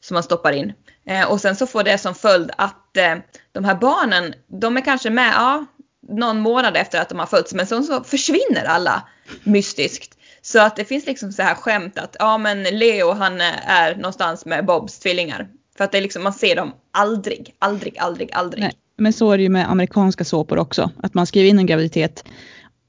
som 0.00 0.14
man 0.14 0.22
stoppar 0.22 0.52
in. 0.52 0.72
Eh, 1.06 1.30
och 1.30 1.40
sen 1.40 1.56
så 1.56 1.66
får 1.66 1.82
det 1.82 1.98
som 1.98 2.14
följd 2.14 2.50
att 2.56 2.96
eh, 2.96 3.16
de 3.52 3.64
här 3.64 3.74
barnen, 3.74 4.34
de 4.60 4.76
är 4.76 4.80
kanske 4.80 5.10
med 5.10 5.32
ja, 5.34 5.66
någon 6.08 6.40
månad 6.40 6.76
efter 6.76 7.00
att 7.00 7.08
de 7.08 7.18
har 7.18 7.26
fötts 7.26 7.54
men 7.54 7.66
sen 7.66 7.84
så 7.84 8.04
försvinner 8.04 8.64
alla 8.64 9.08
mystiskt. 9.42 10.16
Så 10.42 10.60
att 10.60 10.76
det 10.76 10.84
finns 10.84 11.06
liksom 11.06 11.32
så 11.32 11.42
här 11.42 11.54
skämt 11.54 11.98
att 11.98 12.16
ja 12.18 12.38
men 12.38 12.62
Leo 12.62 13.12
han 13.12 13.40
eh, 13.40 13.70
är 13.70 13.94
någonstans 13.96 14.44
med 14.44 14.64
Bobs 14.64 14.98
tvillingar. 14.98 15.48
För 15.76 15.84
att 15.84 15.92
det 15.92 15.98
är 15.98 16.02
liksom, 16.02 16.22
man 16.22 16.32
ser 16.32 16.56
dem 16.56 16.74
aldrig, 16.92 17.54
aldrig, 17.58 17.98
aldrig, 17.98 18.32
aldrig. 18.32 18.62
Nej, 18.62 18.72
men 19.00 19.12
så 19.12 19.32
är 19.32 19.36
det 19.36 19.42
ju 19.42 19.48
med 19.48 19.70
amerikanska 19.70 20.24
såpor 20.24 20.58
också. 20.58 20.90
Att 21.02 21.14
man 21.14 21.26
skriver 21.26 21.48
in 21.48 21.58
en 21.58 21.66
graviditet 21.66 22.24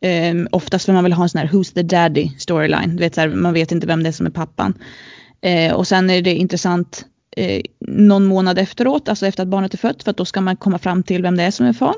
eh, 0.02 0.36
oftast 0.52 0.86
för 0.86 0.94
man 0.94 1.04
vill 1.04 1.14
ha 1.14 1.24
en 1.24 1.30
sån 1.30 1.40
här 1.40 1.48
Who's 1.48 1.74
the 1.74 1.84
daddy 1.84 2.30
storyline. 2.38 2.96
Du 2.96 3.04
vet, 3.04 3.16
så 3.16 3.22
här, 3.22 3.30
man 3.30 3.54
vet 3.54 3.72
inte 3.72 3.88
vem 3.88 4.04
det 4.04 4.10
är 4.10 4.14
som 4.14 4.26
är 4.26 4.32
pappan. 4.32 4.74
Eh, 5.42 5.74
och 5.74 5.88
sen 5.88 6.10
är 6.10 6.22
det 6.22 6.36
intressant 6.36 7.06
eh, 7.38 7.62
någon 7.88 8.26
månad 8.26 8.60
efteråt, 8.60 9.10
alltså 9.10 9.28
efter 9.28 9.44
att 9.44 9.50
barnet 9.50 9.74
är 9.74 9.78
fött, 9.78 10.04
för 10.04 10.12
att 10.12 10.18
då 10.18 10.26
ska 10.26 10.42
man 10.42 10.58
komma 10.58 10.78
fram 10.78 11.04
till 11.04 11.22
vem 11.22 11.38
det 11.38 11.44
är 11.44 11.52
som 11.52 11.66
är 11.66 11.74
far 11.74 11.96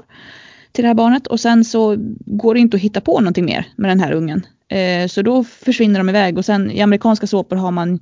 till 0.71 0.83
det 0.83 0.87
här 0.87 0.95
barnet. 0.95 1.27
Och 1.27 1.39
sen 1.39 1.65
så 1.65 1.95
går 2.25 2.53
det 2.53 2.59
inte 2.59 2.77
att 2.77 2.83
hitta 2.83 3.01
på 3.01 3.19
någonting 3.19 3.45
mer 3.45 3.67
med 3.75 3.91
den 3.91 3.99
här 3.99 4.11
ungen. 4.11 4.45
Eh, 4.67 5.07
så 5.07 5.21
då 5.21 5.43
försvinner 5.43 5.99
de 5.99 6.09
iväg 6.09 6.37
och 6.37 6.45
sen 6.45 6.71
i 6.71 6.81
amerikanska 6.81 7.27
såpor 7.27 7.55
har 7.55 7.71
man 7.71 7.99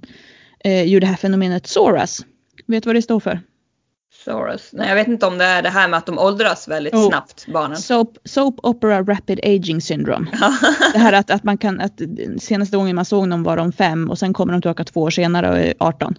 eh, 0.60 0.84
ju 0.84 1.00
det 1.00 1.08
här 1.08 1.16
fenomenet 1.16 1.68
SORAS. 1.68 2.26
Vet 2.68 2.84
du 2.84 2.88
vad 2.88 2.96
det 2.96 3.02
står 3.02 3.20
för? 3.20 3.40
Soros. 4.26 4.70
Nej, 4.74 4.90
jag 4.90 4.96
vet 4.96 5.08
inte 5.08 5.26
om 5.26 5.38
det 5.38 5.46
är 5.46 5.62
det 5.62 5.70
här 5.70 5.88
med 5.88 5.98
att 5.98 6.06
de 6.06 6.20
åldras 6.20 6.68
väldigt 6.68 6.94
oh. 6.94 7.08
snabbt, 7.10 7.46
barnen. 7.48 7.78
Soap, 7.78 8.18
soap 8.26 8.56
Opera 8.64 9.04
Rapid 9.04 9.40
Aging 9.44 9.82
Syndrome. 9.82 10.28
det 10.94 11.00
här 11.00 11.14
att, 11.14 11.32
att 11.32 11.44
man 11.44 11.58
kan, 11.58 11.82
att 11.82 12.02
senaste 12.40 12.78
gången 12.78 12.96
man 12.96 13.06
såg 13.06 13.30
dem 13.30 13.44
var 13.44 13.58
de 13.58 13.72
fem 13.72 14.10
och 14.10 14.20
sen 14.20 14.34
kommer 14.34 14.54
de 14.54 14.62
tillbaka 14.62 14.84
två 14.84 15.02
år 15.02 15.10
senare 15.10 15.50
och 15.50 15.58
är 15.58 15.74
18. 15.80 16.16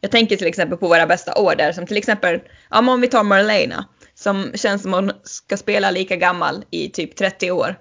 Jag 0.00 0.10
tänker 0.10 0.36
till 0.36 0.46
exempel 0.46 0.78
på 0.78 0.88
våra 0.88 1.06
bästa 1.06 1.40
år 1.40 1.54
där, 1.56 1.72
som 1.72 1.86
till 1.86 1.96
exempel, 1.96 2.40
ja 2.70 2.78
om 2.78 3.00
vi 3.00 3.08
tar 3.08 3.24
Marlena, 3.24 3.84
som 4.14 4.50
känns 4.54 4.82
som 4.82 4.92
hon 4.92 5.12
ska 5.24 5.56
spela 5.56 5.90
lika 5.90 6.16
gammal 6.16 6.64
i 6.70 6.88
typ 6.88 7.16
30 7.16 7.50
år. 7.50 7.76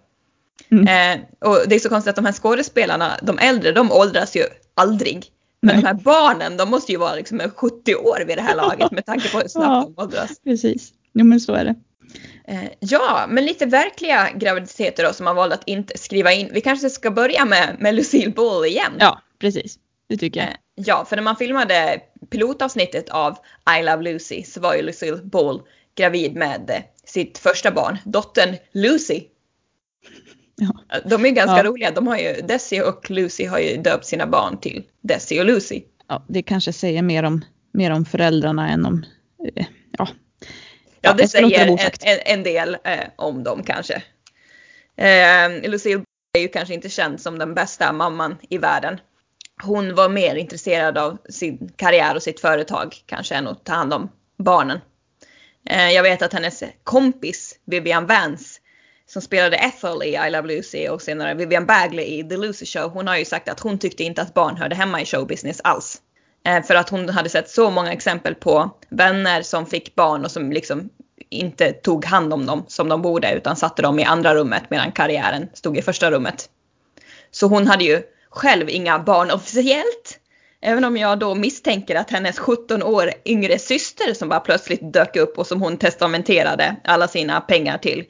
Mm. 0.71 0.87
Eh, 0.87 1.49
och 1.49 1.59
det 1.67 1.75
är 1.75 1.79
så 1.79 1.89
konstigt 1.89 2.09
att 2.09 2.15
de 2.15 2.25
här 2.25 2.33
skådespelarna, 2.33 3.17
de 3.21 3.39
äldre, 3.39 3.71
de 3.71 3.91
åldras 3.91 4.35
ju 4.35 4.43
aldrig. 4.75 5.31
Men 5.61 5.75
Nej. 5.75 5.81
de 5.81 5.87
här 5.87 5.93
barnen, 5.93 6.57
de 6.57 6.69
måste 6.69 6.91
ju 6.91 6.97
vara 6.97 7.15
liksom 7.15 7.39
70 7.55 7.95
år 7.95 8.23
vid 8.27 8.37
det 8.37 8.41
här 8.41 8.55
laget 8.55 8.91
med 8.91 9.05
tanke 9.05 9.31
på 9.31 9.37
hur 9.37 9.47
snabbt 9.47 9.87
ja, 9.87 9.93
de 9.95 10.01
åldras. 10.03 10.39
Precis, 10.43 10.93
jo 11.13 11.25
men 11.25 11.39
så 11.39 11.53
är 11.53 11.65
det. 11.65 11.75
Eh, 12.47 12.69
ja, 12.79 13.25
men 13.29 13.45
lite 13.45 13.65
verkliga 13.65 14.29
graviditeter 14.35 15.03
då 15.03 15.13
som 15.13 15.23
man 15.23 15.35
valde 15.35 15.55
att 15.55 15.67
inte 15.67 15.97
skriva 15.97 16.31
in. 16.31 16.49
Vi 16.51 16.61
kanske 16.61 16.89
ska 16.89 17.11
börja 17.11 17.45
med, 17.45 17.75
med 17.79 17.95
Lucille 17.95 18.31
Ball 18.31 18.65
igen. 18.65 18.93
Ja, 18.99 19.21
precis. 19.39 19.79
Det 20.09 20.17
tycker 20.17 20.39
jag. 20.39 20.49
Eh, 20.49 20.55
ja, 20.75 21.05
för 21.05 21.15
när 21.15 21.23
man 21.23 21.35
filmade 21.35 22.01
pilotavsnittet 22.29 23.09
av 23.09 23.37
I 23.79 23.83
Love 23.83 24.03
Lucy 24.03 24.43
så 24.43 24.59
var 24.59 24.75
ju 24.75 24.81
Lucille 24.81 25.17
Ball 25.23 25.61
gravid 25.95 26.35
med 26.35 26.83
sitt 27.05 27.37
första 27.37 27.71
barn, 27.71 27.97
dottern 28.05 28.55
Lucy. 28.71 29.23
Ja. 30.61 30.99
De 31.05 31.25
är 31.25 31.29
ganska 31.29 31.57
ja. 31.57 31.63
roliga. 31.63 31.91
De 31.91 32.07
har 32.07 32.17
ju, 32.17 32.33
Desi 32.33 32.81
och 32.81 33.11
Lucy 33.11 33.45
har 33.45 33.59
ju 33.59 33.77
döpt 33.77 34.05
sina 34.05 34.27
barn 34.27 34.59
till 34.59 34.83
Desi 35.01 35.41
och 35.41 35.45
Lucy. 35.45 35.81
Ja, 36.07 36.25
det 36.27 36.41
kanske 36.41 36.73
säger 36.73 37.01
mer 37.01 37.23
om, 37.23 37.45
mer 37.71 37.91
om 37.91 38.05
föräldrarna 38.05 38.69
än 38.69 38.85
om, 38.85 39.05
eh, 39.55 39.65
ja. 39.97 40.07
Ja, 41.01 41.13
det 41.13 41.27
säger 41.27 41.67
en, 41.67 41.79
en, 42.01 42.19
en, 42.25 42.43
del 42.43 42.77
eh, 42.83 43.07
om 43.15 43.43
dem 43.43 43.63
kanske. 43.63 44.03
Eh, 44.95 45.69
Lucille 45.69 46.03
är 46.37 46.41
ju 46.41 46.47
kanske 46.47 46.73
inte 46.73 46.89
känd 46.89 47.21
som 47.21 47.39
den 47.39 47.53
bästa 47.53 47.93
mamman 47.93 48.35
i 48.49 48.57
världen. 48.57 48.99
Hon 49.63 49.95
var 49.95 50.09
mer 50.09 50.35
intresserad 50.35 50.97
av 50.97 51.17
sin 51.29 51.71
karriär 51.75 52.15
och 52.15 52.23
sitt 52.23 52.39
företag 52.39 52.95
kanske 53.05 53.35
än 53.35 53.47
att 53.47 53.65
ta 53.65 53.73
hand 53.73 53.93
om 53.93 54.09
barnen. 54.37 54.79
Eh, 55.69 55.91
jag 55.91 56.03
vet 56.03 56.21
att 56.21 56.33
hennes 56.33 56.63
kompis 56.83 57.59
Vivian 57.65 58.05
Vance 58.05 58.56
som 59.09 59.21
spelade 59.21 59.57
Ethel 59.57 60.03
i 60.03 60.27
I 60.27 60.29
Love 60.29 60.47
Lucy 60.47 60.87
och 60.87 61.01
senare 61.01 61.33
Vivian 61.33 61.65
Bagley 61.65 62.05
i 62.05 62.23
The 62.23 62.37
Lucy 62.37 62.65
Show. 62.65 62.89
Hon 62.89 63.07
har 63.07 63.17
ju 63.17 63.25
sagt 63.25 63.49
att 63.49 63.59
hon 63.59 63.79
tyckte 63.79 64.03
inte 64.03 64.21
att 64.21 64.33
barn 64.33 64.57
hörde 64.57 64.75
hemma 64.75 65.01
i 65.01 65.05
showbusiness 65.05 65.61
alls. 65.63 66.01
Eh, 66.45 66.63
för 66.63 66.75
att 66.75 66.89
hon 66.89 67.09
hade 67.09 67.29
sett 67.29 67.49
så 67.49 67.69
många 67.69 67.93
exempel 67.93 68.35
på 68.35 68.71
vänner 68.89 69.41
som 69.41 69.65
fick 69.65 69.95
barn 69.95 70.25
och 70.25 70.31
som 70.31 70.51
liksom 70.51 70.89
inte 71.29 71.71
tog 71.71 72.05
hand 72.05 72.33
om 72.33 72.45
dem 72.45 72.65
som 72.67 72.89
de 72.89 73.01
borde 73.01 73.33
utan 73.33 73.55
satte 73.55 73.81
dem 73.81 73.99
i 73.99 74.03
andra 74.03 74.35
rummet 74.35 74.63
medan 74.69 74.91
karriären 74.91 75.47
stod 75.53 75.77
i 75.77 75.81
första 75.81 76.11
rummet. 76.11 76.49
Så 77.31 77.47
hon 77.47 77.67
hade 77.67 77.83
ju 77.83 78.01
själv 78.29 78.69
inga 78.69 78.99
barn 78.99 79.31
officiellt. 79.31 80.19
Även 80.61 80.83
om 80.83 80.97
jag 80.97 81.19
då 81.19 81.35
misstänker 81.35 81.95
att 81.95 82.09
hennes 82.09 82.39
17 82.39 82.83
år 82.83 83.11
yngre 83.25 83.59
syster 83.59 84.13
som 84.13 84.29
bara 84.29 84.39
plötsligt 84.39 84.93
dök 84.93 85.15
upp 85.15 85.37
och 85.37 85.47
som 85.47 85.61
hon 85.61 85.77
testamenterade 85.77 86.75
alla 86.83 87.07
sina 87.07 87.41
pengar 87.41 87.77
till 87.77 88.05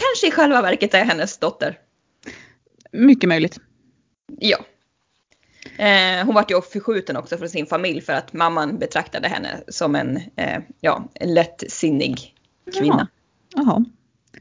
kanske 0.00 0.28
i 0.28 0.30
själva 0.30 0.62
verket 0.62 0.94
är 0.94 1.04
hennes 1.04 1.38
dotter. 1.38 1.78
Mycket 2.92 3.28
möjligt. 3.28 3.58
Ja. 4.38 4.58
Eh, 5.78 6.24
hon 6.26 6.34
vart 6.34 6.50
ju 6.50 6.60
förskjuten 6.60 7.16
också 7.16 7.38
från 7.38 7.48
sin 7.48 7.66
familj 7.66 8.00
för 8.00 8.12
att 8.12 8.32
mamman 8.32 8.78
betraktade 8.78 9.28
henne 9.28 9.60
som 9.68 9.94
en, 9.94 10.16
eh, 10.36 10.62
ja, 10.80 11.08
lättsinnig 11.20 12.34
kvinna. 12.78 13.08
Jaha, 13.54 13.64
Jaha. 13.66 13.84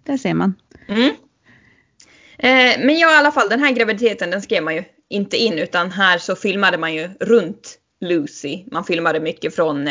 där 0.04 0.18
ser 0.18 0.34
man. 0.34 0.54
Mm. 0.88 1.10
Eh, 2.38 2.86
men 2.86 2.98
ja, 2.98 3.12
i 3.12 3.16
alla 3.16 3.32
fall 3.32 3.50
den 3.50 3.60
här 3.60 3.72
graviditeten 3.72 4.30
den 4.30 4.42
skrev 4.42 4.64
man 4.64 4.76
ju 4.76 4.84
inte 5.10 5.38
in 5.38 5.54
utan 5.60 5.92
här 5.92 6.18
så 6.18 6.36
filmade 6.36 6.78
man 6.78 6.94
ju 6.94 7.10
runt 7.20 7.80
Lucy. 8.02 8.64
Man 8.72 8.84
filmade 8.84 9.20
mycket 9.20 9.56
från 9.56 9.90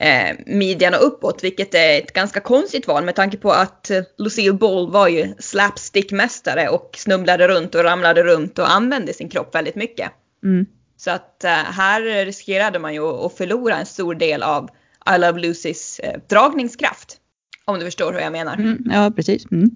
eh, 0.00 0.36
midjan 0.46 0.94
och 0.94 1.06
uppåt, 1.06 1.44
vilket 1.44 1.74
är 1.74 1.98
ett 1.98 2.12
ganska 2.12 2.40
konstigt 2.40 2.88
val 2.88 3.04
med 3.04 3.14
tanke 3.14 3.36
på 3.36 3.50
att 3.50 3.90
eh, 3.90 4.02
Lucille 4.18 4.52
Ball 4.52 4.90
var 4.90 5.08
ju 5.08 5.34
slapstickmästare 5.38 6.68
och 6.68 6.90
snubblade 6.96 7.48
runt 7.48 7.74
och 7.74 7.84
ramlade 7.84 8.22
runt 8.22 8.58
och 8.58 8.70
använde 8.70 9.12
sin 9.12 9.28
kropp 9.28 9.54
väldigt 9.54 9.76
mycket. 9.76 10.10
Mm. 10.44 10.66
Så 10.96 11.10
att 11.10 11.44
eh, 11.44 11.50
här 11.50 12.24
riskerade 12.24 12.78
man 12.78 12.94
ju 12.94 13.00
att 13.00 13.36
förlora 13.36 13.76
en 13.76 13.86
stor 13.86 14.14
del 14.14 14.42
av 14.42 14.70
I 15.16 15.18
Love 15.18 15.40
Lucys 15.40 15.98
eh, 15.98 16.20
dragningskraft. 16.28 17.16
Om 17.64 17.78
du 17.78 17.84
förstår 17.84 18.12
hur 18.12 18.20
jag 18.20 18.32
menar. 18.32 18.54
Mm, 18.54 18.78
ja, 18.92 19.12
precis. 19.16 19.46
Mm. 19.50 19.70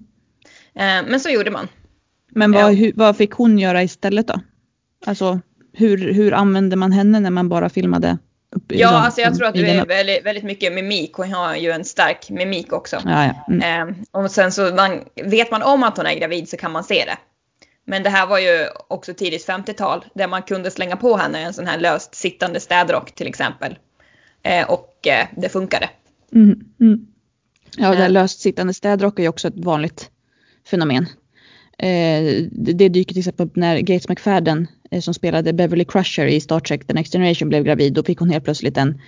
Men 1.09 1.19
så 1.19 1.29
gjorde 1.29 1.51
man. 1.51 1.67
Men 2.29 2.51
vad, 2.51 2.73
hur, 2.73 2.91
vad 2.95 3.17
fick 3.17 3.31
hon 3.31 3.59
göra 3.59 3.83
istället 3.83 4.27
då? 4.27 4.41
Alltså 5.05 5.39
hur, 5.73 6.13
hur 6.13 6.33
använde 6.33 6.75
man 6.75 6.91
henne 6.91 7.19
när 7.19 7.29
man 7.29 7.49
bara 7.49 7.69
filmade 7.69 8.17
Ja, 8.67 8.89
alltså 8.89 9.21
jag 9.21 9.35
tror 9.35 9.47
att 9.47 9.53
du 9.53 9.67
är 9.67 9.85
väldigt, 9.85 10.25
väldigt 10.25 10.43
mycket 10.43 10.73
mimik. 10.73 11.13
Hon 11.13 11.33
har 11.33 11.55
ju 11.55 11.71
en 11.71 11.85
stark 11.85 12.29
mimik 12.29 12.73
också. 12.73 13.01
Ja, 13.05 13.25
ja. 13.25 13.53
Mm. 13.53 13.89
Eh, 13.89 13.95
och 14.11 14.31
sen 14.31 14.51
så 14.51 14.61
man, 14.61 15.03
vet 15.23 15.51
man 15.51 15.63
om 15.63 15.83
att 15.83 15.97
hon 15.97 16.05
är 16.05 16.15
gravid 16.15 16.49
så 16.49 16.57
kan 16.57 16.71
man 16.71 16.83
se 16.83 17.03
det. 17.05 17.17
Men 17.85 18.03
det 18.03 18.09
här 18.09 18.27
var 18.27 18.39
ju 18.39 18.67
också 18.87 19.13
tidigt 19.13 19.47
50-tal 19.47 20.05
där 20.13 20.27
man 20.27 20.41
kunde 20.41 20.71
slänga 20.71 20.95
på 20.95 21.17
henne 21.17 21.39
en 21.39 21.53
sån 21.53 21.67
här 21.67 21.79
löst 21.79 22.15
sittande 22.15 22.59
städrock 22.59 23.11
till 23.11 23.27
exempel. 23.27 23.77
Eh, 24.43 24.69
och 24.69 25.07
eh, 25.07 25.27
det 25.37 25.49
funkade. 25.49 25.89
Mm, 26.33 26.59
mm. 26.79 27.07
Ja, 27.77 27.89
det 27.89 27.95
här 27.95 28.05
eh. 28.05 28.11
löst 28.11 28.39
sittande 28.39 28.73
städrock 28.73 29.19
är 29.19 29.23
ju 29.23 29.29
också 29.29 29.47
ett 29.47 29.57
vanligt 29.57 30.09
fenomen. 30.67 31.05
Eh, 31.81 32.43
det, 32.51 32.89
dyker 32.89 33.13
till 33.13 33.19
exempel 33.19 33.45
upp 33.45 33.55
när 33.55 33.79
Gates 33.79 34.09
McFadden 34.09 34.67
Eh, 34.91 35.01
som 35.01 35.13
spelade 35.13 35.53
Beverly 35.53 35.85
Crusher 35.85 36.25
i 36.25 36.41
Star 36.41 36.59
Trek 36.59 36.87
The 36.87 36.93
Next 36.93 37.13
Generation 37.13 37.49
blev 37.49 37.63
gravid. 37.63 37.93
Då 37.93 38.03
fick 38.03 38.19
hon 38.19 38.29
helt 38.29 38.43
plötsligt 38.43 38.77
en, 38.77 39.01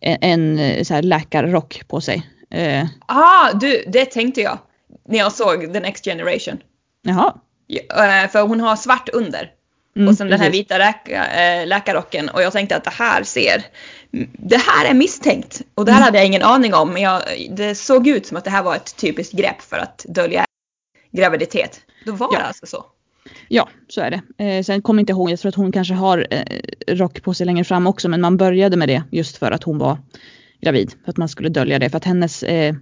en, 0.00 0.18
en 0.20 0.58
eh, 0.58 0.82
så 0.82 0.94
här 0.94 1.02
läkarrock 1.02 1.82
på 1.88 2.00
sig. 2.00 2.26
Eh. 2.50 2.86
Ah, 3.06 3.52
du, 3.52 3.84
det 3.86 4.04
tänkte 4.04 4.40
jag 4.40 4.58
när 5.08 5.18
jag 5.18 5.32
såg 5.32 5.72
The 5.72 5.80
Next 5.80 6.04
Generation. 6.04 6.58
Jaha. 7.02 7.34
Ja, 7.66 8.28
för 8.32 8.42
hon 8.42 8.60
har 8.60 8.76
svart 8.76 9.08
under. 9.12 9.50
Mm, 9.96 10.08
och 10.08 10.14
sen 10.14 10.26
precis. 10.26 10.30
den 10.30 10.40
här 10.40 10.50
vita 10.50 10.78
läka, 10.78 11.24
läkarrocken 11.64 12.28
och 12.28 12.42
jag 12.42 12.52
tänkte 12.52 12.76
att 12.76 12.84
det 12.84 12.90
här 12.90 13.22
ser, 13.22 13.64
det 14.32 14.56
här 14.56 14.90
är 14.90 14.94
misstänkt. 14.94 15.62
Och 15.74 15.84
det 15.84 15.92
här 15.92 15.98
mm. 15.98 16.04
hade 16.04 16.18
jag 16.18 16.26
ingen 16.26 16.42
aning 16.42 16.74
om 16.74 16.92
men 16.92 17.02
jag, 17.02 17.22
det 17.50 17.74
såg 17.74 18.06
ut 18.06 18.26
som 18.26 18.36
att 18.36 18.44
det 18.44 18.50
här 18.50 18.62
var 18.62 18.76
ett 18.76 18.96
typiskt 18.96 19.32
grepp 19.32 19.62
för 19.62 19.76
att 19.76 20.04
dölja 20.08 20.44
graviditet. 21.12 21.80
Då 22.06 22.12
var 22.12 22.28
ja. 22.32 22.38
det 22.38 22.44
alltså 22.44 22.66
så. 22.66 22.84
Ja, 23.48 23.68
så 23.88 24.00
är 24.00 24.10
det. 24.10 24.44
Eh, 24.44 24.62
sen 24.62 24.82
kommer 24.82 25.00
jag 25.00 25.02
inte 25.02 25.12
ihåg, 25.12 25.30
jag 25.30 25.38
tror 25.38 25.48
att 25.48 25.54
hon 25.54 25.72
kanske 25.72 25.94
har 25.94 26.26
eh, 26.30 26.42
rock 26.88 27.22
på 27.22 27.34
sig 27.34 27.46
längre 27.46 27.64
fram 27.64 27.86
också, 27.86 28.08
men 28.08 28.20
man 28.20 28.36
började 28.36 28.76
med 28.76 28.88
det 28.88 29.02
just 29.10 29.36
för 29.36 29.50
att 29.50 29.62
hon 29.62 29.78
var 29.78 29.98
gravid. 30.60 30.94
För 31.04 31.10
att 31.10 31.16
man 31.16 31.28
skulle 31.28 31.48
dölja 31.48 31.78
det. 31.78 31.90
För 31.90 31.96
att 31.96 32.04
hennes 32.04 32.42
eh, 32.42 32.74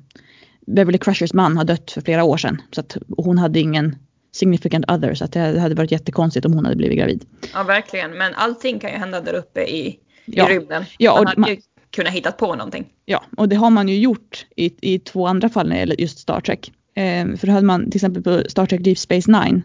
Beverly 0.66 0.98
Crushers 0.98 1.32
man 1.32 1.56
har 1.56 1.64
dött 1.64 1.90
för 1.90 2.00
flera 2.00 2.24
år 2.24 2.36
sedan. 2.36 2.62
Så 2.70 2.80
att 2.80 2.96
hon 3.16 3.38
hade 3.38 3.60
ingen 3.60 3.96
significant 4.32 4.90
other. 4.90 5.14
Så 5.14 5.24
att 5.24 5.32
det 5.32 5.60
hade 5.60 5.74
varit 5.74 5.90
jättekonstigt 5.90 6.46
om 6.46 6.52
hon 6.52 6.64
hade 6.64 6.76
blivit 6.76 6.98
gravid. 6.98 7.24
Ja, 7.52 7.62
verkligen. 7.62 8.10
Men 8.10 8.34
allting 8.34 8.78
kan 8.78 8.90
ju 8.90 8.96
hända 8.96 9.20
där 9.20 9.34
uppe 9.34 9.64
i, 9.64 9.86
i 9.86 9.98
ja. 10.24 10.48
rymden. 10.48 10.84
Ja, 10.98 11.18
och 11.18 11.24
man 11.24 11.42
hade 11.42 11.54
ju 11.54 11.60
kunna 11.90 12.10
hitta 12.10 12.32
på 12.32 12.54
någonting. 12.54 12.86
Ja, 13.04 13.24
och 13.36 13.48
det 13.48 13.56
har 13.56 13.70
man 13.70 13.88
ju 13.88 13.98
gjort 13.98 14.46
i, 14.56 14.94
i 14.94 14.98
två 14.98 15.26
andra 15.26 15.48
fall 15.48 15.68
när 15.68 15.74
det 15.74 15.80
gäller 15.80 16.00
just 16.00 16.18
Star 16.18 16.40
Trek. 16.40 16.72
Eh, 16.94 17.36
för 17.36 17.46
då 17.46 17.52
hade 17.52 17.66
man 17.66 17.90
till 17.90 17.98
exempel 17.98 18.22
på 18.22 18.42
Star 18.48 18.66
Trek 18.66 18.84
Deep 18.84 18.98
Space 18.98 19.30
Nine 19.30 19.62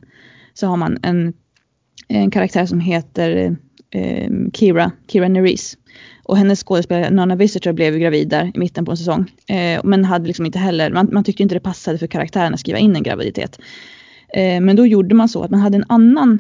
så 0.54 0.68
har 0.68 0.78
man 0.78 0.98
en, 1.04 1.34
en 2.08 2.32
karaktär 2.32 2.66
som 2.66 2.80
heter 2.80 3.58
eh, 3.92 4.32
Kira, 4.54 4.92
Kira 5.08 5.28
Nerys. 5.28 5.78
Och 6.24 6.38
hennes 6.38 6.64
skådespelare 6.64 7.10
Nana 7.10 7.36
Visitor 7.36 7.72
blev 7.72 7.94
ju 7.94 8.00
gravid 8.00 8.30
där 8.30 8.52
i 8.56 8.60
mitten 8.60 8.86
på 8.86 8.92
en 8.92 8.98
säsong. 8.98 9.32
Eh, 9.48 9.82
men 9.84 10.06
hade 10.06 10.28
liksom 10.28 10.46
inte 10.46 10.60
heller, 10.60 10.92
man, 10.92 11.10
man 11.12 11.24
tyckte 11.24 11.44
inte 11.44 11.56
det 11.56 11.60
passade 11.60 11.98
för 11.98 12.08
karaktären 12.08 12.54
att 12.54 12.60
skriva 12.60 12.80
in 12.80 12.96
en 12.96 13.04
graviditet. 13.04 13.60
Eh, 14.34 14.62
men 14.62 14.76
då 14.76 14.86
gjorde 14.86 15.16
man 15.16 15.30
så 15.30 15.44
att 15.44 15.52
man 15.52 15.60
hade 15.60 15.78
en 15.78 15.86
annan 15.90 16.40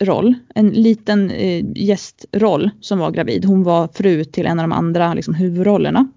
roll, 0.00 0.34
en 0.54 0.68
liten 0.68 1.30
eh, 1.30 1.64
gästroll 1.74 2.70
som 2.80 2.98
var 2.98 3.10
gravid. 3.10 3.44
Hon 3.44 3.62
var 3.62 3.88
fru 3.94 4.24
till 4.24 4.46
en 4.46 4.58
av 4.58 4.62
de 4.62 4.72
andra 4.72 5.14
liksom, 5.14 5.34
huvudrollerna. 5.34 6.08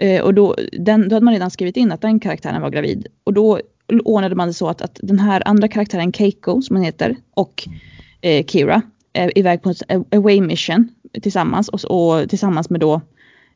Eh, 0.00 0.22
och 0.22 0.34
då, 0.34 0.56
den, 0.72 1.08
då 1.08 1.16
hade 1.16 1.24
man 1.24 1.34
redan 1.34 1.50
skrivit 1.50 1.76
in 1.76 1.92
att 1.92 2.00
den 2.00 2.20
karaktären 2.20 2.62
var 2.62 2.70
gravid. 2.70 3.06
Och 3.24 3.32
då 3.32 3.60
ordnade 4.04 4.34
man 4.34 4.48
det 4.48 4.54
så 4.54 4.68
att, 4.68 4.82
att 4.82 5.00
den 5.02 5.18
här 5.18 5.42
andra 5.48 5.68
karaktären 5.68 6.12
Keiko 6.12 6.62
som 6.62 6.76
hon 6.76 6.84
heter 6.84 7.16
och 7.34 7.68
eh, 8.20 8.44
Kira 8.46 8.82
är 9.12 9.38
iväg 9.38 9.62
på 9.62 9.68
en 9.68 9.74
eh, 9.88 10.18
away 10.18 10.40
mission 10.40 10.88
tillsammans 11.22 11.68
och, 11.68 11.84
och 11.84 12.28
tillsammans 12.28 12.70
med 12.70 12.80
då 12.80 13.00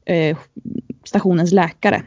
eh, 0.07 0.37
stationens 1.05 1.53
läkare. 1.53 2.03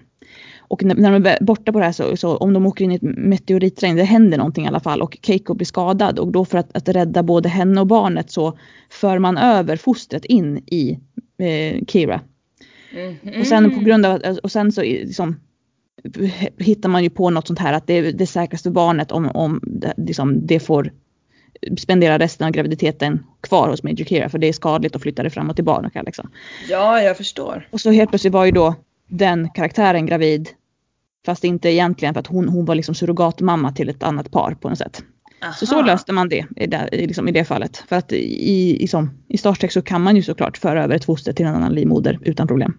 Och 0.60 0.84
när, 0.84 0.96
när 0.96 1.12
de 1.12 1.26
är 1.26 1.44
borta 1.44 1.72
på 1.72 1.80
det 1.80 1.86
här 1.86 1.92
så, 1.92 2.18
så 2.18 2.38
om 2.38 2.54
de 2.54 2.66
åker 2.66 2.86
in 2.86 2.92
i 2.92 2.96
ett 2.96 3.02
meteoritregn, 3.02 3.96
det 3.96 4.04
händer 4.04 4.38
någonting 4.38 4.66
i 4.66 4.68
alla 4.68 4.80
fall 4.80 5.02
och 5.02 5.18
Keiko 5.22 5.54
blir 5.54 5.66
skadad 5.66 6.20
och 6.20 6.32
då 6.32 6.46
för 6.46 6.58
att, 6.58 6.78
att 6.78 6.90
rädda 6.90 7.24
både 7.24 7.50
henne 7.50 7.82
och 7.82 7.88
barnet 7.88 8.32
så 8.32 8.58
för 8.90 9.20
man 9.20 9.38
över 9.38 9.78
fostret 9.78 10.26
in 10.26 10.58
i 10.58 11.00
eh, 11.38 11.86
Kira. 11.88 12.22
Mm. 12.92 13.40
Och 13.40 13.48
sen 13.48 13.72
på 13.72 13.80
grund 13.80 14.06
av 14.06 14.22
att, 14.24 14.38
och 14.38 14.52
sen 14.52 14.72
så 14.72 14.82
liksom, 14.82 15.40
hittar 16.58 16.90
man 16.90 17.04
ju 17.04 17.10
på 17.10 17.30
något 17.30 17.48
sånt 17.48 17.60
här 17.60 17.74
att 17.74 17.88
det 17.88 17.94
är 17.94 18.12
det 18.12 18.28
säkraste 18.28 18.72
barnet 18.72 19.12
om, 19.12 19.32
om 19.34 19.62
liksom, 19.98 20.48
det 20.48 20.60
får 20.60 20.92
spendera 21.78 22.20
resten 22.20 22.48
av 22.48 22.52
graviditeten 22.52 23.24
kvar 23.42 23.70
hos 23.70 23.84
Major 23.84 24.06
Kira 24.06 24.30
för 24.30 24.38
det 24.38 24.48
är 24.48 24.54
skadligt 24.54 24.96
att 24.96 25.02
flytta 25.02 25.24
det 25.24 25.30
fram 25.30 25.50
och 25.50 25.56
tillbaka. 25.56 26.02
Liksom. 26.02 26.32
Ja, 26.70 27.02
jag 27.02 27.18
förstår. 27.18 27.68
Och 27.72 27.82
så 27.82 27.92
helt 27.92 28.10
plötsligt 28.10 28.34
var 28.34 28.46
ju 28.46 28.52
då 28.52 28.76
den 29.08 29.50
karaktären 29.50 30.06
gravid. 30.06 30.50
Fast 31.26 31.44
inte 31.44 31.70
egentligen 31.70 32.14
för 32.14 32.20
att 32.20 32.28
hon, 32.28 32.50
hon 32.50 32.66
var 32.66 32.76
liksom 32.76 32.96
surrogatmamma 32.96 33.72
till 33.72 33.90
ett 33.90 34.04
annat 34.04 34.32
par 34.32 34.54
på 34.54 34.70
något 34.70 34.78
sätt. 34.78 35.04
Aha. 35.42 35.54
Så 35.54 35.66
så 35.66 35.82
löste 35.82 36.14
man 36.14 36.30
det 36.30 36.46
i 36.56 36.68
det, 36.68 36.90
liksom 36.92 37.28
i 37.28 37.32
det 37.32 37.46
fallet. 37.46 37.84
För 37.90 37.96
att 37.96 38.12
i, 38.12 38.84
i, 38.84 38.88
som, 38.88 39.10
i 39.28 39.38
Star 39.38 39.54
Trek 39.54 39.72
så 39.72 39.82
kan 39.82 40.02
man 40.02 40.16
ju 40.16 40.24
såklart 40.24 40.58
föra 40.58 40.84
över 40.84 40.96
ett 40.96 41.06
foster 41.06 41.34
till 41.34 41.46
en 41.46 41.56
annan 41.56 41.74
livmoder 41.74 42.20
utan 42.22 42.48
problem. 42.48 42.78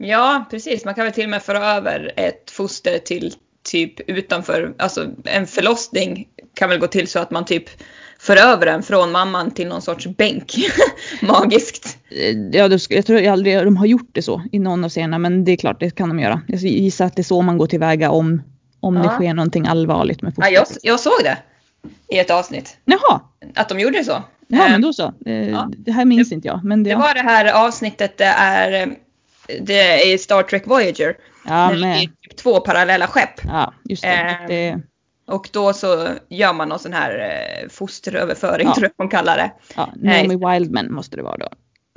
Ja, 0.00 0.46
precis. 0.50 0.84
Man 0.84 0.94
kan 0.94 1.04
väl 1.04 1.12
till 1.12 1.24
och 1.24 1.30
med 1.30 1.42
föra 1.42 1.66
över 1.66 2.12
ett 2.16 2.50
foster 2.50 2.98
till 2.98 3.34
typ 3.62 4.10
utanför, 4.10 4.74
alltså 4.78 5.06
en 5.24 5.46
förlossning 5.46 6.28
kan 6.54 6.68
väl 6.68 6.78
gå 6.78 6.86
till 6.86 7.08
så 7.08 7.18
att 7.18 7.30
man 7.30 7.44
typ 7.44 7.64
för 8.20 8.36
över 8.36 8.66
den 8.66 8.82
från 8.82 9.12
mamman 9.12 9.50
till 9.50 9.68
någon 9.68 9.82
sorts 9.82 10.06
bänk. 10.06 10.54
Magiskt. 11.22 11.98
Ja, 12.52 12.78
jag 12.88 13.06
tror 13.06 13.26
aldrig 13.26 13.64
de 13.64 13.76
har 13.76 13.86
gjort 13.86 14.10
det 14.12 14.22
så 14.22 14.42
i 14.52 14.58
någon 14.58 14.84
av 14.84 14.90
scenerna, 14.90 15.18
men 15.18 15.44
det 15.44 15.52
är 15.52 15.56
klart, 15.56 15.80
det 15.80 15.90
kan 15.90 16.08
de 16.08 16.20
göra. 16.20 16.42
Jag 16.46 16.60
gissar 16.60 17.04
att 17.04 17.16
det 17.16 17.22
är 17.22 17.24
så 17.24 17.42
man 17.42 17.58
går 17.58 17.66
tillväga 17.66 18.10
om, 18.10 18.42
om 18.80 18.96
ja. 18.96 19.02
det 19.02 19.08
sker 19.08 19.34
någonting 19.34 19.66
allvarligt 19.66 20.22
med 20.22 20.34
fostret. 20.34 20.52
Ja, 20.52 20.66
jag, 20.68 20.92
jag 20.92 21.00
såg 21.00 21.20
det 21.22 21.38
i 22.08 22.18
ett 22.18 22.30
avsnitt. 22.30 22.76
Jaha. 22.84 23.20
Att 23.54 23.68
de 23.68 23.80
gjorde 23.80 24.04
så. 24.04 24.22
Ja, 24.48 24.68
men 24.68 24.82
då 24.82 24.92
så. 24.92 25.14
Ja. 25.24 25.70
Det 25.76 25.92
här 25.92 26.04
minns 26.04 26.28
det, 26.28 26.34
inte 26.34 26.48
jag. 26.48 26.64
Men 26.64 26.82
det, 26.82 26.90
det 26.90 26.96
var 26.96 27.14
det 27.14 27.20
här 27.20 27.66
avsnittet, 27.66 28.18
det 28.18 28.24
är, 28.24 28.96
det 29.60 30.12
är 30.12 30.18
Star 30.18 30.42
Trek 30.42 30.66
Voyager. 30.66 31.16
Ja, 31.46 31.70
men... 31.70 31.80
Det 31.80 31.86
är 31.86 32.00
typ 32.00 32.36
två 32.36 32.60
parallella 32.60 33.06
skepp. 33.06 33.40
Ja, 33.44 33.74
just 33.84 34.02
det. 34.02 34.08
Eh, 34.08 34.46
det... 34.48 34.80
Och 35.26 35.48
då 35.52 35.72
så 35.72 36.08
gör 36.28 36.52
man 36.52 36.68
någon 36.68 36.78
sån 36.78 36.92
här 36.92 37.18
eh, 37.18 37.68
fosteröverföring 37.68 38.66
ja. 38.66 38.74
tror 38.74 38.84
jag 38.84 38.92
man 38.98 39.08
kallar 39.08 39.36
det. 39.36 39.52
Ja, 39.76 39.92
Naomi 39.96 40.34
eh, 40.34 40.52
Wildman 40.52 40.92
måste 40.92 41.16
det 41.16 41.22
vara 41.22 41.36
då. 41.36 41.48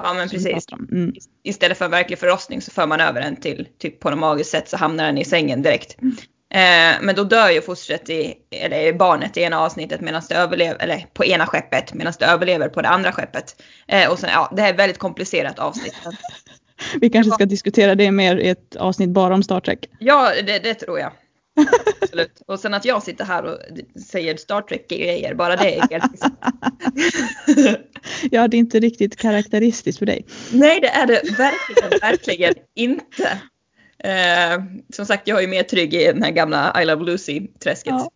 Ja 0.04 0.14
men 0.14 0.30
precis. 0.30 0.66
Mm. 0.92 1.14
Istället 1.44 1.78
för 1.78 1.88
verklig 1.88 2.20
förlossning 2.20 2.62
så 2.62 2.72
för 2.72 2.88
man 2.88 3.00
över 3.00 3.22
den 3.22 3.36
till, 3.36 3.68
typ 3.78 4.00
på 4.00 4.10
något 4.10 4.20
magiskt 4.20 4.52
sätt 4.52 4.70
så 4.70 4.78
hamnar 4.78 5.06
den 5.06 5.18
i 5.18 5.26
sängen 5.26 5.62
direkt. 5.62 5.98
Eh, 6.54 6.97
men 7.02 7.16
då 7.16 7.24
dör 7.24 7.49
ju 7.49 7.62
fostret 7.62 8.10
i, 8.10 8.34
eller 8.52 8.93
barnet 8.93 9.38
i 9.38 9.41
ena 9.41 9.60
avsnittet 9.60 10.02
medan 10.02 10.22
det 10.30 10.36
överlever, 10.36 10.84
eller 10.84 11.06
på 11.14 11.26
ena 11.26 11.45
skeppet 11.45 11.93
medan 11.93 12.14
det 12.20 12.26
överlever 12.26 12.70
på 12.70 12.82
det 12.82 12.89
andra 12.89 13.12
skeppet. 13.12 13.62
Eh, 13.88 14.12
och 14.12 14.20
sen, 14.20 14.30
ja, 14.34 14.54
det 14.56 14.62
här 14.62 14.70
är 14.70 14.74
ett 14.74 14.80
väldigt 14.80 14.97
komplicerat 14.97 15.60
avsnitt. 15.60 15.95
Vi 17.02 17.10
kanske 17.10 17.32
ska 17.32 17.45
diskutera 17.45 17.95
det 17.95 18.12
mer 18.12 18.38
i 18.38 18.49
ett 18.49 18.76
avsnitt 18.76 19.10
bara 19.10 19.34
om 19.34 19.43
Star 19.43 19.60
Trek. 19.60 19.89
Ja, 19.99 20.32
det, 20.45 20.60
det 20.60 20.74
tror 20.74 20.99
jag. 20.99 21.12
Absolut. 22.02 22.41
Och 22.47 22.60
sen 22.60 22.74
att 22.74 22.86
jag 22.86 23.04
sitter 23.04 23.26
här 23.26 23.43
och 23.43 23.58
säger 24.02 24.38
Star 24.38 24.62
Trek-grejer, 24.62 25.34
bara 25.34 25.56
det 25.56 25.78
är 25.78 25.88
helt 25.89 26.04
Ja, 28.32 28.47
det 28.47 28.58
är 28.58 28.60
inte 28.60 28.80
riktigt 28.80 29.16
karaktäristiskt 29.16 29.99
för 29.99 30.06
dig. 30.06 30.26
Nej, 30.52 30.80
det 30.80 30.88
är 30.88 31.08
det 31.08 31.22
verkligen, 31.38 31.99
verkligen 32.02 32.54
inte. 32.76 33.41
Eh, 34.04 34.64
som 34.93 35.06
sagt, 35.06 35.28
jag 35.28 35.38
är 35.38 35.41
ju 35.41 35.47
mer 35.47 35.64
trygg 35.64 35.93
i 35.93 36.06
den 36.06 36.24
här 36.24 36.32
gamla 36.32 36.82
I 36.82 36.86
Love 36.86 37.04
Lucy-träsket. 37.04 37.93
Ja. 37.93 38.12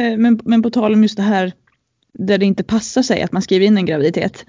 Eh, 0.00 0.16
men, 0.16 0.40
men 0.44 0.62
på 0.62 0.70
tal 0.70 0.92
om 0.92 1.02
just 1.02 1.16
det 1.16 1.22
här 1.22 1.52
där 2.18 2.38
det 2.38 2.46
inte 2.46 2.64
passar 2.64 3.02
sig 3.02 3.22
att 3.22 3.32
man 3.32 3.42
skriver 3.42 3.66
in 3.66 3.76
en 3.76 3.86
graviditet. 3.86 4.44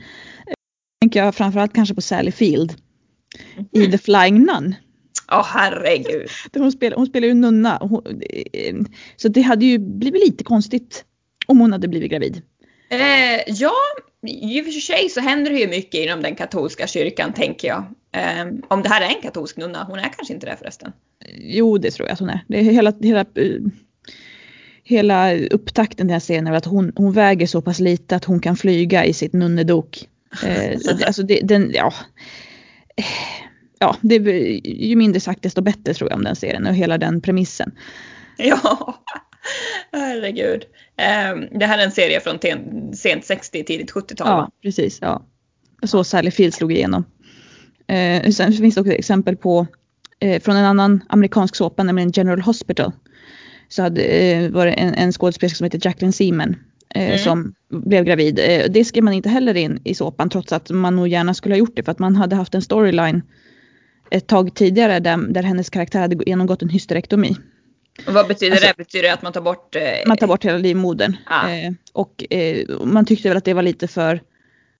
Eh, 0.47 0.53
tänker 1.01 1.23
jag 1.23 1.35
framförallt 1.35 1.73
kanske 1.73 1.95
på 1.95 2.01
Sally 2.01 2.31
Field 2.31 2.75
mm. 3.55 3.67
i 3.71 3.91
The 3.91 3.97
Flying 3.97 4.39
Nun. 4.39 4.75
Ja 5.27 5.39
oh, 5.39 5.45
herregud. 5.45 6.29
Hon 6.53 6.71
spelar, 6.71 6.97
hon 6.97 7.05
spelar 7.05 7.27
ju 7.27 7.33
nunna. 7.33 7.77
Hon, 7.81 8.21
eh, 8.53 8.75
så 9.15 9.27
det 9.27 9.41
hade 9.41 9.65
ju 9.65 9.77
blivit 9.79 10.25
lite 10.25 10.43
konstigt 10.43 11.05
om 11.47 11.59
hon 11.59 11.71
hade 11.71 11.87
blivit 11.87 12.11
gravid. 12.11 12.41
Eh, 12.89 13.41
ja, 13.47 13.73
i 14.27 14.61
och 14.61 14.65
för 14.65 14.71
sig 14.71 15.09
så 15.09 15.19
händer 15.19 15.51
det 15.51 15.59
ju 15.59 15.67
mycket 15.67 16.01
inom 16.01 16.21
den 16.21 16.35
katolska 16.35 16.87
kyrkan 16.87 17.33
tänker 17.33 17.67
jag. 17.67 17.83
Eh, 18.11 18.45
om 18.67 18.83
det 18.83 18.89
här 18.89 19.01
är 19.01 19.15
en 19.15 19.21
katolsk 19.21 19.57
nunna, 19.57 19.83
hon 19.83 19.99
är 19.99 20.09
kanske 20.17 20.33
inte 20.33 20.45
det 20.45 20.57
förresten. 20.57 20.91
Jo, 21.37 21.77
det 21.77 21.91
tror 21.91 22.07
jag 22.07 22.13
att 22.13 22.19
hon 22.19 22.29
är. 22.29 22.45
Det 22.47 22.59
är 22.59 22.63
hela, 22.63 22.93
hela, 23.01 23.25
hela 24.83 25.35
upptakten 25.35 26.07
den 26.07 26.13
här 26.13 26.19
scenen 26.19 26.53
är 26.53 26.57
att 26.57 26.65
hon, 26.65 26.91
hon 26.95 27.13
väger 27.13 27.47
så 27.47 27.61
pass 27.61 27.79
lite 27.79 28.15
att 28.15 28.25
hon 28.25 28.39
kan 28.39 28.55
flyga 28.55 29.05
i 29.05 29.13
sitt 29.13 29.33
nunnedok. 29.33 30.07
Eh, 30.45 30.79
alltså 31.05 31.23
det, 31.23 31.39
den, 31.43 31.71
ja 31.73 31.93
ja, 33.83 33.97
det 34.01 34.15
är, 34.15 34.21
ju 34.65 34.95
mindre 34.95 35.19
sagt 35.19 35.41
desto 35.41 35.61
bättre 35.61 35.93
tror 35.93 36.09
jag 36.09 36.17
om 36.17 36.23
den 36.23 36.35
serien 36.35 36.67
och 36.67 36.73
hela 36.73 36.97
den 36.97 37.21
premissen. 37.21 37.71
Ja, 38.37 38.95
herregud. 39.91 40.65
Ehm, 40.97 41.47
det 41.59 41.65
här 41.65 41.79
är 41.79 41.83
en 41.83 41.91
serie 41.91 42.19
från 42.19 42.39
sent 42.93 43.25
60, 43.25 43.63
tidigt 43.63 43.91
70-tal 43.91 44.27
Ja, 44.27 44.51
precis. 44.61 44.97
Ja. 45.01 45.25
Så 45.83 46.03
Sally 46.03 46.31
Field 46.31 46.53
slog 46.53 46.71
igenom. 46.71 47.05
Eh, 47.87 48.29
sen 48.31 48.53
finns 48.53 48.75
det 48.75 48.81
också 48.81 48.93
exempel 48.93 49.37
på 49.37 49.67
eh, 50.19 50.41
från 50.41 50.55
en 50.55 50.65
annan 50.65 51.03
amerikansk 51.09 51.55
såpa, 51.55 51.83
nämligen 51.83 52.11
General 52.11 52.41
Hospital. 52.41 52.91
Så 53.69 53.81
hade, 53.81 54.01
eh, 54.03 54.51
var 54.51 54.65
det 54.65 54.71
en, 54.71 54.93
en 54.93 55.11
skådespelerska 55.11 55.57
som 55.57 55.63
heter 55.65 55.79
Jacqueline 55.83 56.13
Seaman 56.13 56.55
mm. 56.95 57.17
som 57.17 57.53
blev 57.69 58.03
gravid. 58.03 58.35
det 58.69 58.85
skrev 58.85 59.03
man 59.03 59.13
inte 59.13 59.29
heller 59.29 59.57
in 59.57 59.81
i 59.83 59.95
såpan 59.95 60.29
trots 60.29 60.51
att 60.51 60.69
man 60.69 60.95
nog 60.95 61.07
gärna 61.07 61.33
skulle 61.33 61.55
ha 61.55 61.59
gjort 61.59 61.75
det 61.75 61.83
för 61.83 61.91
att 61.91 61.99
man 61.99 62.15
hade 62.15 62.35
haft 62.35 62.55
en 62.55 62.61
storyline 62.61 63.21
ett 64.11 64.27
tag 64.27 64.55
tidigare 64.55 64.99
där, 64.99 65.17
där 65.17 65.43
hennes 65.43 65.69
karaktär 65.69 65.99
hade 65.99 66.17
genomgått 66.25 66.61
en 66.61 66.69
hysterektomi. 66.69 67.35
Och 68.07 68.13
vad 68.13 68.27
betyder 68.27 68.51
alltså, 68.51 68.67
det? 68.67 68.77
Betyder 68.77 69.07
det 69.07 69.13
att 69.13 69.21
man 69.21 69.33
tar 69.33 69.41
bort? 69.41 69.75
Eh, 69.75 69.81
man 70.07 70.17
tar 70.17 70.27
bort 70.27 70.45
hela 70.45 70.57
livmodern. 70.57 71.17
Ah. 71.25 71.49
Eh, 71.49 71.71
och 71.93 72.33
eh, 72.33 72.65
man 72.83 73.05
tyckte 73.05 73.27
väl 73.27 73.37
att 73.37 73.45
det 73.45 73.53
var 73.53 73.61
lite 73.61 73.87
för, 73.87 74.21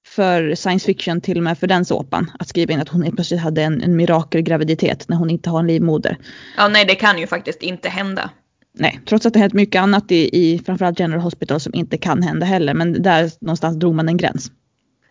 för 0.06 0.56
science 0.56 0.86
fiction 0.86 1.22
till 1.22 1.38
och 1.38 1.44
med 1.44 1.60
för 1.60 1.68
den 1.68 1.86
såpan. 1.86 2.32
Att 2.40 2.48
skriva 2.48 2.74
in 2.74 2.80
att 2.80 2.90
hon 2.90 3.12
plötsligt 3.16 3.40
hade 3.40 3.64
en, 3.64 3.82
en 3.82 3.96
mirakelgraviditet 3.96 5.10
när 5.10 5.18
hon 5.18 5.30
inte 5.30 5.50
har 5.50 5.60
en 5.60 5.68
livmoder. 5.68 6.18
Ja 6.58 6.68
nej 6.68 6.86
det 6.86 6.96
kan 6.96 7.20
ju 7.20 7.28
faktiskt 7.28 7.62
inte 7.62 7.90
hända. 7.90 8.30
Nej, 8.76 9.00
trots 9.06 9.26
att 9.26 9.34
det 9.34 9.40
hänt 9.40 9.54
mycket 9.54 9.82
annat 9.82 10.12
i, 10.12 10.30
i 10.34 10.62
framförallt 10.66 11.00
General 11.00 11.22
Hospital 11.22 11.60
som 11.60 11.74
inte 11.74 11.98
kan 11.98 12.24
hända 12.24 12.46
heller. 12.46 12.74
Men 12.74 13.02
där 13.02 13.32
någonstans 13.42 13.78
drog 13.78 13.96
man 13.96 14.10
en 14.10 14.18
gräns. 14.18 14.52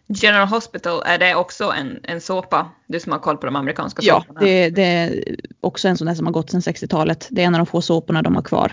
General 0.08 0.48
Hospital, 0.48 1.02
är 1.06 1.18
det 1.18 1.34
också 1.34 1.64
en, 1.64 2.00
en 2.02 2.20
såpa? 2.20 2.70
Du 2.86 3.00
som 3.00 3.12
har 3.12 3.18
koll 3.18 3.36
på 3.36 3.46
de 3.46 3.56
amerikanska 3.56 4.02
ja, 4.04 4.20
såporna. 4.20 4.40
Ja, 4.40 4.46
det, 4.46 4.70
det, 4.70 4.82
är 4.82 5.24
också 5.60 5.88
en 5.88 5.96
sån 5.96 6.06
där 6.06 6.14
som 6.14 6.26
har 6.26 6.32
gått 6.32 6.50
sedan 6.50 6.60
60-talet. 6.60 7.28
Det 7.30 7.42
är 7.42 7.46
en 7.46 7.54
av 7.54 7.58
de 7.58 7.66
få 7.66 7.80
såporna 7.80 8.22
de 8.22 8.34
har 8.34 8.42
kvar. 8.42 8.72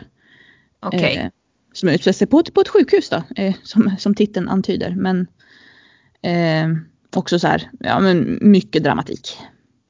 Okej. 0.79 0.99
Okay. 0.99 1.15
Eh, 1.15 1.29
som 1.73 1.89
utspelar 1.89 2.13
sig 2.13 2.27
på, 2.27 2.43
på 2.43 2.61
ett 2.61 2.67
sjukhus 2.67 3.09
då, 3.09 3.23
eh, 3.35 3.55
som, 3.63 3.95
som 3.99 4.15
titeln 4.15 4.49
antyder. 4.49 4.95
Men 4.95 5.27
eh, 6.21 6.77
också 7.15 7.39
så 7.39 7.47
här, 7.47 7.69
ja 7.79 7.99
men 7.99 8.39
mycket 8.41 8.83
dramatik. 8.83 9.37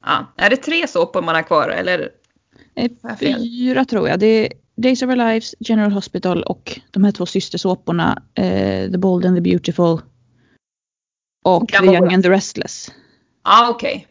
Ja. 0.04 0.32
Är 0.36 0.50
det 0.50 0.56
tre 0.56 0.86
såpor 0.88 1.22
man 1.22 1.34
har 1.34 1.42
kvar 1.42 1.68
eller? 1.68 2.08
Eh, 2.74 3.16
fyra 3.20 3.84
tror 3.84 4.08
jag. 4.08 4.18
Det 4.18 4.26
är 4.26 4.52
Days 4.76 5.02
of 5.02 5.08
Our 5.08 5.16
Lives, 5.16 5.54
General 5.58 5.92
Hospital 5.92 6.42
och 6.42 6.80
de 6.90 7.04
här 7.04 7.12
två 7.12 7.26
systersåporna, 7.26 8.22
eh, 8.34 8.90
The 8.90 8.98
Bold 8.98 9.26
and 9.26 9.36
the 9.36 9.40
Beautiful 9.40 10.00
och 11.42 11.68
The 11.68 11.84
Young 11.84 12.14
and 12.14 12.22
the 12.22 12.30
Restless. 12.30 12.90
Ja 13.44 13.66
ah, 13.66 13.70
okej. 13.70 13.94
Okay. 13.94 14.06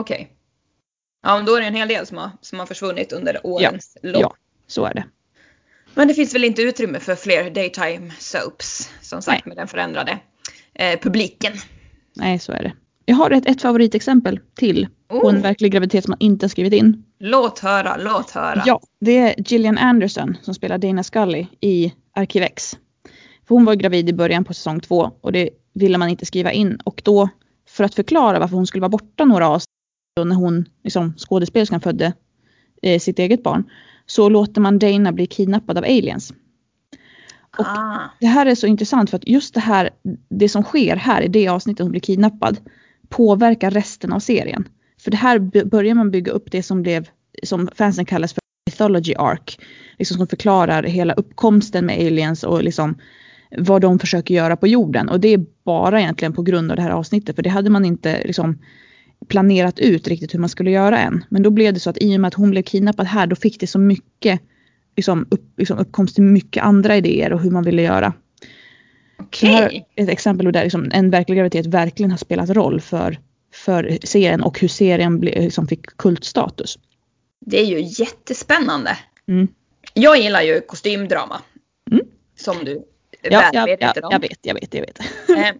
Okej. 0.00 0.14
Okay. 0.14 0.26
Ja, 1.22 1.36
men 1.36 1.46
då 1.46 1.54
är 1.54 1.60
det 1.60 1.66
en 1.66 1.74
hel 1.74 1.88
del 1.88 2.06
som 2.06 2.16
har, 2.16 2.30
som 2.40 2.58
har 2.58 2.66
försvunnit 2.66 3.12
under 3.12 3.46
årens 3.46 3.96
lopp. 4.02 4.22
Ja, 4.22 4.34
så 4.66 4.84
är 4.84 4.94
det. 4.94 5.04
Men 5.94 6.08
det 6.08 6.14
finns 6.14 6.34
väl 6.34 6.44
inte 6.44 6.62
utrymme 6.62 7.00
för 7.00 7.14
fler 7.14 7.50
daytime 7.50 8.12
soaps, 8.18 8.90
som 9.00 9.22
sagt, 9.22 9.46
Nej. 9.46 9.54
med 9.54 9.56
den 9.56 9.68
förändrade 9.68 10.18
eh, 10.74 11.00
publiken. 11.00 11.52
Nej, 12.16 12.38
så 12.38 12.52
är 12.52 12.62
det. 12.62 12.72
Jag 13.04 13.16
har 13.16 13.30
ett, 13.30 13.46
ett 13.46 13.62
favoritexempel 13.62 14.40
till 14.54 14.88
på 15.08 15.28
en 15.28 15.36
Oh. 15.36 15.42
verklig 15.42 15.72
graviditet 15.72 16.04
som 16.04 16.10
man 16.10 16.18
inte 16.20 16.44
har 16.44 16.48
skrivit 16.48 16.72
in. 16.72 17.04
Låt 17.18 17.58
höra, 17.58 17.96
låt 17.96 18.30
höra. 18.30 18.62
Ja, 18.66 18.80
det 19.00 19.18
är 19.18 19.34
Gillian 19.38 19.78
Anderson 19.78 20.36
som 20.42 20.54
spelar 20.54 20.78
Dana 20.78 21.02
Scully 21.02 21.46
i 21.60 21.92
Arkivex. 22.14 22.78
För 23.48 23.54
hon 23.54 23.64
var 23.64 23.74
gravid 23.74 24.08
i 24.08 24.12
början 24.12 24.44
på 24.44 24.54
säsong 24.54 24.80
två 24.80 25.10
och 25.20 25.32
det 25.32 25.50
ville 25.78 25.98
man 25.98 26.08
inte 26.08 26.26
skriva 26.26 26.52
in. 26.52 26.78
Och 26.84 27.02
då, 27.04 27.28
för 27.68 27.84
att 27.84 27.94
förklara 27.94 28.38
varför 28.38 28.56
hon 28.56 28.66
skulle 28.66 28.80
vara 28.80 28.88
borta 28.88 29.24
några 29.24 29.48
avsnitt 29.48 29.68
när 30.24 30.36
hon, 30.36 30.68
liksom 30.84 31.14
skådespelerskan 31.16 31.80
födde 31.80 32.12
eh, 32.82 33.00
sitt 33.00 33.18
eget 33.18 33.42
barn, 33.42 33.70
så 34.06 34.28
låter 34.28 34.60
man 34.60 34.78
Dana 34.78 35.12
bli 35.12 35.26
kidnappad 35.26 35.78
av 35.78 35.84
aliens. 35.84 36.32
Och 37.58 37.66
Ah, 37.66 38.10
det 38.20 38.26
här 38.26 38.46
är 38.46 38.54
så 38.54 38.66
intressant 38.66 39.10
för 39.10 39.16
att 39.16 39.28
just 39.28 39.54
det 39.54 39.60
här, 39.60 39.90
det 40.28 40.48
som 40.48 40.62
sker 40.62 40.96
här 40.96 41.22
i 41.22 41.28
det 41.28 41.48
avsnittet 41.48 41.84
hon 41.84 41.90
blir 41.90 42.00
kidnappad 42.00 42.58
påverkar 43.08 43.70
resten 43.70 44.12
av 44.12 44.20
serien. 44.20 44.68
För 45.00 45.10
det 45.10 45.16
här 45.16 45.38
börjar 45.64 45.94
man 45.94 46.10
bygga 46.10 46.32
upp 46.32 46.50
det 46.50 46.62
som 46.62 46.82
blev, 46.82 47.08
som 47.42 47.68
fansen 47.74 48.04
kallas 48.04 48.32
för 48.32 48.40
mythology 48.66 49.14
arc. 49.14 49.58
Liksom 49.98 50.16
som 50.16 50.26
förklarar 50.26 50.82
hela 50.82 51.14
uppkomsten 51.14 51.86
med 51.86 52.06
aliens 52.06 52.44
och 52.44 52.62
liksom 52.62 52.98
vad 53.56 53.82
de 53.82 53.98
försöker 53.98 54.34
göra 54.34 54.56
på 54.56 54.66
jorden. 54.66 55.08
Och 55.08 55.20
det 55.20 55.28
är 55.28 55.44
bara 55.64 56.00
egentligen 56.00 56.32
på 56.32 56.42
grund 56.42 56.70
av 56.70 56.76
det 56.76 56.82
här 56.82 56.90
avsnittet 56.90 57.36
för 57.36 57.42
det 57.42 57.50
hade 57.50 57.70
man 57.70 57.84
inte 57.84 58.22
liksom 58.24 58.58
planerat 59.28 59.78
ut 59.78 60.08
riktigt 60.08 60.34
hur 60.34 60.38
man 60.38 60.48
skulle 60.48 60.70
göra 60.70 60.98
än. 60.98 61.24
Men 61.28 61.42
då 61.42 61.50
blev 61.50 61.74
det 61.74 61.80
så 61.80 61.90
att 61.90 62.02
i 62.02 62.16
och 62.16 62.20
med 62.20 62.28
att 62.28 62.34
hon 62.34 62.50
blev 62.50 62.62
kidnappad 62.62 63.06
här 63.06 63.26
då 63.26 63.36
fick 63.36 63.60
det 63.60 63.66
så 63.66 63.78
mycket 63.78 64.40
liksom, 64.96 65.26
upp, 65.30 65.44
liksom 65.56 65.78
uppkomst 65.78 66.14
till 66.14 66.24
mycket 66.24 66.62
andra 66.62 66.96
idéer 66.96 67.32
och 67.32 67.40
hur 67.40 67.50
man 67.50 67.64
ville 67.64 67.82
göra. 67.82 68.12
Så 69.18 69.22
okej. 69.22 69.50
här 69.50 69.84
är 69.94 70.02
ett 70.02 70.08
exempel 70.08 70.52
där 70.52 70.62
liksom 70.62 70.90
en 70.92 71.10
verklig 71.10 71.36
graviditet 71.36 71.66
verkligen 71.66 72.10
har 72.10 72.18
spelat 72.18 72.50
roll 72.50 72.80
för, 72.80 73.18
för 73.54 73.98
serien 74.02 74.42
och 74.42 74.60
hur 74.60 74.68
serien 74.68 75.20
ble, 75.20 75.42
liksom 75.42 75.66
fick 75.66 75.86
kultstatus. 75.96 76.78
Det 77.40 77.60
är 77.60 77.64
ju 77.64 78.04
jättespännande. 78.04 78.98
Mm. 79.28 79.48
Jag 79.94 80.18
gillar 80.18 80.42
ju 80.42 80.60
kostymdrama. 80.60 81.40
Mm. 81.90 82.06
Som 82.36 82.64
du 82.64 82.84
Ja, 83.22 83.50
ja, 83.52 83.76
ja, 83.80 83.92
om. 84.02 84.08
jag 84.12 84.20
vet, 84.20 84.38
jag 84.42 84.54
vet, 84.54 84.74
jag 84.74 84.80
vet. 84.80 84.98
Eh, 85.38 85.54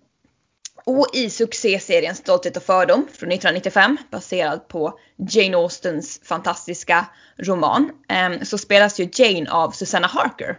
och 0.85 1.07
i 1.15 1.31
succéserien 1.31 2.15
Stolthet 2.15 2.57
och 2.57 2.63
fördom 2.63 3.07
från 3.13 3.33
1995 3.33 3.97
baserad 4.11 4.69
på 4.69 4.99
Jane 5.31 5.57
Austens 5.57 6.21
fantastiska 6.25 7.07
roman 7.37 7.91
eh, 8.09 8.43
så 8.43 8.59
spelas 8.59 9.01
ju 9.01 9.09
Jane 9.13 9.51
av 9.51 9.71
Susanna 9.71 10.07
Harker. 10.07 10.59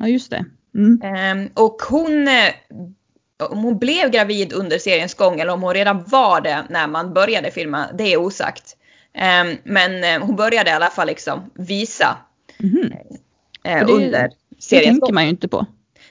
Ja, 0.00 0.08
just 0.08 0.30
det. 0.30 0.44
Mm. 0.74 1.02
Eh, 1.46 1.50
och 1.54 1.82
hon, 1.88 2.28
eh, 2.28 2.52
om 3.50 3.58
hon 3.58 3.78
blev 3.78 4.10
gravid 4.10 4.52
under 4.52 4.78
seriens 4.78 5.14
gång 5.14 5.40
eller 5.40 5.52
om 5.52 5.62
hon 5.62 5.74
redan 5.74 6.04
var 6.04 6.40
det 6.40 6.64
när 6.70 6.86
man 6.86 7.14
började 7.14 7.50
filma, 7.50 7.86
det 7.98 8.12
är 8.12 8.16
osagt. 8.16 8.76
Men 9.64 10.04
eh, 10.04 10.26
hon 10.26 10.36
började 10.36 10.70
i 10.70 10.72
alla 10.72 10.90
fall 10.90 11.06
liksom 11.06 11.50
visa 11.54 12.16
Mhm. 12.58 12.92
eh, 13.64 13.80
Och 13.80 13.86
det- 13.86 13.92
under 13.92 14.10
Det 14.28 14.62
seriens 14.62 14.86
tänker 14.86 15.00
gång. 15.06 15.14
man 15.14 15.24
ju 15.24 15.30
inte 15.30 15.48
på. 15.48 15.66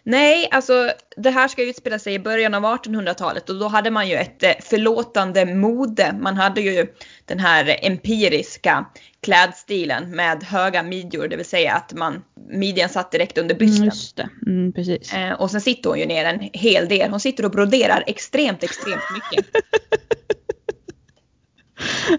Nej, 0.07 0.47
alltså 0.51 0.91
det 1.17 1.29
här 1.29 1.47
ska 1.47 1.63
utspela 1.63 1.99
sig 1.99 2.13
i 2.13 2.19
början 2.19 2.53
av 2.53 2.63
1800-talet 2.63 3.49
och 3.49 3.59
då 3.59 3.67
hade 3.67 3.91
man 3.91 4.09
ju 4.09 4.15
ett 4.15 4.43
eh, 4.43 4.51
förlåtande 4.61 5.45
mode. 5.45 6.15
Man 6.19 6.35
hade 6.37 6.61
ju 6.61 6.87
den 7.25 7.39
här 7.39 7.79
empiriska 7.81 8.85
klädstilen 9.21 10.15
med 10.15 10.43
höga 10.43 10.83
midjor, 10.83 11.27
det 11.27 11.35
vill 11.35 11.45
säga 11.45 11.73
att 11.73 11.93
man, 11.93 12.23
midjan 12.49 12.89
satt 12.89 13.11
direkt 13.11 13.37
under 13.37 13.55
Mm, 13.55 13.65
bysten. 13.85 14.29
det. 14.41 14.51
Mm, 14.51 14.73
precis. 14.73 15.13
Eh, 15.13 15.31
och 15.33 15.51
sen 15.51 15.61
sitter 15.61 15.89
hon 15.89 15.99
ju 15.99 16.05
ner 16.05 16.25
en 16.25 16.49
hel 16.53 16.87
del. 16.87 17.09
Hon 17.11 17.19
sitter 17.19 17.45
och 17.45 17.51
broderar 17.51 18.03
extremt, 18.07 18.63
extremt 18.63 19.03
mycket. 19.13 19.45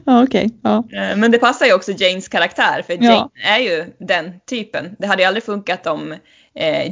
Ja, 0.05 0.23
okej. 0.23 0.51
Ja. 0.63 0.85
Eh, 0.93 1.17
men 1.17 1.31
det 1.31 1.39
passar 1.39 1.67
ju 1.67 1.73
också 1.73 1.93
Janes 1.93 2.29
karaktär 2.29 2.83
för 2.87 2.93
Ja. 2.93 3.31
Jane 3.45 3.57
är 3.57 3.59
ju 3.59 3.85
den 3.99 4.33
typen. 4.51 4.97
Det 4.99 5.07
hade 5.07 5.23
ju 5.23 5.27
aldrig 5.29 5.45
funkat 5.45 5.87
om 5.87 6.15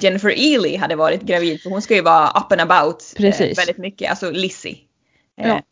Jennifer 0.00 0.30
Ely 0.38 0.76
hade 0.76 0.96
varit 0.96 1.22
gravid 1.22 1.62
för 1.62 1.70
hon 1.70 1.82
ska 1.82 1.94
ju 1.94 2.02
vara 2.02 2.28
up 2.28 2.52
and 2.52 2.60
about 2.60 3.14
Precis. 3.16 3.40
Eh, 3.40 3.56
väldigt 3.56 3.78
mycket, 3.78 4.10
alltså 4.10 4.30
Lizzie. 4.30 4.78
Eh, 5.40 5.48
Ja. 5.48 5.62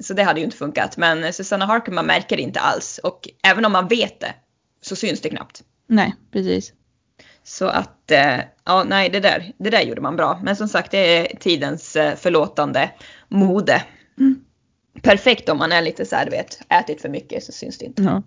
Så 0.00 0.14
det 0.14 0.22
hade 0.22 0.40
ju 0.40 0.44
inte 0.44 0.56
funkat. 0.56 0.96
Men 0.96 1.32
Susanna 1.32 1.66
Harker 1.66 1.92
man 1.92 2.06
märker 2.06 2.36
det 2.36 2.42
inte 2.42 2.60
alls 2.60 3.00
och 3.02 3.28
även 3.42 3.64
om 3.64 3.72
man 3.72 3.88
vet 3.88 4.20
det 4.20 4.34
så 4.80 4.96
syns 4.96 5.20
det 5.20 5.28
knappt. 5.28 5.62
Nej, 5.86 6.14
precis. 6.32 6.72
Så 7.44 7.66
att, 7.66 8.10
eh, 8.10 8.38
ja 8.64 8.84
nej 8.84 9.10
det 9.10 9.20
där, 9.20 9.52
det 9.58 9.70
där 9.70 9.82
gjorde 9.82 10.00
man 10.00 10.16
bra. 10.16 10.40
Men 10.42 10.56
som 10.56 10.68
sagt 10.68 10.90
det 10.90 11.16
är 11.16 11.36
tidens 11.36 11.96
eh, 11.96 12.16
förlåtande 12.16 12.90
mode. 13.28 13.82
Mm. 14.18 14.44
Perfekt 15.02 15.48
om 15.48 15.58
man 15.58 15.72
är 15.72 15.82
lite 15.82 16.04
så 16.04 16.16
här, 16.16 16.24
du 16.24 16.30
vet, 16.30 16.58
ätit 16.68 17.02
för 17.02 17.08
mycket 17.08 17.44
så 17.44 17.52
syns 17.52 17.78
det 17.78 17.84
inte. 17.84 18.02
Ja. 18.02 18.22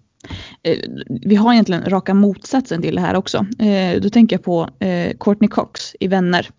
Eh, 0.63 0.77
Vi 1.07 1.35
har 1.35 1.53
egentligen 1.53 1.83
raka 1.85 2.13
motsatsen 2.13 2.81
till 2.81 2.95
det 2.95 3.01
här 3.01 3.15
också. 3.15 3.45
Eh, 3.59 4.01
Då 4.01 4.09
tänker 4.09 4.35
jag 4.35 4.43
på 4.43 4.69
eh, 4.79 5.17
Courtney 5.19 5.47
Cox 5.47 5.95
i 5.99 6.07
Vänner. 6.07 6.49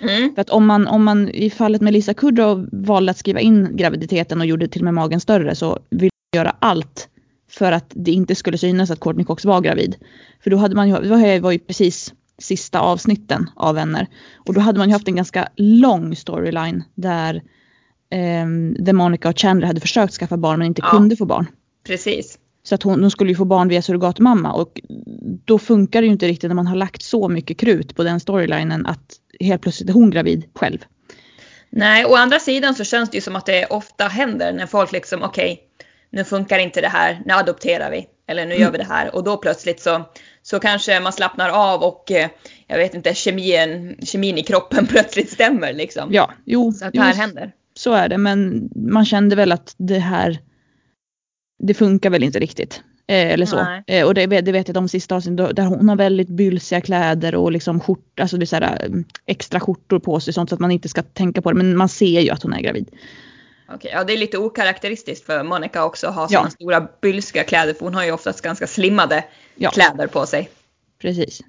Mm. 0.00 0.34
För 0.34 0.42
att 0.42 0.50
om 0.50 0.66
man, 0.66 0.86
om 0.86 1.04
man 1.04 1.28
i 1.28 1.50
fallet 1.50 1.82
med 1.82 1.92
Lisa 1.92 2.14
Kudrow 2.14 2.68
valde 2.72 3.10
att 3.10 3.18
skriva 3.18 3.40
in 3.40 3.76
graviditeten 3.76 4.40
och 4.40 4.46
gjorde 4.46 4.68
till 4.68 4.80
och 4.80 4.84
med 4.84 4.94
magen 4.94 5.20
större 5.20 5.54
så 5.54 5.78
vill 5.90 6.10
man 6.34 6.38
göra 6.44 6.56
allt 6.58 7.08
för 7.50 7.72
att 7.72 7.86
det 7.94 8.10
inte 8.12 8.34
skulle 8.34 8.58
synas 8.58 8.90
att 8.90 9.00
Courtney 9.00 9.24
Cox 9.24 9.44
var 9.44 9.60
gravid. 9.60 9.96
För 10.44 10.50
då 10.50 10.56
hade 10.56 10.74
man 10.76 10.88
ju, 10.88 10.96
det 11.00 11.40
var 11.40 11.52
ju- 11.52 11.58
precis 11.58 12.14
sista 12.38 12.80
avsnitten 12.80 13.50
av 13.56 13.74
Vänner. 13.74 14.06
Och 14.46 14.54
då 14.54 14.60
hade 14.60 14.78
man 14.78 14.88
ju 14.88 14.92
haft 14.92 15.08
en 15.08 15.16
ganska 15.16 15.48
lång 15.56 16.16
storyline 16.16 16.84
där 16.94 17.42
ehm, 18.10 18.74
där 18.78 18.92
Monica 18.92 19.28
och 19.28 19.38
Chandler 19.38 19.66
hade 19.66 19.80
försökt 19.80 20.14
skaffa 20.14 20.36
barn 20.36 20.58
men 20.58 20.66
inte 20.68 20.82
Ja. 20.84 20.90
kunde 20.90 21.16
få 21.16 21.24
barn. 21.26 21.46
Precis. 21.86 22.38
Så 22.64 22.74
att 22.74 22.82
hon, 22.82 23.00
de 23.00 23.10
skulle 23.10 23.30
ju 23.30 23.36
få 23.36 23.44
barn 23.44 23.68
via 23.68 23.82
surrogatmamma 23.82 24.52
och 24.52 24.80
då 25.44 25.58
funkar 25.58 26.00
det 26.00 26.06
ju 26.06 26.12
inte 26.12 26.28
riktigt 26.28 26.48
när 26.50 26.54
man 26.54 26.66
har 26.66 26.76
lagt 26.76 27.02
så 27.02 27.28
mycket 27.28 27.58
krut 27.58 27.96
på 27.96 28.02
den 28.02 28.20
storylinen 28.20 28.86
att 28.86 29.14
helt 29.40 29.62
plötsligt 29.62 29.88
är 29.88 29.94
hon 29.94 30.10
gravid 30.10 30.44
själv. 30.54 30.78
Nej, 31.70 32.04
å 32.04 32.14
andra 32.14 32.38
sidan 32.38 32.74
så 32.74 32.84
känns 32.84 33.10
det 33.10 33.16
ju 33.16 33.20
som 33.20 33.36
att 33.36 33.46
det 33.46 33.66
ofta 33.66 34.08
händer 34.08 34.52
när 34.52 34.66
folk 34.66 34.92
liksom 34.92 35.22
okej, 35.22 35.60
nu 36.10 36.24
funkar 36.24 36.58
inte 36.58 36.80
det 36.80 36.88
här, 36.88 37.22
nu 37.26 37.32
adopterar 37.34 37.90
vi. 37.90 38.06
Eller 38.26 38.46
nu 38.46 38.54
gör 38.54 38.70
vi 38.70 38.78
det 38.78 38.84
här 38.84 39.14
och 39.14 39.24
då 39.24 39.36
plötsligt 39.36 39.80
så, 39.80 40.02
så 40.42 40.60
kanske 40.60 41.00
man 41.00 41.12
slappnar 41.12 41.48
av 41.48 41.82
och 41.82 42.10
eh, 42.10 42.28
jag 42.66 42.78
vet 42.78 42.94
inte, 42.94 43.14
kemin, 43.14 43.96
kemin 44.02 44.38
i 44.38 44.42
kroppen 44.42 44.86
plötsligt 44.90 45.30
stämmer 45.30 45.72
liksom. 45.72 46.08
Ja, 46.12 46.30
jo, 46.44 46.72
Så 46.72 46.84
att 46.84 46.92
det 46.92 46.98
jo 46.98 47.02
här 47.04 47.14
händer. 47.14 47.52
så 47.74 47.92
är 47.92 48.08
det 48.08 48.18
men 48.18 48.70
man 48.74 49.04
kände 49.04 49.36
väl 49.36 49.52
att 49.52 49.74
det 49.78 49.98
här 49.98 50.38
det 51.58 51.74
funkar 51.74 52.10
väl 52.10 52.22
inte 52.22 52.38
riktigt. 52.38 52.82
Eh, 53.06 53.32
eller 53.32 53.46
så. 53.46 53.66
Eh, 53.86 54.06
och 54.06 54.14
det, 54.14 54.26
det 54.26 54.52
vet 54.52 54.68
jag 54.68 54.74
de 54.74 54.88
sista 54.88 55.14
avsnitten 55.16 55.54
där 55.54 55.62
hon 55.62 55.88
har 55.88 55.96
väldigt 55.96 56.28
bylsiga 56.28 56.80
kläder 56.80 57.34
och 57.34 57.52
liksom 57.52 57.80
skjort, 57.80 58.20
alltså 58.20 58.36
det 58.36 58.44
är 58.44 58.46
så 58.46 58.56
här, 58.56 58.84
eh, 58.84 58.90
extra 59.26 59.60
skjortor 59.60 59.98
på 59.98 60.20
sig 60.20 60.32
sånt 60.34 60.48
så 60.48 60.54
att 60.54 60.60
man 60.60 60.70
inte 60.70 60.88
ska 60.88 61.02
tänka 61.02 61.42
på 61.42 61.50
det 61.52 61.56
men 61.58 61.76
man 61.76 61.88
ser 61.88 62.20
ju 62.20 62.30
att 62.30 62.42
hon 62.42 62.52
är 62.52 62.60
gravid. 62.60 62.88
Okej, 63.74 63.90
ja 63.94 64.04
det 64.04 64.12
är 64.12 64.16
lite 64.18 64.38
okaraktäristiskt 64.38 65.26
för 65.26 65.42
Monica 65.44 65.84
också 65.84 66.06
att 66.06 66.14
ha 66.14 66.22
Ja. 66.22 66.28
sådana 66.28 66.50
stora 66.50 66.88
bylska 67.02 67.44
kläder 67.44 67.74
för 67.74 67.84
hon 67.84 67.94
har 67.94 68.04
ju 68.04 68.12
oftast 68.12 68.40
ganska 68.40 68.66
slimmade 68.66 69.24
Ja. 69.54 69.70
kläder 69.70 70.06
på 70.06 70.26
sig. 70.26 70.48
Precis. 71.00 71.40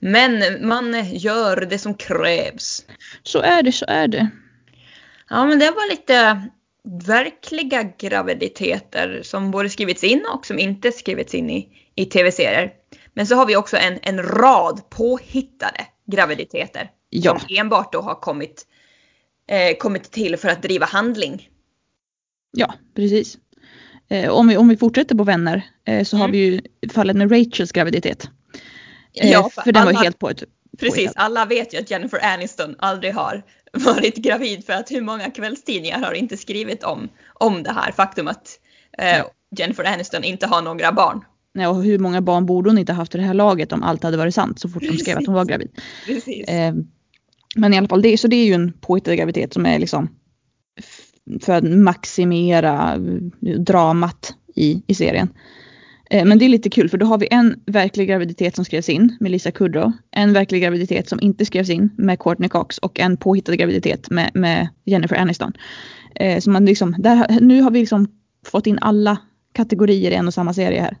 Men 0.00 0.42
man 0.68 1.04
gör 1.12 1.66
det 1.70 1.78
som 1.78 1.94
krävs. 1.94 2.84
Så 3.22 3.40
är 3.40 3.62
det, 3.62 3.72
så 3.72 3.84
är 3.88 4.08
det. 4.08 4.28
Ja 5.30 5.44
men 5.46 5.58
det 5.58 5.70
var 5.70 5.90
lite 5.90 6.42
verkliga 6.84 7.82
graviditeter 7.98 9.20
som 9.22 9.50
både 9.50 9.68
skrivits 9.70 10.04
in 10.04 10.24
och 10.34 10.46
som 10.46 10.58
inte 10.58 10.92
skrivits 10.92 11.34
in 11.34 11.50
i, 11.50 11.68
i 11.94 12.04
tv-serier. 12.04 12.72
Men 13.14 13.26
så 13.26 13.34
har 13.34 13.46
vi 13.46 13.56
också 13.56 13.76
en, 13.76 13.98
en 14.02 14.22
rad 14.22 14.90
påhittade 14.90 15.86
graviditeter. 16.12 16.90
Ja. 17.10 17.38
Som 17.38 17.56
enbart 17.56 17.92
då 17.92 18.00
har 18.00 18.14
kommit, 18.14 18.66
eh, 19.48 19.76
kommit 19.78 20.10
till 20.10 20.36
för 20.36 20.48
att 20.48 20.62
driva 20.62 20.86
handling. 20.86 21.48
Ja, 22.56 22.74
precis. 22.96 23.38
Eh, 24.08 24.30
om, 24.30 24.48
vi, 24.48 24.56
om 24.56 24.68
vi 24.68 24.76
fortsätter 24.76 25.14
på 25.14 25.24
vänner 25.24 25.62
eh, 25.84 26.04
så 26.04 26.16
har 26.16 26.24
Mm. 26.24 26.32
vi 26.32 26.38
ju 26.38 26.60
fallet 26.88 27.16
med 27.16 27.32
Rachels 27.32 27.72
graviditet. 27.72 28.30
Eh, 29.14 29.30
Ja, 29.30 29.50
för 29.64 29.72
den 29.72 29.84
var 29.84 29.92
ju 29.92 29.98
helt 29.98 30.18
på 30.18 30.30
ett... 30.30 30.42
Precis, 30.78 31.12
alla 31.16 31.44
vet 31.44 31.74
ju 31.74 31.78
att 31.78 31.90
Jennifer 31.90 32.24
Aniston 32.34 32.74
aldrig 32.78 33.14
har 33.14 33.42
varit 33.72 34.16
gravid 34.16 34.66
för 34.66 34.72
att 34.72 34.90
hur 34.90 35.00
många 35.00 35.30
kvällstidningar 35.30 35.98
har 35.98 36.12
inte 36.12 36.36
skrivit 36.36 36.84
om, 36.84 37.08
om 37.34 37.62
det 37.62 37.72
här 37.72 37.92
faktum 37.92 38.28
att 38.28 38.58
eh, 38.98 39.24
Jennifer 39.56 39.84
Aniston 39.84 40.24
inte 40.24 40.46
har 40.46 40.62
några 40.62 40.92
barn. 40.92 41.24
Nej, 41.54 41.66
och 41.66 41.82
hur 41.82 41.98
många 41.98 42.20
barn 42.20 42.46
borde 42.46 42.70
hon 42.70 42.78
inte 42.78 42.92
haft 42.92 43.14
i 43.14 43.18
det 43.18 43.24
här 43.24 43.34
laget 43.34 43.72
om 43.72 43.82
allt 43.82 44.02
hade 44.02 44.16
varit 44.16 44.34
sant 44.34 44.60
så 44.60 44.68
fort 44.68 44.82
de 44.82 44.98
skrev 44.98 45.18
att 45.18 45.26
hon 45.26 45.34
var 45.34 45.44
gravid. 45.44 45.70
Precis. 46.06 46.48
Eh, 46.48 46.74
men 47.56 47.74
i 47.74 47.78
alla 47.78 47.88
fall, 47.88 48.02
det, 48.02 48.18
så 48.18 48.28
det 48.28 48.36
är 48.36 48.46
ju 48.46 48.54
en 48.54 48.72
påhittad 48.72 49.16
graviditet 49.16 49.52
som 49.52 49.66
är 49.66 49.78
liksom 49.78 50.08
för 51.40 51.52
att 51.52 51.64
maximera 51.64 52.94
eh, 52.94 53.58
dramat 53.58 54.34
i, 54.54 54.82
i 54.86 54.94
serien. 54.94 55.28
Eh, 56.12 56.24
men 56.24 56.38
det 56.38 56.44
är 56.44 56.48
lite 56.48 56.70
kul 56.70 56.88
för 56.88 56.98
då 56.98 57.06
har 57.06 57.18
vi 57.18 57.28
en 57.30 57.62
verklig 57.66 58.08
graviditet 58.08 58.56
som 58.56 58.64
skrevs 58.64 58.88
in 58.88 59.16
med 59.20 59.30
Lisa 59.30 59.50
Kudrow. 59.50 59.92
En 60.10 60.32
verklig 60.32 60.62
graviditet 60.62 61.08
som 61.08 61.20
inte 61.20 61.44
skrevs 61.44 61.70
in 61.70 61.90
med 61.98 62.18
Courtney 62.18 62.48
Cox 62.48 62.78
och 62.78 63.00
en 63.00 63.16
påhittad 63.16 63.56
graviditet 63.56 64.10
med, 64.10 64.30
med 64.34 64.68
Jennifer 64.84 65.16
Aniston. 65.16 65.52
Eh, 66.14 66.40
så 66.40 66.50
man 66.50 66.64
liksom, 66.64 66.94
där, 66.98 67.40
nu 67.40 67.62
har 67.62 67.70
vi 67.70 67.80
liksom 67.80 68.06
fått 68.46 68.66
in 68.66 68.78
alla 68.80 69.18
kategorier 69.52 70.10
i 70.10 70.14
en 70.14 70.26
och 70.26 70.34
samma 70.34 70.54
serie 70.54 70.80
här. 70.80 70.96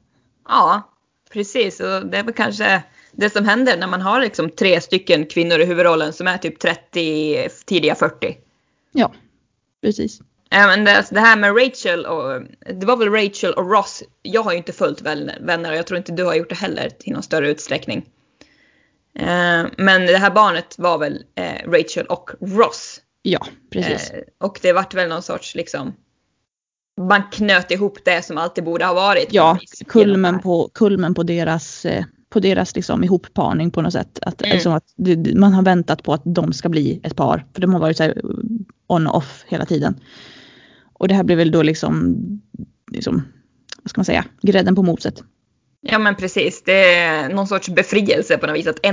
Ja, 0.48 0.92
precis. 1.32 1.80
Och 1.80 2.06
det 2.06 2.18
är 2.18 2.24
väl 2.24 2.34
kanske 2.34 2.82
det 3.12 3.30
som 3.30 3.44
händer 3.44 3.78
när 3.78 3.88
man 3.88 4.00
har 4.00 4.20
liksom 4.20 4.50
tre 4.50 4.80
stycken 4.80 5.26
kvinnor 5.26 5.60
i 5.60 5.64
huvudrollen 5.64 6.12
som 6.12 6.26
är 6.26 6.38
typ 6.38 6.58
30, 6.58 7.48
tidiga 7.66 7.94
40. 7.94 8.36
Ja, 8.92 9.12
precis. 9.82 10.20
Ja, 10.52 10.66
men 10.66 10.84
det, 10.84 11.06
det, 11.10 11.20
här 11.20 11.36
med 11.36 11.56
Rachel 11.56 12.06
och, 12.06 12.42
det 12.74 12.86
var 12.86 12.96
väl 12.96 13.10
Rachel 13.10 13.52
och 13.52 13.70
Ross. 13.70 14.02
Jag 14.22 14.42
har 14.42 14.52
ju 14.52 14.58
inte 14.58 14.72
följt 14.72 15.00
vänner 15.40 15.70
och 15.70 15.76
jag 15.76 15.86
tror 15.86 15.98
inte 15.98 16.12
du 16.12 16.24
har 16.24 16.34
gjort 16.34 16.48
det 16.48 16.54
heller 16.54 16.88
till 16.88 17.12
någon 17.12 17.22
större 17.22 17.50
utsträckning. 17.50 18.06
Eh, 19.18 19.64
men 19.76 20.06
det 20.06 20.18
här 20.18 20.30
barnet 20.30 20.74
var 20.78 20.98
väl 20.98 21.24
eh, 21.34 21.70
Rachel 21.70 22.06
och 22.06 22.30
Ross. 22.40 23.00
Ja, 23.22 23.46
precis. 23.70 24.10
Eh, 24.10 24.20
och 24.40 24.58
det 24.62 24.72
vart 24.72 24.94
väl 24.94 25.08
någon 25.08 25.22
sorts 25.22 25.54
liksom 25.54 25.92
man 27.00 27.22
knöt 27.32 27.70
ihop 27.70 27.98
det 28.04 28.24
som 28.24 28.38
alltid 28.38 28.64
borde 28.64 28.84
ha 28.84 28.94
varit. 28.94 29.28
Ja, 29.30 29.58
kulmen 29.86 30.40
på, 30.40 30.70
kulmen 30.74 31.14
på 31.14 31.22
deras, 31.22 31.84
eh, 31.84 32.04
på 32.30 32.40
deras 32.40 32.76
liksom 32.76 33.04
ihopparning 33.04 33.70
på 33.70 33.82
något 33.82 33.92
sätt. 33.92 34.18
Att, 34.22 34.42
mm. 34.42 34.54
liksom 34.54 34.72
att 34.72 34.84
man 35.34 35.52
har 35.52 35.62
väntat 35.62 36.02
på 36.02 36.12
att 36.12 36.22
de 36.24 36.52
ska 36.52 36.68
bli 36.68 37.00
ett 37.04 37.16
par. 37.16 37.46
För 37.54 37.60
de 37.60 37.72
har 37.72 37.80
varit 37.80 37.96
så 37.96 38.12
on 38.86 39.06
och 39.06 39.16
off 39.16 39.44
hela 39.48 39.66
tiden. 39.66 40.00
Och 41.02 41.08
det 41.08 41.14
här 41.14 41.24
blir 41.24 41.36
väl 41.36 41.50
då 41.50 41.62
liksom, 41.62 42.16
liksom 42.92 43.22
vad 43.82 43.90
ska 43.90 43.98
man 43.98 44.04
säga, 44.04 44.24
grädden 44.42 44.74
på 44.74 44.82
moset. 44.82 45.22
Ja 45.80 45.98
men 45.98 46.16
precis, 46.16 46.62
det 46.62 46.94
är 46.94 47.28
någon 47.28 47.46
sorts 47.46 47.68
befrielse 47.68 48.38
på 48.38 48.46
något 48.46 48.56
vis 48.56 48.66
att 48.66 48.86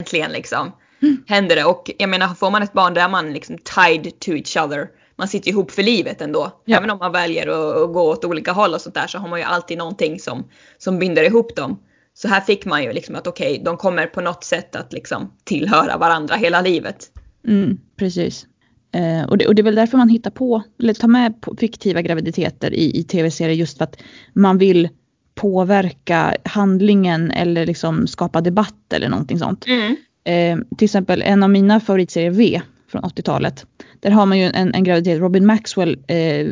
äntligen 0.00 0.32
liksom 0.32 0.72
mm. 1.02 1.16
händer 1.26 1.56
det. 1.56 1.64
Och 1.64 1.90
jag 1.98 2.10
menar 2.10 2.34
får 2.34 2.50
man 2.50 2.62
ett 2.62 2.72
barn 2.72 2.94
där 2.94 3.04
är 3.04 3.08
man 3.08 3.32
liksom 3.32 3.58
tied 3.58 4.18
to 4.18 4.30
each 4.30 4.56
other. 4.56 4.88
Man 5.16 5.28
sitter 5.28 5.48
ihop 5.48 5.70
för 5.70 5.82
livet 5.82 6.20
ändå. 6.20 6.62
Ja. 6.64 6.76
Även 6.76 6.90
om 6.90 6.98
man 6.98 7.12
väljer 7.12 7.46
att, 7.46 7.76
att, 7.76 7.92
gå 7.92 8.02
åt 8.02 8.24
olika 8.24 8.52
håll 8.52 8.74
och 8.74 8.80
sånt 8.80 8.94
där 8.94 9.06
så 9.06 9.18
har 9.18 9.28
man 9.28 9.38
ju 9.38 9.44
alltid 9.44 9.78
någonting 9.78 10.18
som, 10.18 10.44
som 10.78 10.98
binder 10.98 11.22
ihop 11.22 11.56
dem. 11.56 11.78
Så 12.14 12.28
här 12.28 12.40
fick 12.40 12.64
man 12.64 12.82
ju 12.82 12.92
liksom 12.92 13.14
att 13.14 13.26
okej, 13.26 13.52
okay, 13.52 13.64
de 13.64 13.76
kommer 13.76 14.06
på 14.06 14.20
något 14.20 14.44
sätt 14.44 14.76
att 14.76 14.92
liksom 14.92 15.32
tillhöra 15.44 15.96
varandra 15.96 16.36
hela 16.36 16.60
livet. 16.60 17.10
Mm, 17.48 17.78
precis. 17.96 18.46
Eh, 18.94 19.24
och, 19.24 19.38
det, 19.38 19.46
och, 19.46 19.54
det, 19.54 19.60
är 19.60 19.64
väl 19.64 19.74
därför 19.74 19.98
man 19.98 20.08
hittar 20.08 20.30
på, 20.30 20.62
eller 20.80 20.94
tar 20.94 21.08
med 21.08 21.34
fiktiva 21.58 22.02
graviditeter 22.02 22.74
i, 22.74 22.98
i 22.98 23.02
tv-serier 23.02 23.56
just 23.56 23.78
för 23.78 23.84
att 23.84 24.02
man 24.32 24.58
vill 24.58 24.88
påverka 25.34 26.36
handlingen 26.44 27.30
eller 27.30 27.66
liksom 27.66 28.06
skapa 28.06 28.40
debatt 28.40 28.92
eller 28.92 29.08
någonting 29.08 29.38
sånt. 29.38 29.66
Mm. 29.66 29.96
Eh, 30.24 30.66
till 30.76 30.84
exempel 30.84 31.22
en 31.22 31.42
av 31.42 31.50
mina 31.50 31.80
favoritserier 31.80 32.30
V 32.30 32.60
från 32.88 33.02
80-talet. 33.02 33.66
Där 34.00 34.10
har 34.10 34.26
man 34.26 34.38
ju 34.38 34.44
en, 34.44 34.74
en 34.74 34.84
graviditet, 34.84 35.20
Robin 35.20 35.46
Maxwell 35.46 35.98
eh, 36.06 36.46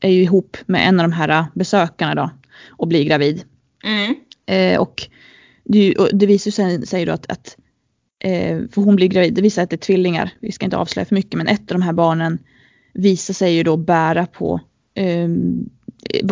är 0.00 0.10
ju 0.10 0.22
ihop 0.22 0.56
med 0.66 0.88
en 0.88 1.00
av 1.00 1.04
de 1.04 1.12
här 1.12 1.46
besökarna 1.54 2.14
då 2.14 2.30
och 2.68 2.88
blir 2.88 3.04
gravid. 3.04 3.42
Mm. 3.84 4.14
Eh, 4.46 4.80
och, 4.80 5.08
det, 5.64 5.96
och 5.96 6.08
det 6.12 6.26
visar 6.26 6.50
sig, 6.50 6.86
sig 6.86 7.04
då 7.04 7.12
att, 7.12 7.30
att 7.30 7.56
för 8.70 8.80
hon 8.80 8.96
blir 8.96 9.08
gravid, 9.08 9.34
det 9.34 9.42
visar 9.42 9.62
att 9.62 9.70
det 9.70 9.76
är 9.76 9.78
tvillingar. 9.78 10.32
Vi 10.40 10.52
ska 10.52 10.64
inte 10.64 10.76
avslöja 10.76 11.06
för 11.06 11.14
mycket 11.14 11.38
men 11.38 11.48
ett 11.48 11.60
av 11.60 11.78
de 11.78 11.82
här 11.82 11.92
barnen 11.92 12.38
visar 12.94 13.34
sig 13.34 13.54
ju 13.54 13.62
då 13.62 13.76
bära 13.76 14.26
på 14.26 14.60
eh, 14.94 15.28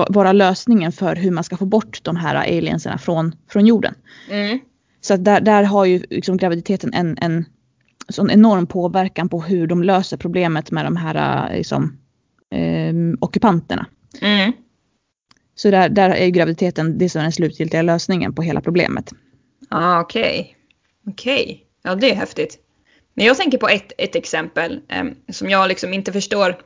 vara 0.09 0.33
lösningen 0.33 0.93
för 0.93 1.17
hur 1.17 1.31
man 1.31 1.45
ska 1.45 1.57
få 1.57 1.67
bort 1.67 2.01
de 2.03 2.17
här 2.17 2.35
alienserna 2.35 2.99
från, 2.99 3.35
från 3.49 3.67
jorden. 3.67 3.95
Mm. 4.31 4.59
Så 5.01 5.17
där, 5.17 5.41
där 5.41 5.63
har 5.63 5.85
ju 5.85 6.03
liksom 6.11 6.37
graviditeten 6.37 6.95
en, 6.95 7.19
en 7.21 7.45
sån 8.09 8.31
enorm 8.31 8.67
påverkan 8.67 9.29
på 9.29 9.43
hur 9.43 9.67
de 9.67 9.83
löser 9.83 10.17
problemet 10.17 10.71
med 10.71 10.85
de 10.85 10.97
här 10.97 11.51
liksom, 11.57 11.99
eh, 12.51 12.95
ockupanterna. 13.21 13.87
Mm. 14.21 14.53
Så 15.55 15.71
där, 15.71 15.89
där 15.89 16.11
är 16.11 16.29
graviditeten 16.29 16.99
det 16.99 17.09
som 17.09 17.19
är 17.19 17.23
den 17.23 17.33
slutgiltiga 17.33 17.83
lösningen 17.83 18.35
på 18.35 18.43
hela 18.43 18.61
problemet. 18.61 19.13
Ah, 19.69 20.01
Okej. 20.01 20.23
Okay. 20.23 20.55
Okej. 21.13 21.45
Okay. 21.45 21.66
Ja, 21.87 21.95
det 21.95 22.11
är 22.11 22.15
häftigt. 22.15 22.59
Men 23.15 23.27
jag 23.27 23.37
tänker 23.37 23.59
på 23.59 23.69
ett, 23.69 23.93
ett 23.99 24.15
exempel 24.15 24.81
eh, 24.89 25.05
som 25.29 25.51
jag 25.51 25.69
liksom 25.69 25.93
inte 25.93 26.13
förstår 26.13 26.63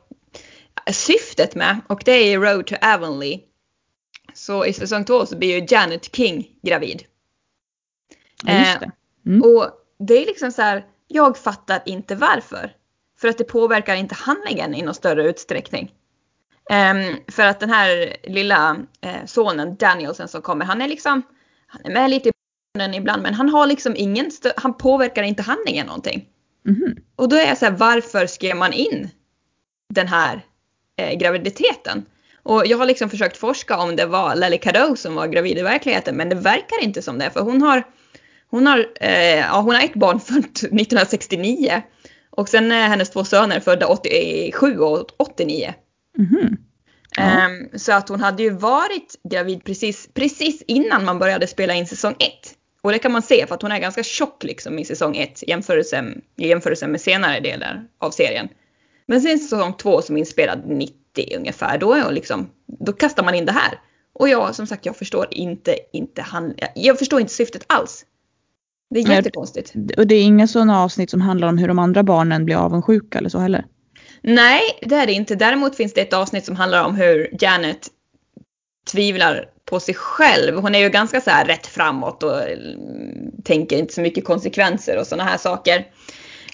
syftet 0.91 1.55
med 1.55 1.81
och 1.87 2.01
det 2.05 2.11
är 2.11 2.39
Road 2.39 2.67
to 2.67 2.75
Avonlea. 2.81 3.37
Så 4.33 4.65
i 4.65 4.73
säsong 4.73 5.05
två 5.05 5.25
så 5.25 5.37
blir 5.37 5.59
ju 5.59 5.67
Janet 5.69 6.15
King 6.15 6.47
gravid. 6.61 7.03
Ja, 8.43 8.59
just 8.59 8.79
det. 8.79 8.91
Mm. 9.25 9.41
Och 9.41 9.69
det 9.99 10.13
är 10.13 10.25
liksom 10.25 10.51
så 10.51 10.61
här, 10.61 10.85
jag 11.07 11.37
fattar 11.37 11.81
inte 11.85 12.15
varför. 12.15 12.75
För 13.19 13.27
att 13.27 13.37
det 13.37 13.43
påverkar 13.43 13.95
inte 13.95 14.15
handlingen 14.15 14.75
i 14.75 14.81
någon 14.81 14.93
större 14.93 15.23
utsträckning. 15.23 15.91
Um, 16.71 17.17
för 17.27 17.43
att 17.43 17.59
den 17.59 17.69
här 17.69 18.17
lilla 18.23 18.75
uh, 19.05 19.25
sonen 19.25 19.75
Danielsen 19.75 20.27
som 20.27 20.41
kommer, 20.41 20.65
han 20.65 20.81
är 20.81 20.87
liksom, 20.87 21.21
han 21.67 21.85
är 21.85 21.91
med 21.91 22.09
lite 22.09 22.29
i 22.29 22.31
ibland 22.93 23.23
men 23.23 23.33
han 23.33 23.49
har 23.49 23.67
liksom 23.67 23.95
ingen, 23.97 24.31
han 24.57 24.77
påverkar 24.77 25.23
inte 25.23 25.43
handlingen 25.43 25.87
någonting. 25.87 26.25
Mm. 26.67 26.95
Och 27.15 27.29
då 27.29 27.35
är 27.35 27.47
jag 27.47 27.57
så 27.57 27.65
här, 27.65 27.71
varför 27.71 28.27
skrev 28.27 28.55
man 28.55 28.73
in 28.73 29.09
den 29.93 30.07
här 30.07 30.45
eh, 30.97 31.17
graviditeten? 31.17 32.05
Och 32.43 32.65
jag 32.65 32.77
har 32.77 32.85
liksom 32.85 33.09
försökt 33.09 33.37
forska 33.37 33.77
om 33.77 33.95
det 33.95 34.05
var 34.05 34.35
Lely 34.35 34.57
Cadeau 34.57 34.95
som 34.95 35.15
var 35.15 35.27
gravid 35.27 35.57
i 35.57 35.61
verkligheten 35.61 36.15
men 36.15 36.29
det 36.29 36.35
verkar 36.35 36.83
inte 36.83 37.01
som 37.01 37.19
det 37.19 37.29
för 37.29 37.41
hon 37.41 37.61
har, 37.61 37.83
hon 38.49 38.67
har, 38.67 38.87
eh, 39.01 39.39
ja, 39.39 39.61
hon 39.61 39.75
har 39.75 39.83
ett 39.83 39.93
barn 39.93 40.19
fött 40.19 40.57
1969 40.57 41.81
och 42.29 42.49
sen 42.49 42.71
är 42.71 42.87
hennes 42.87 43.09
två 43.09 43.23
söner 43.23 43.59
födda 43.59 43.87
87 43.87 44.77
och 44.79 45.05
89. 45.17 45.73
Mm. 46.17 46.57
Ja. 47.17 47.47
Um, 47.47 47.79
så 47.79 47.93
att 47.93 48.09
hon 48.09 48.21
hade 48.21 48.43
ju 48.43 48.49
varit 48.49 49.15
gravid 49.29 49.63
precis, 49.63 50.09
precis 50.13 50.63
innan 50.67 51.05
man 51.05 51.19
började 51.19 51.47
spela 51.47 51.73
in 51.73 51.87
säsong 51.87 52.15
1. 52.19 52.57
Och 52.83 52.91
det 52.91 52.99
kan 52.99 53.11
man 53.11 53.21
se 53.21 53.47
för 53.47 53.55
att 53.55 53.61
hon 53.61 53.71
är 53.71 53.79
ganska 53.79 54.03
tjock 54.03 54.43
liksom 54.43 54.79
i 54.79 54.85
säsong 54.85 55.17
1 55.17 55.43
i 55.43 55.49
jämförelse, 56.35 56.87
med 56.87 57.01
senare 57.01 57.39
delar 57.39 57.87
av 57.99 58.11
serien. 58.11 58.49
Men 59.05 59.21
sen 59.21 59.39
säsong 59.39 59.73
2 59.73 60.01
som 60.01 60.15
är 60.15 60.19
inspelad 60.19 60.61
90 60.65 60.95
ungefär, 61.37 61.77
då 61.77 61.93
är 61.93 62.03
hon 62.03 62.13
liksom, 62.13 62.49
då 62.67 62.93
kastar 62.93 63.23
man 63.23 63.35
in 63.35 63.45
det 63.45 63.51
här. 63.51 63.79
Och 64.13 64.29
jag, 64.29 64.55
som 64.55 64.67
sagt, 64.67 64.85
jag 64.85 64.95
förstår 64.95 65.27
inte, 65.31 65.75
inte 65.93 66.21
han, 66.21 66.53
jag 66.75 66.99
förstår 66.99 67.21
inte 67.21 67.33
syftet 67.33 67.63
alls. 67.67 68.05
Det 68.89 68.99
är 68.99 69.09
jättekonstigt. 69.09 69.73
Och 69.97 70.07
det 70.07 70.15
är 70.15 70.23
inga 70.23 70.47
sådana 70.47 70.83
avsnitt 70.83 71.09
som 71.09 71.21
handlar 71.21 71.47
om 71.47 71.57
hur 71.57 71.67
de 71.67 71.79
andra 71.79 72.03
barnen 72.03 72.45
blir 72.45 72.55
avundsjuka 72.55 73.17
eller 73.17 73.29
så 73.29 73.39
heller? 73.39 73.65
Nej, 74.21 74.61
det 74.81 74.95
är 74.95 75.05
det 75.05 75.13
inte. 75.13 75.35
Däremot 75.35 75.75
finns 75.75 75.93
det 75.93 76.01
ett 76.01 76.13
avsnitt 76.13 76.45
som 76.45 76.55
handlar 76.55 76.85
om 76.85 76.95
hur 76.95 77.29
Janet 77.39 77.87
tvivlar 78.91 79.45
på 79.71 79.79
sig 79.79 79.95
själv. 79.95 80.57
Hon 80.57 80.75
är 80.75 80.79
ju 80.79 80.89
ganska 80.89 81.21
så 81.21 81.29
här 81.29 81.45
rätt 81.45 81.67
framåt 81.67 82.23
och 82.23 82.41
mm, 82.41 83.31
tänker 83.43 83.77
inte 83.77 83.93
så 83.93 84.01
mycket 84.01 84.25
konsekvenser 84.25 84.99
och 84.99 85.07
sådana 85.07 85.29
här 85.29 85.37
saker. 85.37 85.85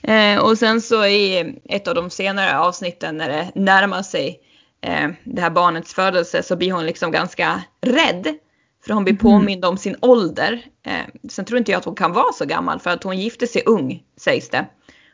Eh, 0.03 0.39
och 0.39 0.57
sen 0.57 0.82
så 0.82 1.05
i 1.05 1.55
ett 1.70 1.88
av 1.88 1.95
de 1.95 2.09
senare 2.09 2.59
avsnitten 2.59 3.18
när 3.18 3.30
det 3.30 3.51
närmar 3.55 4.03
sig 4.03 4.39
eh, 4.82 5.09
det 5.24 5.41
här 5.41 5.49
barnets 5.49 5.93
födelse 5.93 6.43
så 6.43 6.55
blir 6.55 6.72
hon 6.72 6.86
liksom 6.86 7.11
ganska 7.11 7.61
rädd. 7.82 8.38
För 8.86 8.93
hon 8.93 9.03
blir 9.03 9.13
mm. 9.13 9.22
påmind 9.22 9.65
om 9.65 9.78
sin 9.78 9.95
ålder. 10.01 10.61
Eh, 10.86 11.30
sen 11.30 11.45
tror 11.45 11.57
inte 11.57 11.72
jag 11.72 11.80
att 11.80 11.86
hon 11.86 11.95
kan 11.95 12.13
vara 12.13 12.34
så 12.34 12.45
gammal 12.45 12.80
för 12.80 12.89
att 12.89 13.03
hon 13.03 13.18
gifte 13.18 13.47
sig 13.47 13.63
ung 13.65 14.03
sägs 14.18 14.49
det. 14.49 14.65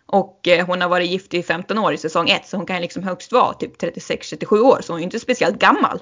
Och 0.05 0.47
eh, 0.47 0.65
hon 0.65 0.81
har 0.81 0.89
varit 0.89 1.09
gift 1.09 1.33
i 1.33 1.43
15 1.43 1.77
år 1.77 1.93
i 1.93 1.97
säsong 1.97 2.29
1 2.29 2.47
så 2.47 2.57
hon 2.57 2.65
kan 2.65 2.81
liksom 2.81 3.03
högst 3.03 3.31
vara 3.31 3.53
typ 3.53 3.81
36-37 3.81 4.59
år 4.59 4.79
så 4.81 4.93
hon 4.93 4.99
är 4.99 5.03
inte 5.03 5.19
speciellt 5.19 5.59
gammal. 5.59 5.99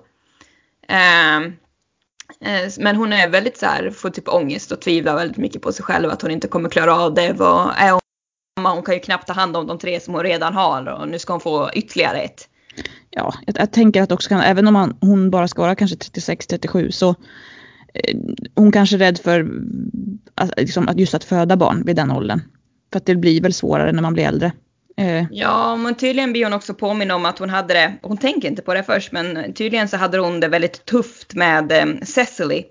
Eh, 2.39 2.71
men 2.79 2.95
hon 2.95 3.13
är 3.13 3.29
väldigt 3.29 3.57
så 3.57 3.65
här, 3.65 3.89
får 3.89 4.09
typ 4.09 4.27
ångest 4.27 4.71
och 4.71 4.82
tvivlar 4.82 5.15
väldigt 5.15 5.38
mycket 5.38 5.61
på 5.61 5.71
sig 5.71 5.86
själv 5.86 6.09
att 6.09 6.21
hon 6.21 6.32
inte 6.32 6.47
kommer 6.47 6.69
klara 6.69 6.95
av 6.95 7.13
det. 7.13 7.34
Vad 7.34 7.73
är 7.77 7.91
hon? 7.91 8.01
Hon 8.65 8.84
kan 8.84 8.93
ju 8.93 8.99
knappt 8.99 9.27
ta 9.27 9.34
hand 9.34 9.57
om 9.57 9.67
de 9.67 9.77
tre 9.77 9.99
som 9.99 10.13
hon 10.13 10.23
redan 10.23 10.53
har 10.53 10.86
och 10.86 11.07
nu 11.07 11.19
ska 11.19 11.34
hon 11.34 11.39
få 11.39 11.69
ytterligare 11.73 12.17
ett. 12.17 12.47
Ja, 13.09 13.34
jag, 13.45 13.55
jag 13.59 13.71
tänker 13.71 14.01
att 14.01 14.11
också 14.11 14.29
kan, 14.29 14.41
även 14.41 14.67
om 14.67 14.73
man, 14.73 14.97
hon 15.01 15.32
bara 15.32 15.47
ska 15.47 15.61
vara 15.61 15.75
kanske 15.75 15.95
36-37 15.95 16.91
så 16.91 17.09
eh, 17.93 18.17
hon 18.55 18.71
kanske 18.71 18.95
är 18.95 18.99
rädd 18.99 19.17
för 19.17 19.51
att, 20.36 20.51
liksom, 20.57 20.88
att 20.88 20.99
just 20.99 21.13
att 21.13 21.23
föda 21.23 21.57
barn 21.57 21.84
vid 21.86 21.95
den 21.95 22.11
åldern. 22.11 22.41
För 22.91 22.97
att 22.97 23.05
det 23.05 23.15
blir 23.15 23.41
väl 23.41 23.53
svårare 23.53 23.91
när 23.91 24.01
man 24.01 24.13
blir 24.13 24.23
äldre. 24.23 24.51
Eh. 24.97 25.25
Ja, 25.31 25.75
men 25.75 25.95
tydligen 25.95 26.31
blir 26.31 26.43
hon 26.43 26.53
också 26.53 26.73
påminn 26.73 27.11
om 27.11 27.25
att 27.25 27.39
hon 27.39 27.49
hade 27.49 27.73
det, 27.73 27.93
hon 28.01 28.17
tänker 28.17 28.47
inte 28.47 28.61
på 28.61 28.73
det 28.73 28.83
först, 28.83 29.11
men 29.11 29.53
tydligen 29.53 29.87
så 29.87 29.97
hade 29.97 30.17
hon 30.17 30.39
det 30.39 30.47
väldigt 30.47 30.85
tufft 30.85 31.33
med 31.33 31.71
eh, 31.71 31.85
Cecily, 32.03 32.63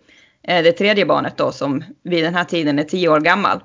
eh, 0.48 0.62
det 0.62 0.72
tredje 0.72 1.06
barnet 1.06 1.36
då 1.36 1.52
som 1.52 1.84
vid 2.04 2.24
den 2.24 2.34
här 2.34 2.44
tiden 2.44 2.78
är 2.78 2.84
tio 2.84 3.08
år 3.08 3.20
gammal. 3.20 3.60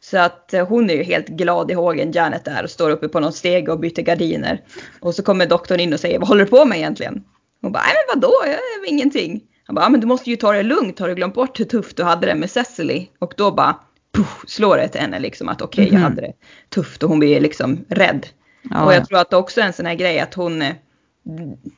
Så 0.00 0.18
att 0.18 0.54
eh, 0.54 0.66
hon 0.66 0.90
är 0.90 0.94
ju 0.94 1.02
helt 1.02 1.28
glad 1.28 1.70
i 1.70 1.74
hågen, 1.74 2.12
Janet 2.12 2.44
där 2.44 2.62
och 2.62 2.70
står 2.70 2.90
uppe 2.90 3.08
på 3.08 3.20
någon 3.20 3.32
steg 3.32 3.68
och 3.68 3.80
byter 3.80 4.02
gardiner. 4.02 4.60
Och 5.00 5.14
så 5.14 5.22
kommer 5.22 5.46
doktorn 5.46 5.80
in 5.80 5.92
och 5.92 6.00
säger, 6.00 6.18
vad 6.18 6.28
håller 6.28 6.44
du 6.44 6.50
på 6.50 6.64
med 6.64 6.78
egentligen? 6.78 7.24
Hon 7.60 7.72
bara, 7.72 7.82
nej 7.82 7.94
men 8.08 8.20
vadå, 8.20 8.34
jag 8.44 8.52
är 8.52 8.88
ingenting. 8.88 9.42
Han 9.66 9.74
bara, 9.74 9.88
men 9.88 10.00
du 10.00 10.06
måste 10.06 10.30
ju 10.30 10.36
ta 10.36 10.52
det 10.52 10.62
lugnt, 10.62 10.98
har 10.98 11.08
du 11.08 11.14
glömt 11.14 11.34
bort 11.34 11.60
hur 11.60 11.64
tufft 11.64 11.96
du 11.96 12.02
hade 12.02 12.26
det 12.26 12.34
med 12.34 12.50
Cecily? 12.50 13.06
Och 13.18 13.34
då 13.36 13.50
bara, 13.50 13.76
puff, 14.14 14.44
slår 14.46 14.76
det 14.76 14.88
till 14.88 15.00
henne 15.00 15.18
liksom 15.18 15.48
att 15.48 15.62
okej, 15.62 15.84
okay, 15.84 15.94
jag 15.94 16.02
hade 16.02 16.20
det 16.20 16.32
tufft 16.68 17.02
och 17.02 17.08
hon 17.08 17.18
blir 17.18 17.40
liksom 17.40 17.84
rädd. 17.88 18.26
Ja, 18.70 18.84
och 18.84 18.94
jag 18.94 19.08
tror 19.08 19.18
att 19.18 19.30
det 19.30 19.36
också 19.36 19.60
är 19.60 19.64
en 19.64 19.72
sån 19.72 19.86
här 19.86 19.94
grej 19.94 20.20
att 20.20 20.34
hon, 20.34 20.64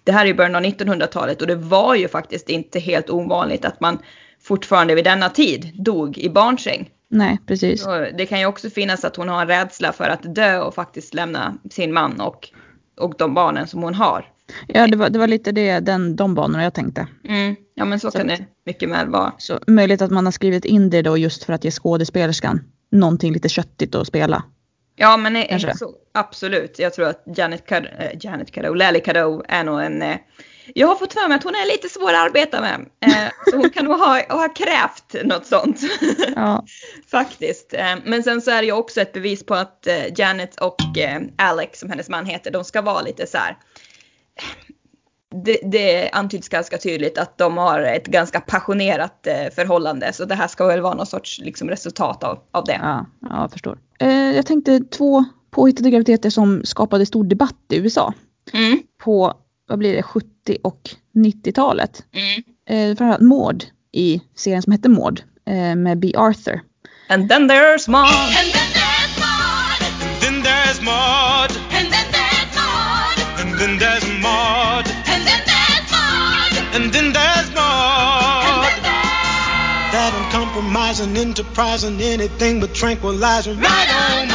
det 0.05 0.13
här 0.13 0.23
är 0.23 0.27
ju 0.27 0.35
början 0.35 0.55
av 0.55 0.63
1900-talet 0.63 1.41
och 1.41 1.47
det 1.47 1.55
var 1.55 1.95
ju 1.95 2.09
faktiskt 2.09 2.49
inte 2.49 2.79
helt 2.79 3.11
ovanligt 3.11 3.65
att 3.65 3.81
man 3.81 3.99
fortfarande 4.43 4.95
vid 4.95 5.05
denna 5.05 5.29
tid 5.29 5.73
dog 5.75 6.19
i 6.19 6.31
barnsäng. 6.31 6.91
Nej, 7.09 7.39
precis. 7.47 7.83
Så 7.83 8.07
det 8.19 8.27
kan 8.27 8.41
ju 8.41 8.47
också 8.47 8.71
finnas 8.71 9.05
att 9.05 9.17
hon 9.17 9.29
har 9.29 9.43
en 9.43 9.49
rädsla 9.49 9.93
för 9.93 10.09
att 10.09 10.35
dö 10.35 10.61
och 10.61 10.75
faktiskt 10.75 11.15
lämna 11.15 11.59
sin 11.71 11.93
man 11.93 12.21
och, 12.21 12.49
och 13.01 13.15
de 13.19 13.35
barnen 13.35 13.67
som 13.67 13.83
hon 13.83 13.95
har. 13.95 14.36
Ja, 14.67 14.87
det 14.87 14.97
var, 14.97 15.11
det 15.11 15.19
var 15.19 15.27
lite 15.27 15.53
det, 15.53 15.81
den, 15.81 16.17
de 16.17 16.35
banorna 16.35 16.65
jag 16.65 16.75
tänkte. 16.75 17.07
Mm. 17.29 17.57
Ja, 17.75 17.85
men 17.85 18.01
så, 18.01 18.11
så 18.11 18.19
kan 18.19 18.27
det 18.27 18.47
mycket 18.67 18.91
väl 18.91 19.09
vara. 19.09 19.33
Så 19.39 19.61
möjligt 19.67 20.03
att 20.03 20.11
man 20.11 20.25
har 20.25 20.33
skrivit 20.33 20.65
in 20.65 20.91
det 20.91 21.03
då 21.03 21.19
just 21.19 21.45
för 21.45 21.53
att 21.53 21.65
ge 21.65 21.71
skådespelerskan 21.71 22.61
någonting 22.91 23.33
lite 23.33 23.49
köttigt 23.49 23.95
att 23.95 24.07
spela. 24.07 24.43
Ja, 24.97 25.17
men 25.17 25.61
så, 25.77 25.95
absolut. 26.15 26.79
Jag 26.79 26.95
tror 26.95 27.09
att 27.09 27.25
Janet, 27.37 27.67
Cad 27.67 27.87
äh, 27.99 28.11
Janet 28.21 28.51
Cadeau, 28.51 28.75
Lally 28.75 29.01
Cadeau 29.01 29.43
är 29.49 29.65
nog 29.65 29.83
en... 29.83 30.03
Äh, 30.03 30.17
jag 30.75 30.87
har 30.87 30.97
fått 30.97 31.13
för 31.13 31.29
mig 31.29 31.37
att 31.37 31.45
hon 31.45 31.55
är 31.55 31.67
lite 31.67 31.89
svår 31.89 32.11
att 32.11 32.27
arbeta 32.27 32.61
med. 32.61 32.87
Äh, 33.01 33.33
så 33.51 33.57
hon 33.57 33.71
kan 33.71 33.85
nog 33.85 33.99
ha, 33.99 34.23
ha 34.29 34.49
krävt 34.49 35.25
något 35.25 35.47
sånt. 35.47 35.81
Ja. 36.37 36.65
Faktiskt. 37.11 37.75
men 38.05 38.23
sen 38.23 38.43
så 38.43 38.51
är 38.51 38.61
det 38.61 38.67
ju 38.67 38.73
också 38.73 39.01
ett 39.01 39.13
bevis 39.13 39.47
på 39.47 39.55
att 39.55 39.87
Janet 40.17 40.61
och 40.61 40.77
Alex, 41.39 41.79
som 41.79 41.91
hennes 41.91 42.09
man 42.09 42.27
heter, 42.27 42.51
de 42.51 42.65
ska 42.65 42.83
vara 42.83 43.03
lite 43.03 43.27
så 43.27 43.39
här 43.39 43.57
det, 45.45 45.59
det 45.63 46.11
antyds 46.11 46.49
ganska 46.49 46.79
tydligt 46.79 47.19
att 47.19 47.39
de 47.39 47.57
har 47.57 47.81
ett 47.81 48.07
ganska 48.07 48.41
passionerat 48.41 49.27
eh, 49.27 49.51
förhållande. 49.55 50.13
Så 50.13 50.25
det 50.25 50.35
här 50.35 50.49
ska 50.49 50.67
väl 50.67 50.81
vara 50.81 50.95
någon 50.95 51.07
sorts 51.07 51.39
liksom, 51.39 51.69
resultat 51.69 52.25
av, 52.25 52.39
av 52.51 52.65
det. 52.65 52.81
Ja, 52.83 53.07
ja 53.21 53.41
jag 53.41 53.53
förstår. 53.53 53.79
Eh, 54.01 54.09
jag 54.11 54.47
tänkte 54.47 54.81
två 54.81 55.25
påhittade 55.51 55.91
graviditeter 55.91 56.31
som 56.31 56.65
skapade 56.65 57.07
stor 57.07 57.25
debatt 57.25 57.57
i 57.73 57.77
USA. 57.77 58.15
Mm. 58.53 58.83
På, 58.99 59.35
vad 59.69 59.79
blir 59.79 59.97
det, 59.97 60.03
70 60.03 60.27
och 60.63 60.91
90-talet. 61.15 62.05
Mm. 62.13 62.43
Eh, 62.69 62.97
framförallt 62.97 63.23
Maud 63.23 63.65
i 63.93 64.21
serien 64.37 64.63
som 64.63 64.73
hette 64.73 64.89
Maud 64.89 65.23
eh, 65.47 65.77
med 65.77 65.99
B. 65.99 66.13
Arthur. 66.17 66.61
And 67.09 67.29
then 67.29 67.51
there's 67.51 67.91
Maud. 67.91 68.09
And 68.09 68.53
then 68.53 68.69
there's 68.75 69.19
Maud. 69.21 69.83
And 69.83 70.21
then 70.21 70.43
there's 70.43 70.83
Maud. 70.83 71.26
Enterprising, 81.17 81.95
anything 81.95 82.61
but 82.61 82.75
tranquilizing. 82.75 83.57
Right 83.57 83.89
on, 84.13 84.29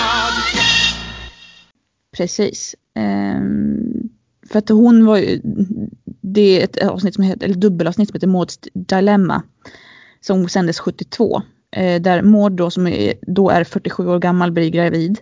Precis. 2.18 2.76
Um, 2.96 4.10
för 4.52 4.60
att 4.60 4.70
hon 4.70 5.06
var 5.06 5.18
ju, 5.18 5.42
det 6.22 6.42
är 6.42 6.64
ett 6.64 6.78
avsnitt 6.78 7.16
som 7.16 7.24
heter, 7.24 7.46
eller 7.46 7.56
dubbelavsnitt 7.56 8.10
som 8.10 8.16
heter 8.16 8.28
Mauds 8.28 8.60
Dilemma. 8.74 9.44
Som 10.22 10.50
sändes 10.50 10.80
72. 10.80 11.42
Eh, 11.72 12.02
där 12.02 12.22
Maud 12.22 12.52
då 12.52 12.70
som 12.72 12.88
är, 12.88 13.14
då 13.22 13.50
är 13.50 13.64
47 13.64 14.08
år 14.08 14.20
gammal 14.20 14.52
blir 14.52 14.70
gravid. 14.70 15.20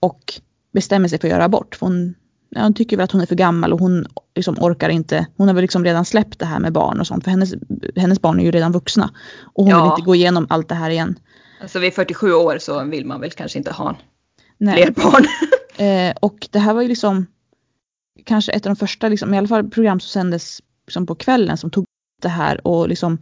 Och 0.00 0.40
bestämmer 0.72 1.08
sig 1.08 1.18
för 1.18 1.28
att 1.28 1.32
göra 1.32 1.44
abort. 1.44 1.74
För 1.74 1.86
hon 1.86 2.14
hon 2.56 2.74
tycker 2.74 2.96
väl 2.96 3.04
att 3.04 3.12
hon 3.12 3.20
är 3.20 3.26
för 3.26 3.34
gammal 3.34 3.72
och 3.72 3.80
hon 3.80 4.06
liksom 4.34 4.56
orkar 4.60 4.88
inte. 4.88 5.26
Hon 5.36 5.48
har 5.48 5.54
väl 5.54 5.62
liksom 5.62 5.84
redan 5.84 6.04
släppt 6.04 6.38
det 6.38 6.46
här 6.46 6.58
med 6.58 6.72
barn 6.72 7.00
och 7.00 7.06
sånt 7.06 7.24
för 7.24 7.30
hennes, 7.30 7.54
hennes 7.96 8.20
barn 8.20 8.40
är 8.40 8.44
ju 8.44 8.50
redan 8.50 8.72
vuxna. 8.72 9.10
Och 9.42 9.64
hon 9.64 9.70
ja. 9.70 9.82
vill 9.82 9.90
inte 9.90 10.02
gå 10.02 10.14
igenom 10.14 10.46
allt 10.50 10.68
det 10.68 10.74
här 10.74 10.90
igen. 10.90 11.18
Alltså 11.60 11.78
vid 11.78 11.94
47 11.94 12.32
år 12.32 12.58
så 12.60 12.84
vill 12.84 13.06
man 13.06 13.20
väl 13.20 13.30
kanske 13.30 13.58
inte 13.58 13.72
ha 13.72 13.96
Nej. 14.58 14.74
fler 14.74 14.90
barn. 14.90 15.26
eh, 15.86 16.14
och 16.20 16.48
det 16.50 16.58
här 16.58 16.74
var 16.74 16.82
ju 16.82 16.88
liksom 16.88 17.26
kanske 18.24 18.52
ett 18.52 18.66
av 18.66 18.70
de 18.70 18.76
första, 18.76 19.08
liksom, 19.08 19.34
i 19.34 19.38
alla 19.38 19.48
fall 19.48 19.70
program 19.70 20.00
som 20.00 20.08
sändes 20.08 20.60
liksom 20.86 21.06
på 21.06 21.14
kvällen 21.14 21.56
som 21.56 21.70
tog 21.70 21.84
det 22.22 22.28
här 22.28 22.66
och 22.66 22.88
liksom 22.88 23.18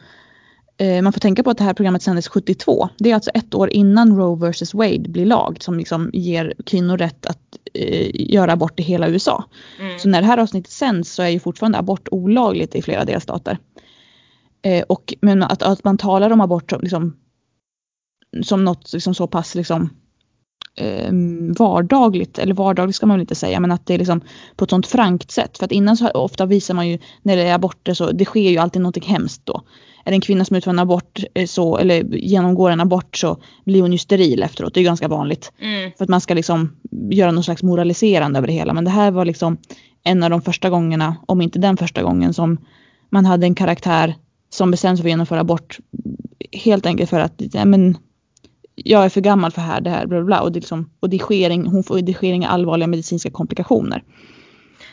man 1.03 1.13
får 1.13 1.21
tänka 1.21 1.43
på 1.43 1.51
att 1.51 1.59
det 1.59 1.65
här 1.65 1.75
programmet 1.75 2.03
sändes 2.03 2.29
72. 2.29 2.89
Det 2.99 3.11
är 3.11 3.15
alltså 3.15 3.31
ett 3.31 3.55
år 3.55 3.71
innan 3.71 4.17
Roe 4.17 4.51
vs 4.51 4.75
Wade 4.75 5.09
blir 5.09 5.27
lag 5.27 5.57
som 5.61 5.79
liksom 5.79 6.11
ger 6.13 6.55
kvinnor 6.67 6.97
rätt 6.99 7.27
att 7.27 7.59
eh, 7.75 8.11
göra 8.15 8.53
abort 8.53 8.81
i 8.81 8.83
hela 8.83 9.09
USA. 9.09 9.45
Mm. 9.81 9.99
Så 9.99 10.09
när 10.09 10.21
det 10.21 10.27
här 10.27 10.39
avsnittet 10.39 10.73
sänds 10.73 11.15
så 11.15 11.23
är 11.23 11.29
ju 11.29 11.41
fortfarande 11.41 11.79
abort 11.79 12.09
olagligt 12.11 12.75
i 12.75 12.83
flera 12.83 13.05
delstater. 13.05 13.59
Eh, 14.63 14.85
och, 14.89 15.15
men 15.21 15.43
att, 15.43 15.63
att 15.63 15.85
man 15.85 15.99
talar 15.99 16.31
om 16.31 16.41
abort 16.41 16.73
liksom, 16.83 17.17
som 18.43 18.65
något 18.65 18.93
liksom 18.93 19.15
så 19.15 19.27
pass 19.27 19.55
liksom, 19.55 19.91
eh, 20.77 21.13
vardagligt, 21.59 22.39
eller 22.39 22.55
vardagligt 22.55 22.97
ska 22.97 23.07
man 23.07 23.17
väl 23.17 23.21
inte 23.21 23.35
säga, 23.35 23.61
men 23.61 23.73
att 23.73 23.87
det 23.87 23.95
är 23.95 23.99
liksom 23.99 24.21
på 24.57 24.65
ett 24.65 24.71
sånt 24.71 24.87
frankt 24.87 25.31
sätt. 25.31 25.59
För 25.59 25.65
att 25.65 25.73
innan 25.73 25.97
så 25.97 26.11
ofta 26.11 26.47
visar 26.47 26.75
man 26.75 26.89
ju 26.89 26.99
när 27.23 27.37
det 27.37 27.43
är 27.43 27.55
aborter 27.55 27.95
så 27.95 28.11
det 28.13 28.25
sker 28.25 28.51
ju 28.51 28.59
alltid 28.59 28.83
någonting 28.83 29.05
hemskt 29.07 29.43
då 29.45 29.63
är 30.05 30.11
det 30.11 30.17
en 30.17 30.21
kvinna 30.21 30.45
som 30.45 30.57
utför 30.57 30.71
en 30.71 30.79
abort 30.79 31.25
eh, 31.35 31.47
så, 31.47 31.79
eller 31.79 32.05
genomgår 32.15 32.71
en 32.71 32.81
abort 32.81 33.17
så 33.17 33.37
blir 33.65 33.83
hon 33.83 33.93
ju 33.93 33.99
steril 33.99 34.43
efteråt. 34.43 34.75
Det 34.75 34.81
är 34.81 34.85
ganska 34.85 35.09
vanligt. 35.09 35.53
Mm. 35.61 35.93
För 35.99 36.05
att 36.05 36.09
man 36.09 36.21
ska 36.21 36.35
liksom 36.35 36.77
göra 37.11 37.31
någon 37.31 37.45
slags 37.45 37.63
moraliserande 37.63 38.39
över 38.39 38.47
det 38.47 38.53
hela. 38.53 38.73
Men 38.73 38.85
det 38.85 38.91
här 38.91 39.11
var 39.11 39.25
liksom 39.25 39.57
en 40.05 40.23
av 40.23 40.31
de 40.31 40.43
första 40.43 40.71
gångerna, 40.71 41.17
om 41.27 41.41
inte 41.41 41.59
den 41.59 41.77
första 41.77 42.03
gången, 42.03 42.35
som 42.35 42.59
man 43.11 43.27
hade 43.27 43.47
en 43.47 43.55
karaktär 43.55 44.15
som 44.51 44.71
bestämde 44.71 44.97
sig 44.97 45.03
för 45.03 45.09
att 45.09 45.13
genomföra 45.13 45.41
abort. 45.41 45.79
Helt 46.53 46.87
enkelt 46.87 47.11
för 47.11 47.21
att 47.21 47.43
ja, 47.53 47.65
men, 47.65 47.97
jag 48.85 49.05
är 49.05 49.09
för 49.09 49.21
gammal 49.21 49.53
för 49.53 49.61
här, 49.61 49.81
det 49.81 49.91
här, 49.91 50.07
bla 50.07 50.19
bla, 50.19 50.25
bla. 50.25 50.41
Och, 50.41 50.53
det, 50.53 50.61
liksom, 50.61 50.91
och 51.01 51.11
det, 51.11 51.19
sker 51.19 51.51
hon 51.51 51.85
får, 51.85 52.01
det 52.01 52.15
sker 52.15 52.33
inga 52.33 52.49
allvarliga 52.49 52.87
medicinska 52.87 53.31
komplikationer. 53.31 54.03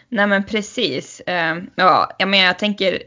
Nej 0.09 0.27
men 0.27 0.43
precis. 0.43 1.21
Uh, 1.27 1.63
ja, 1.75 2.15
jag 2.17 2.29
menar 2.29 2.45
jag 2.45 2.59
tänker 2.59 2.99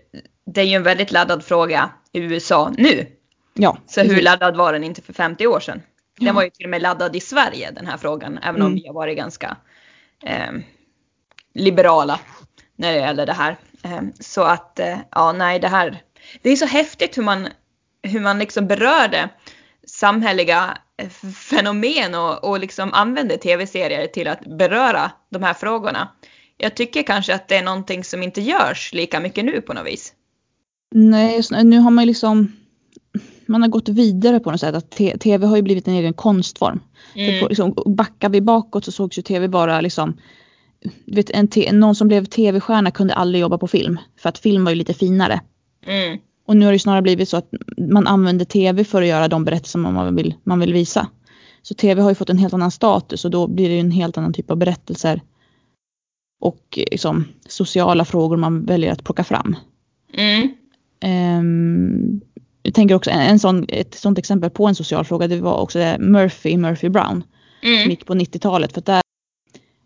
det 0.46 0.60
är 0.60 0.64
ju 0.64 0.74
en 0.74 0.82
väldigt 0.82 1.12
laddad 1.12 1.44
fråga 1.44 1.90
i 2.12 2.20
USA 2.20 2.72
nu. 2.78 3.06
Ja, 3.54 3.78
så 3.86 4.00
hur 4.00 4.22
laddad 4.22 4.56
var 4.56 4.72
den 4.72 4.84
inte 4.84 5.02
för 5.02 5.12
50 5.12 5.46
år 5.46 5.60
sedan? 5.60 5.82
Den 6.18 6.26
ja. 6.26 6.32
var 6.32 6.42
ju 6.42 6.50
till 6.50 6.66
och 6.66 6.70
med 6.70 6.82
laddad 6.82 7.16
i 7.16 7.20
Sverige 7.20 7.70
den 7.70 7.86
här 7.86 7.96
frågan, 7.96 8.38
även 8.38 8.60
mm. 8.60 8.66
om 8.66 8.74
vi 8.74 8.86
har 8.86 8.94
varit 8.94 9.16
ganska 9.16 9.56
eh, 10.24 10.52
liberala 11.54 12.20
när 12.76 12.92
det 12.92 12.98
gäller 12.98 13.26
det 13.26 13.32
här. 13.32 13.56
Eh, 13.84 14.00
så 14.20 14.42
att, 14.42 14.80
eh, 14.80 14.98
ja 15.10 15.32
nej 15.32 15.58
det 15.58 15.68
här, 15.68 16.02
det 16.42 16.50
är 16.50 16.56
så 16.56 16.66
häftigt 16.66 17.18
hur 17.18 17.22
man, 17.22 17.48
hur 18.02 18.20
man 18.20 18.38
liksom 18.38 18.66
berörde 18.66 19.28
samhälleliga 19.90 20.78
fenomen 21.34 22.14
och, 22.14 22.44
och 22.44 22.60
liksom 22.60 22.92
använde 22.92 23.36
tv-serier 23.36 24.06
till 24.06 24.28
att 24.28 24.58
beröra 24.58 25.10
de 25.30 25.42
här 25.42 25.54
frågorna. 25.54 26.08
Jag 26.56 26.76
tycker 26.76 27.02
kanske 27.02 27.34
att 27.34 27.48
det 27.48 27.56
är 27.56 27.62
någonting 27.62 28.04
som 28.04 28.22
inte 28.22 28.40
görs 28.40 28.92
lika 28.92 29.20
mycket 29.20 29.44
nu 29.44 29.60
på 29.60 29.72
något 29.72 29.86
vis. 29.86 30.12
Nej, 30.94 31.42
nu 31.64 31.78
har 31.78 31.90
man 31.90 32.06
liksom 32.06 32.52
man 33.46 33.62
har 33.62 33.68
gått 33.68 33.88
vidare 33.88 34.40
på 34.40 34.50
något 34.50 34.60
sätt. 34.60 34.74
Att 34.74 34.90
tv 35.20 35.46
har 35.46 35.56
ju 35.56 35.62
blivit 35.62 35.88
en 35.88 35.94
egen 35.94 36.14
konstform. 36.14 36.80
Mm. 37.14 37.40
För, 37.40 37.48
liksom, 37.48 37.74
backar 37.86 38.28
vi 38.28 38.40
bakåt 38.40 38.84
så 38.84 38.92
sågs 38.92 39.18
ju 39.18 39.22
tv 39.22 39.48
bara 39.48 39.80
liksom 39.80 40.16
vet, 41.06 41.30
en 41.30 41.48
någon 41.72 41.94
som 41.94 42.08
blev 42.08 42.24
tv-stjärna 42.24 42.90
kunde 42.90 43.14
aldrig 43.14 43.40
jobba 43.40 43.58
på 43.58 43.68
film. 43.68 43.98
För 44.18 44.28
att 44.28 44.38
film 44.38 44.64
var 44.64 44.70
ju 44.70 44.76
lite 44.76 44.94
finare. 44.94 45.40
Mm. 45.86 46.18
Och 46.50 46.56
nu 46.56 46.64
har 46.64 46.72
det 46.72 46.78
snarare 46.78 47.02
blivit 47.02 47.28
så 47.28 47.36
att 47.36 47.48
man 47.76 48.06
använder 48.06 48.44
tv 48.44 48.84
för 48.84 49.02
att 49.02 49.08
göra 49.08 49.28
de 49.28 49.44
berättelser 49.44 49.78
man 49.78 50.16
vill, 50.16 50.34
man 50.44 50.60
vill 50.60 50.72
visa. 50.72 51.08
Så 51.62 51.74
tv 51.74 52.02
har 52.02 52.10
ju 52.10 52.14
fått 52.14 52.30
en 52.30 52.38
helt 52.38 52.54
annan 52.54 52.70
status 52.70 53.24
och 53.24 53.30
då 53.30 53.46
blir 53.46 53.68
det 53.68 53.78
en 53.78 53.90
helt 53.90 54.18
annan 54.18 54.32
typ 54.32 54.50
av 54.50 54.56
berättelser. 54.56 55.22
Och 56.40 56.78
liksom, 56.90 57.24
sociala 57.48 58.04
frågor 58.04 58.36
man 58.36 58.64
väljer 58.64 58.92
att 58.92 59.04
plocka 59.04 59.24
fram. 59.24 59.56
Mm. 60.12 60.48
Um, 61.40 62.20
jag 62.62 62.74
tänker 62.74 62.94
också 62.94 63.10
en, 63.10 63.20
en 63.20 63.38
sån, 63.38 63.66
ett 63.68 63.94
sånt 63.94 64.18
exempel 64.18 64.50
på 64.50 64.66
en 64.66 64.74
social 64.74 65.04
fråga 65.04 65.28
det 65.28 65.40
var 65.40 65.56
också 65.56 65.78
det 65.78 65.96
Murphy, 65.98 66.56
Murphy 66.56 66.88
Brown. 66.88 67.24
Mm. 67.62 67.82
Som 67.82 67.90
gick 67.90 68.06
på 68.06 68.14
90-talet 68.14 68.72
för 68.72 68.80
där 68.80 69.02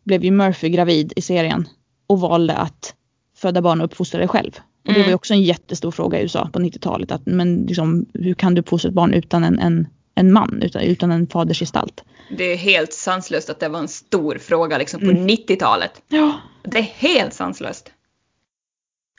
blev 0.04 0.24
ju 0.24 0.30
Murphy 0.30 0.68
gravid 0.68 1.12
i 1.16 1.22
serien 1.22 1.68
och 2.06 2.20
valde 2.20 2.56
att 2.56 2.94
föda 3.36 3.62
barn 3.62 3.80
och 3.80 3.84
uppfostra 3.84 4.20
det 4.20 4.28
själv. 4.28 4.60
Och 4.86 4.92
det 4.92 4.98
var 4.98 5.04
ju 5.04 5.04
mm. 5.04 5.14
också 5.14 5.34
en 5.34 5.42
jättestor 5.42 5.90
fråga 5.90 6.18
i 6.18 6.22
USA 6.22 6.50
på 6.52 6.58
90-talet. 6.58 7.10
Att, 7.10 7.26
men 7.26 7.66
liksom, 7.66 8.06
hur 8.14 8.34
kan 8.34 8.54
du 8.54 8.60
uppfostra 8.60 8.88
ett 8.88 8.94
barn 8.94 9.14
utan 9.14 9.44
en, 9.44 9.58
en, 9.58 9.88
en 10.14 10.32
man, 10.32 10.62
utan, 10.62 10.82
utan 10.82 11.10
en 11.10 11.26
fadersgestalt? 11.26 12.04
Det 12.36 12.44
är 12.44 12.56
helt 12.56 12.92
sanslöst 12.92 13.50
att 13.50 13.60
det 13.60 13.68
var 13.68 13.78
en 13.78 13.88
stor 13.88 14.38
fråga 14.38 14.78
liksom 14.78 15.00
på 15.00 15.06
mm. 15.06 15.26
90-talet. 15.26 16.02
Ja. 16.08 16.40
Det 16.62 16.78
är 16.78 16.82
helt 16.82 17.34
sanslöst. 17.34 17.92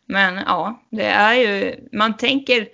Men 0.07 0.35
ja, 0.35 0.83
det 0.91 1.05
är 1.05 1.33
ju, 1.33 1.75
man 1.91 2.17
tänker, 2.17 2.67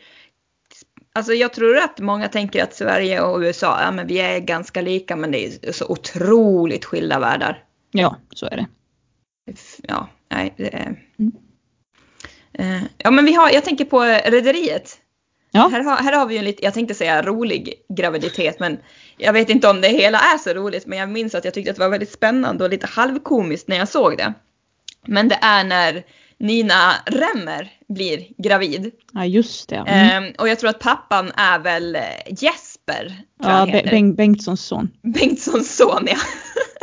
alltså 1.13 1.33
jag 1.33 1.53
tror 1.53 1.77
att 1.77 1.99
många 1.99 2.27
tänker 2.27 2.63
att 2.63 2.75
Sverige 2.75 3.21
och 3.21 3.39
USA, 3.39 3.81
ja 3.81 3.91
men 3.91 4.07
vi 4.07 4.19
är 4.19 4.39
ganska 4.39 4.81
lika 4.81 5.15
men 5.15 5.31
det 5.31 5.45
är 5.45 5.71
så 5.71 5.85
otroligt 5.87 6.85
skilda 6.85 7.19
världar. 7.19 7.63
Ja, 7.91 8.15
så 8.33 8.45
är 8.45 8.57
det. 8.57 8.67
Ja, 9.87 10.09
nej, 10.29 10.53
det 10.57 10.75
är... 10.75 11.03
Mm. 11.19 11.31
Ja 12.97 13.11
men 13.11 13.25
vi 13.25 13.33
har, 13.33 13.49
jag 13.49 13.65
tänker 13.65 13.85
på 13.85 14.01
Rederiet. 14.03 14.97
Ja. 15.51 15.69
Här, 15.71 15.83
har, 15.83 15.95
här 15.95 16.13
har 16.13 16.25
vi 16.25 16.33
ju 16.33 16.37
en 16.37 16.45
lite, 16.45 16.63
jag 16.63 16.73
tänkte 16.73 16.93
säga 16.93 17.21
rolig 17.21 17.73
graviditet 17.89 18.59
men 18.59 18.77
jag 19.17 19.33
vet 19.33 19.49
inte 19.49 19.69
om 19.69 19.81
det 19.81 19.87
hela 19.87 20.19
är 20.19 20.37
så 20.37 20.53
roligt 20.53 20.85
men 20.85 20.99
jag 20.99 21.09
minns 21.09 21.35
att 21.35 21.45
jag 21.45 21.53
tyckte 21.53 21.71
att 21.71 21.77
det 21.77 21.83
var 21.83 21.89
väldigt 21.89 22.11
spännande 22.11 22.63
och 22.63 22.69
lite 22.69 22.87
halvkomiskt 22.87 23.67
när 23.67 23.77
jag 23.77 23.87
såg 23.87 24.17
det. 24.17 24.33
Men 25.07 25.27
det 25.27 25.39
är 25.41 25.63
när 25.63 26.03
Nina 26.37 26.93
Remmer 27.05 27.71
blir 27.87 28.27
gravid. 28.37 28.91
Ja 29.13 29.25
just 29.25 29.69
det. 29.69 29.75
Mm. 29.75 30.23
Ehm, 30.23 30.33
och 30.37 30.49
jag 30.49 30.59
tror 30.59 30.69
att 30.69 30.79
pappan 30.79 31.31
är 31.35 31.59
väl 31.59 31.95
eh, 31.95 32.01
Jesper. 32.27 33.21
Ja. 33.43 33.65
Bengt 33.65 34.17
Bengtssons 34.17 34.65
son. 34.65 34.89
Bengtssons 35.01 35.75
son 35.75 36.07
ja. 36.07 36.17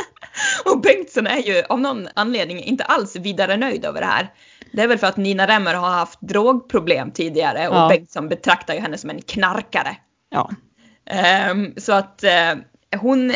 och 0.71 0.81
Bengtsson 0.81 1.27
är 1.27 1.37
ju 1.37 1.63
av 1.69 1.81
någon 1.81 2.07
anledning 2.13 2.63
inte 2.63 2.83
alls 2.83 3.15
vidare 3.15 3.57
nöjd 3.57 3.85
över 3.85 4.01
det 4.01 4.07
här. 4.07 4.29
Det 4.71 4.81
är 4.81 4.87
väl 4.87 4.97
för 4.97 5.07
att 5.07 5.17
Nina 5.17 5.47
Remmer 5.47 5.73
har 5.73 5.89
haft 5.89 6.21
drogproblem 6.21 7.11
tidigare 7.11 7.69
och 7.69 7.75
Ja. 7.75 7.87
Bengtsson 7.89 8.29
betraktar 8.29 8.73
ju 8.73 8.79
henne 8.79 8.97
som 8.97 9.09
en 9.09 9.21
knarkare. 9.21 9.97
Ja. 10.29 10.51
Ehm, 11.05 11.73
så 11.77 11.93
att 11.93 12.23
eh, 12.23 12.55
hon, 12.99 13.33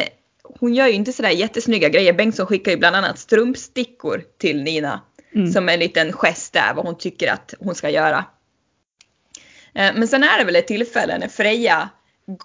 hon 0.59 0.73
gör 0.73 0.87
ju 0.87 0.93
inte 0.93 1.13
sådär 1.13 1.29
jättesnygga 1.29 1.89
grejer. 1.89 2.13
Bengtsson 2.13 2.45
skickar 2.45 2.71
ju 2.71 2.77
bland 2.77 2.95
annat 2.95 3.19
strumpstickor 3.19 4.23
till 4.39 4.63
Nina. 4.63 5.01
Mm. 5.35 5.51
Som 5.51 5.69
en 5.69 5.79
liten 5.79 6.13
gest 6.13 6.53
där 6.53 6.73
vad 6.75 6.85
hon 6.85 6.97
tycker 6.97 7.33
att 7.33 7.53
hon 7.59 7.75
ska 7.75 7.89
göra. 7.89 8.25
Eh, 9.73 9.91
men 9.95 10.07
sen 10.07 10.23
är 10.23 10.39
det 10.39 10.45
väl 10.45 10.55
ett 10.55 10.67
tillfälle 10.67 11.17
när 11.17 11.27
Freja 11.27 11.89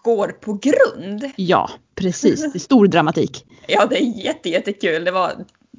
går 0.03 0.28
på 0.28 0.53
grund. 0.62 1.30
Ja, 1.36 1.70
precis. 1.95 2.53
Det 2.53 2.59
är 2.59 2.61
stor 2.61 2.86
dramatik. 2.86 3.47
Ja 3.66 3.86
det 3.86 4.03
är 4.03 4.24
jätte, 4.24 4.49
jättekul. 4.49 5.05
Det 5.05 5.11
var 5.11 5.32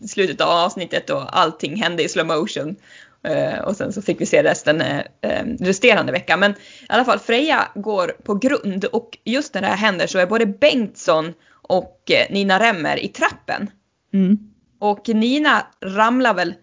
slutet 0.08 0.42
av 0.42 0.50
avsnittet 0.50 1.10
och 1.10 1.40
allting 1.40 1.82
hände 1.82 2.04
i 2.04 2.10
slow 2.10 2.26
motion. 2.26 2.76
Eh, 3.24 3.60
och 3.60 3.76
sen 3.76 3.94
så 3.94 4.02
fick 4.02 4.22
vi 4.22 4.26
se 4.26 4.44
resten 4.44 4.82
eh, 4.82 5.02
eh, 5.22 5.46
resterande 5.60 6.12
vecka. 6.12 6.38
Men 6.38 6.52
i 6.52 6.56
alla 6.88 7.06
fall 7.06 7.20
Freja 7.20 7.68
går 7.76 8.08
på 8.24 8.36
grund 8.36 8.86
och 8.86 9.18
just 9.24 9.54
när 9.54 9.62
det 9.62 9.68
här 9.68 9.76
händer 9.76 10.08
så 10.08 10.20
är 10.20 10.26
både 10.26 10.46
Bengtsson 10.46 11.34
och 11.52 12.12
Nina 12.30 12.60
Remmer 12.60 12.98
i 12.98 13.08
trappen. 13.08 13.70
Mm. 14.14 14.38
Och 14.80 15.10
Nina 15.10 15.68
ramlar 15.82 16.34
väl 16.34 16.54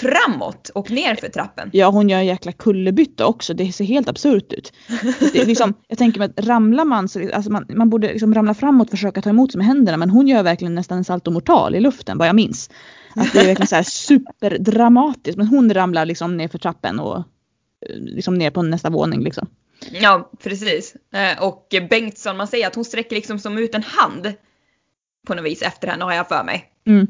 framåt 0.00 0.68
och 0.74 0.90
ner 0.90 1.14
för 1.14 1.28
trappen. 1.28 1.70
Ja, 1.72 1.90
hon 1.90 2.08
gör 2.08 2.18
en 2.18 2.26
jäkla 2.26 2.52
kullerbytta 2.52 3.26
också. 3.26 3.54
Det 3.54 3.72
ser 3.72 3.84
helt 3.84 4.08
absurt 4.08 4.52
ut. 4.52 4.72
Det 5.32 5.44
liksom, 5.44 5.74
jag 5.88 5.98
tänker 5.98 6.18
mig 6.18 6.30
att 6.36 6.46
ramlar 6.46 6.84
man 6.84 7.08
så 7.08 7.34
alltså 7.34 7.52
man, 7.52 7.66
man 7.68 7.90
borde 7.90 8.12
liksom 8.12 8.34
ramla 8.34 8.54
framåt 8.54 8.86
och 8.86 8.90
försöka 8.90 9.22
ta 9.22 9.30
emot 9.30 9.52
sig 9.52 9.58
med 9.58 9.66
händerna. 9.66 9.96
Men 9.96 10.10
hon 10.10 10.28
gör 10.28 10.42
verkligen 10.42 10.74
nästan 10.74 10.98
en 10.98 11.04
salto 11.04 11.30
mortal 11.30 11.74
i 11.74 11.80
luften 11.80 12.18
vad 12.18 12.28
jag 12.28 12.36
minns. 12.36 12.70
Att 13.16 13.32
det 13.32 13.40
är 13.40 13.46
verkligen 13.46 13.66
så 13.66 13.76
här 13.76 13.82
superdramatiskt. 13.82 15.38
Men 15.38 15.46
hon 15.46 15.74
ramlar 15.74 16.06
liksom 16.06 16.36
ner 16.36 16.48
för 16.48 16.58
trappen 16.58 17.00
och 17.00 17.16
eh, 17.16 17.96
liksom 17.96 18.34
ner 18.34 18.50
på 18.50 18.62
nästa 18.62 18.90
våning 18.90 19.20
liksom. 19.20 19.48
Ja, 19.90 20.30
precis. 20.42 20.96
Eh, 21.14 21.42
Och 21.42 21.68
Bengtsson, 21.90 22.36
man 22.36 22.46
säger 22.46 22.66
att 22.66 22.74
hon 22.74 22.84
sträcker 22.84 23.16
liksom 23.16 23.38
som 23.38 23.58
ut 23.58 23.74
en 23.74 23.82
hand 23.82 24.32
på 25.26 25.34
något 25.34 25.44
vis 25.44 25.62
efter 25.62 25.88
henne 25.88 26.04
har 26.04 26.12
jag 26.12 26.28
för 26.28 26.44
mig. 26.44 26.64
Mm. 26.86 27.06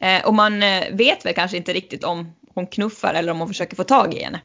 Eh, 0.00 0.26
Och 0.26 0.34
man 0.34 0.62
eh, 0.62 0.84
vet 0.92 1.26
väl 1.26 1.34
kanske 1.34 1.56
inte 1.56 1.72
riktigt 1.72 2.04
om 2.04 2.32
hon 2.54 2.66
knuffar 2.66 3.14
eller 3.14 3.32
om 3.32 3.38
hon 3.38 3.48
försöker 3.48 3.76
få 3.76 3.84
tag 3.84 4.14
i 4.14 4.22
henne. 4.24 4.40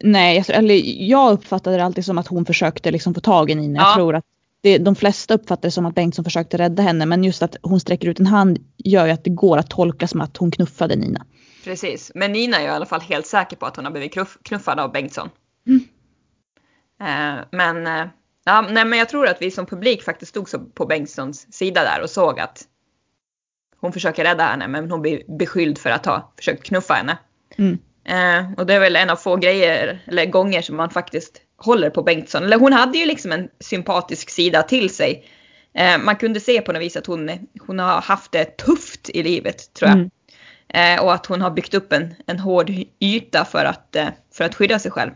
Nej, 0.00 0.36
jag, 0.36 0.56
eller 0.56 0.74
jag 1.08 1.32
uppfattade 1.32 1.76
det 1.76 1.84
alltid 1.84 2.04
som 2.04 2.18
att 2.18 2.26
hon 2.28 2.44
försökte 2.46 2.90
liksom 2.90 3.14
få 3.14 3.20
tag 3.20 3.50
i 3.50 3.54
Nina. 3.54 3.78
Ja. 3.80 3.86
Jag 3.88 3.94
tror 3.94 4.14
att 4.14 4.24
det, 4.60 4.78
de 4.78 4.94
flesta 4.96 5.34
uppfattar 5.34 5.62
det 5.68 5.70
som 5.72 5.86
att 5.86 5.94
Bengtsson 5.94 6.24
försökte 6.24 6.56
rädda 6.58 6.82
henne. 6.82 7.06
Men 7.06 7.24
just 7.24 7.42
att 7.42 7.56
hon 7.62 7.80
sträcker 7.80 8.08
ut 8.08 8.20
en 8.20 8.26
hand 8.26 8.58
gör 8.76 9.06
ju 9.06 9.12
att 9.12 9.24
det 9.24 9.30
går 9.30 9.58
att 9.58 9.70
tolka 9.70 10.08
som 10.08 10.20
att 10.20 10.36
hon 10.36 10.50
knuffade 10.50 10.96
Nina. 10.96 11.26
Precis. 11.64 12.12
Men 12.14 12.32
Nina 12.32 12.56
är 12.56 12.60
ju 12.60 12.66
i 12.66 12.70
alla 12.70 12.86
fall 12.86 13.00
helt 13.00 13.26
säker 13.26 13.56
på 13.56 13.66
att 13.66 13.76
hon 13.76 13.84
har 13.84 13.92
blivit 13.92 14.14
knuff- 14.14 14.38
knuffad 14.42 14.80
av 14.80 14.92
Bengtsson. 14.92 15.28
Mm. 15.66 15.80
Eh, 17.00 17.44
Men, 17.52 17.86
eh, 17.86 18.06
ja, 18.44 18.60
nej, 18.70 18.84
men 18.84 18.98
jag 18.98 19.08
tror 19.08 19.26
att 19.28 19.42
vi 19.42 19.50
som 19.50 19.66
publik 19.66 20.02
faktiskt 20.02 20.30
stod 20.30 20.74
på 20.74 20.86
Bengtssons 20.86 21.52
sida 21.54 21.80
där 21.84 22.02
och 22.02 22.10
såg 22.10 22.40
att 22.40 22.64
hon 23.80 23.92
försöker 23.92 24.24
rädda 24.24 24.44
henne 24.44 24.68
men 24.68 24.90
hon 24.90 25.02
blir 25.02 25.22
beskylld 25.38 25.78
för 25.78 25.90
att 25.90 26.06
ha 26.06 26.32
försökt 26.36 26.62
knuffa 26.62 26.94
henne. 26.94 27.18
Mm. 27.58 27.78
Eh, 28.04 28.52
och 28.56 28.66
det 28.66 28.74
är 28.74 28.80
väl 28.80 28.96
en 28.96 29.10
av 29.10 29.16
få 29.16 29.36
grejer, 29.36 29.98
eller 30.06 30.26
gånger 30.26 30.62
som 30.62 30.76
man 30.76 30.90
faktiskt 30.90 31.40
håller 31.56 31.90
på 31.90 32.02
Bengtsson. 32.02 32.44
Eller 32.44 32.58
hon 32.58 32.72
hade 32.72 32.98
ju 32.98 33.06
liksom 33.06 33.32
en 33.32 33.48
sympatisk 33.60 34.30
sida 34.30 34.62
till 34.62 34.90
sig. 34.94 35.24
Eh, 35.74 35.98
man 35.98 36.16
kunde 36.16 36.40
se 36.40 36.60
på 36.60 36.72
något 36.72 36.82
vis 36.82 36.96
att 36.96 37.06
hon, 37.06 37.30
hon 37.66 37.78
har 37.78 38.00
haft 38.00 38.32
det 38.32 38.56
tufft 38.56 39.10
i 39.10 39.22
livet 39.22 39.74
tror 39.74 39.90
jag. 39.90 39.98
Mm. 39.98 40.10
Eh, 40.68 41.04
och 41.04 41.14
att 41.14 41.26
hon 41.26 41.40
har 41.40 41.50
byggt 41.50 41.74
upp 41.74 41.92
en, 41.92 42.14
en 42.26 42.38
hård 42.38 42.72
yta 43.00 43.44
för 43.44 43.64
att, 43.64 43.96
eh, 43.96 44.08
för 44.32 44.44
att 44.44 44.54
skydda 44.54 44.78
sig 44.78 44.90
själv. 44.90 45.10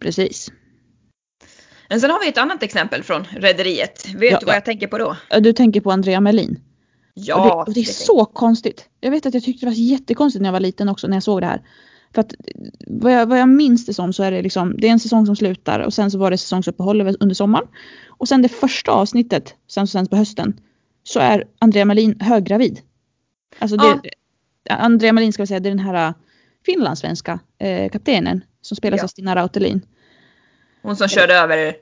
Precis. 0.00 0.52
Men 1.92 2.00
sen 2.00 2.10
har 2.10 2.20
vi 2.20 2.28
ett 2.28 2.38
annat 2.38 2.62
exempel 2.62 3.02
från 3.02 3.24
Rederiet. 3.24 4.08
Vet 4.14 4.30
Ja, 4.32 4.38
du 4.40 4.46
vad 4.46 4.52
ja. 4.52 4.56
jag 4.56 4.64
tänker 4.64 4.86
på 4.86 4.98
då? 4.98 5.16
Du 5.40 5.52
tänker 5.52 5.80
på 5.80 5.90
Andrea 5.92 6.20
Melin. 6.20 6.60
Ja, 7.14 7.36
och 7.36 7.44
det, 7.46 7.52
och 7.70 7.74
det 7.74 7.80
är 7.80 7.84
det- 7.84 7.92
så 7.92 8.24
konstigt. 8.24 8.88
Jag 9.00 9.10
vet 9.10 9.26
att 9.26 9.34
jag 9.34 9.42
tyckte 9.42 9.66
det 9.66 9.70
var 9.70 9.76
jättekonstigt 9.76 10.42
när 10.42 10.48
jag 10.48 10.52
var 10.52 10.60
liten 10.60 10.88
också 10.88 11.06
när 11.06 11.16
jag 11.16 11.22
såg 11.22 11.40
det 11.40 11.46
här. 11.46 11.62
För 12.14 12.20
att 12.20 12.34
vad 12.86 13.12
jag, 13.12 13.26
vad 13.26 13.38
jag 13.40 13.48
minns 13.48 13.86
det 13.86 13.94
som 13.94 14.12
så 14.12 14.22
är 14.22 14.30
det 14.30 14.42
liksom, 14.42 14.74
det 14.78 14.86
är 14.88 14.90
en 14.92 15.00
säsong 15.00 15.26
som 15.26 15.36
slutar 15.36 15.80
och 15.80 15.94
sen 15.94 16.10
så 16.10 16.18
var 16.18 16.30
det 16.30 16.38
säsongsuppehåll 16.38 17.16
under 17.20 17.34
sommaren. 17.34 17.66
Och 18.08 18.28
sen 18.28 18.42
det 18.42 18.48
första 18.48 18.92
avsnittet, 18.92 19.54
sen 19.68 19.86
så 19.86 19.90
sänds 19.90 20.10
på 20.10 20.16
hösten, 20.16 20.60
så 21.02 21.20
är 21.20 21.44
Andrea 21.58 21.84
Melin 21.84 22.20
höggravid. 22.20 22.80
Alltså 23.58 23.76
det, 23.76 24.00
Andrea 24.70 25.12
Melin 25.12 25.32
ska 25.32 25.42
vi 25.42 25.46
säga, 25.46 25.60
det 25.60 25.68
är 25.68 25.74
den 25.74 25.78
här 25.86 26.08
äh, 26.08 26.14
finlandssvenska 26.66 27.40
eh, 27.58 27.90
kaptenen 27.90 28.44
som 28.62 28.76
spelas 28.76 28.98
Ja. 28.98 29.04
av 29.04 29.08
Stina 29.08 29.36
Rautelin. 29.36 29.86
Hon 30.82 30.96
som 30.96 31.08
körde 31.08 31.34
över 31.34 31.74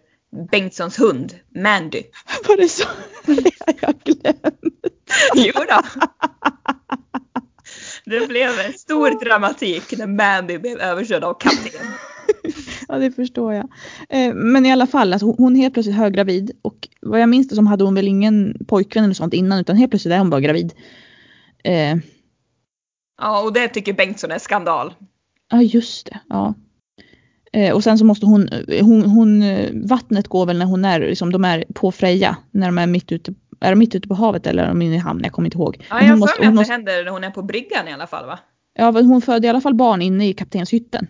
Bengtssons 0.51 0.99
hund, 0.99 1.35
Mandy. 1.55 2.03
Var 2.49 2.57
det 2.57 2.69
så? 2.69 2.89
Det 3.27 3.51
har 3.67 3.75
jag 3.81 3.95
glömt. 4.05 4.75
Jo 5.35 5.53
då. 5.69 5.83
Det 8.05 8.29
blev 8.29 8.51
en 8.67 8.73
stor 8.73 9.25
dramatik 9.25 9.99
när 9.99 10.07
Mandy 10.07 10.59
blev 10.59 10.79
överkörd 10.79 11.25
av 11.25 11.35
kapten. 11.35 11.87
Ja 12.89 12.99
det 12.99 13.13
förstår 13.13 13.55
jag. 13.55 13.69
Eh, 14.09 14.35
men 14.35 14.67
i 14.67 14.73
alla 14.73 14.87
fall, 14.87 15.13
att 15.13 15.23
hon, 15.23 15.35
hon 15.39 15.55
helt 15.55 15.75
plötsligt 15.75 15.97
höggravid 15.97 16.51
och 16.63 16.89
vad 17.01 17.21
jag 17.21 17.29
minns 17.29 17.49
det 17.49 17.55
som 17.55 17.67
hade 17.67 17.85
hon 17.85 17.95
väl 17.95 18.09
ingen 18.09 18.65
pojkvän 18.69 19.05
eller 19.05 19.15
sånt 19.15 19.35
innan 19.35 19.59
utan 19.59 19.77
helt 19.77 19.91
plötsligt 19.91 20.15
är 20.15 20.19
hon 20.19 20.31
bara 20.31 20.41
gravid. 20.41 20.73
Eh, 21.65 21.97
Ja, 23.21 23.43
och 23.43 23.53
det 23.53 23.69
tycker 23.69 23.93
Bengtsson 23.93 24.31
är 24.31 24.39
skandal. 24.39 24.95
Ja 25.51 25.63
just 25.63 26.07
det, 26.07 26.21
ja. 26.29 26.55
Eh, 27.53 27.75
och 27.75 27.85
sen 27.85 27.99
så 27.99 28.05
måste 28.05 28.27
hon, 28.27 28.49
hon, 28.81 29.03
hon, 29.03 29.43
eh, 29.43 29.71
vattnet 29.73 30.29
går 30.29 30.47
väl 30.47 30.59
när 30.59 30.67
hon 30.67 30.85
är, 30.85 31.01
liksom, 31.01 31.33
de 31.33 31.45
är 31.45 31.65
på 31.75 31.93
Freja, 31.93 32.37
när 32.51 32.67
de 32.67 32.79
är 32.79 32.87
mitt 32.87 33.13
ute, 33.13 33.35
är 33.61 33.71
de 33.71 33.79
mitt 33.79 33.95
ute 33.95 34.09
på 34.09 34.15
havet 34.15 34.47
eller 34.47 34.63
är 34.63 34.69
de 34.69 34.83
inne 34.83 34.95
i 34.95 34.99
hamn? 34.99 35.21
Jag 35.25 35.33
kommer 35.33 35.47
inte 35.47 35.59
ihåg. 35.59 35.87
Ja, 35.91 36.01
jag 36.01 36.09
har 36.09 36.17
måste, 36.17 36.37
för 36.37 36.43
mig 36.43 36.49
att 36.49 36.55
det 36.55 36.61
måste, 36.61 36.73
händer 36.73 37.05
när 37.05 37.11
hon 37.11 37.25
är 37.25 37.31
på 37.31 37.43
bryggan 37.43 37.89
i 37.89 37.93
alla 37.93 38.07
fall 38.07 38.27
va? 38.27 38.39
ja, 38.75 38.93
men 38.93 39.07
hon 39.07 39.23
födde 39.23 39.47
i 39.47 39.51
alla 39.51 39.61
fall 39.61 39.75
barn 39.75 40.03
inne 40.03 40.29
i 40.29 40.33
kaptenshytten. 40.33 41.07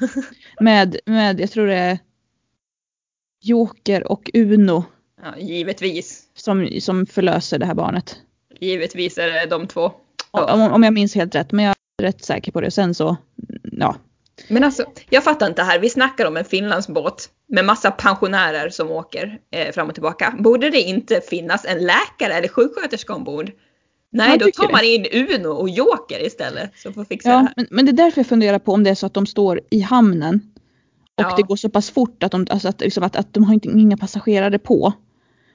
med, 0.60 0.96
med, 1.06 1.40
jag 1.40 1.50
tror 1.50 1.66
det 1.66 1.74
är 1.74 1.98
Joker 3.42 4.12
och 4.12 4.30
Uno 4.34 4.84
Ja, 5.22 5.38
givetvis. 5.38 6.22
som, 6.34 6.68
som 6.80 7.06
förlöser 7.06 7.58
det 7.58 7.66
här 7.66 7.74
barnet. 7.74 8.16
Givetvis 8.60 9.18
är 9.18 9.26
det 9.26 9.46
de 9.46 9.66
två. 9.66 9.92
Om, 10.30 10.60
om 10.60 10.82
jag 10.82 10.92
minns 10.92 11.14
helt 11.14 11.34
rätt, 11.34 11.52
men 11.52 11.64
jag 11.64 11.74
är 12.02 12.06
rätt 12.06 12.24
säker 12.24 12.52
på 12.52 12.60
det. 12.60 12.70
Sen 12.70 12.94
så, 12.94 13.16
ja. 13.62 13.96
Men 14.48 14.64
alltså, 14.64 14.84
jag 15.10 15.24
fattar 15.24 15.46
inte 15.46 15.62
här. 15.62 15.78
Vi 15.78 15.90
snackar 15.90 16.26
om 16.26 16.36
en 16.36 16.44
Finlandsbåt 16.44 17.28
med 17.48 17.64
massa 17.64 17.90
pensionärer 17.90 18.68
som 18.70 18.90
åker 18.90 19.38
eh, 19.50 19.72
fram 19.72 19.88
och 19.88 19.94
tillbaka. 19.94 20.34
Borde 20.38 20.70
det 20.70 20.80
inte 20.80 21.20
finnas 21.20 21.64
en 21.64 21.78
läkare 21.78 22.32
eller 22.34 22.48
sjuksköterska 22.48 23.14
ombord? 23.14 23.50
Nej, 24.12 24.30
Jag 24.30 24.38
då 24.38 24.46
tar 24.50 24.66
det. 24.66 24.72
man 24.72 24.84
in 24.84 25.06
Uno 25.12 25.48
och 25.48 25.68
Joker 25.68 26.26
istället 26.26 26.70
som 26.76 26.94
får 26.94 27.04
fixa 27.04 27.28
det 27.28 27.34
ja 27.34 27.38
här. 27.40 27.52
men, 27.56 27.66
men 27.70 27.86
det 27.86 27.90
är 27.90 28.04
därför 28.04 28.18
jag 28.20 28.26
funderar 28.26 28.58
på 28.58 28.72
om 28.72 28.84
det 28.84 28.90
är 28.90 28.94
så 28.94 29.06
att 29.06 29.14
de 29.14 29.26
står 29.26 29.60
i 29.70 29.80
hamnen 29.80 30.40
och 31.18 31.24
Ja. 31.24 31.34
det 31.36 31.42
går 31.42 31.56
så 31.56 31.68
pass 31.68 31.90
fort 31.90 32.22
att 32.22 32.32
de, 32.32 32.46
alltså 32.50 32.68
att, 32.68 32.80
liksom 32.80 33.02
att, 33.04 33.16
att 33.16 33.34
de 33.34 33.44
har 33.44 33.54
inte, 33.54 33.68
inga 33.68 33.96
passagerare 33.96 34.58
på. 34.58 34.92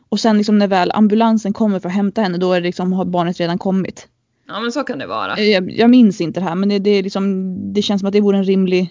Och 0.09 0.19
sen 0.19 0.37
liksom 0.37 0.57
när 0.57 0.67
väl 0.67 0.91
ambulansen 0.91 1.53
kommer 1.53 1.79
för 1.79 1.89
att 1.89 1.95
hämta 1.95 2.21
henne 2.21 2.37
då 2.37 2.53
är 2.53 2.61
det 2.61 2.67
liksom, 2.67 2.93
har 2.93 3.05
barnet 3.05 3.37
redan 3.39 3.57
kommit. 3.57 4.07
Ja, 4.53 4.59
men 4.59 4.71
så 4.71 4.83
kan 4.83 4.99
det 4.99 5.07
vara. 5.07 5.35
Eh, 5.37 5.49
Jag, 5.49 5.71
jag 5.71 5.89
minns 5.89 6.21
inte 6.21 6.39
det 6.39 6.43
här 6.43 6.55
men 6.55 6.69
det, 6.69 6.79
det, 6.79 6.89
är 6.89 7.03
liksom, 7.03 7.53
det 7.73 7.81
känns 7.81 7.99
som 8.01 8.07
att 8.07 8.13
det 8.13 8.21
vore 8.21 8.37
en 8.37 8.43
rimlig, 8.43 8.89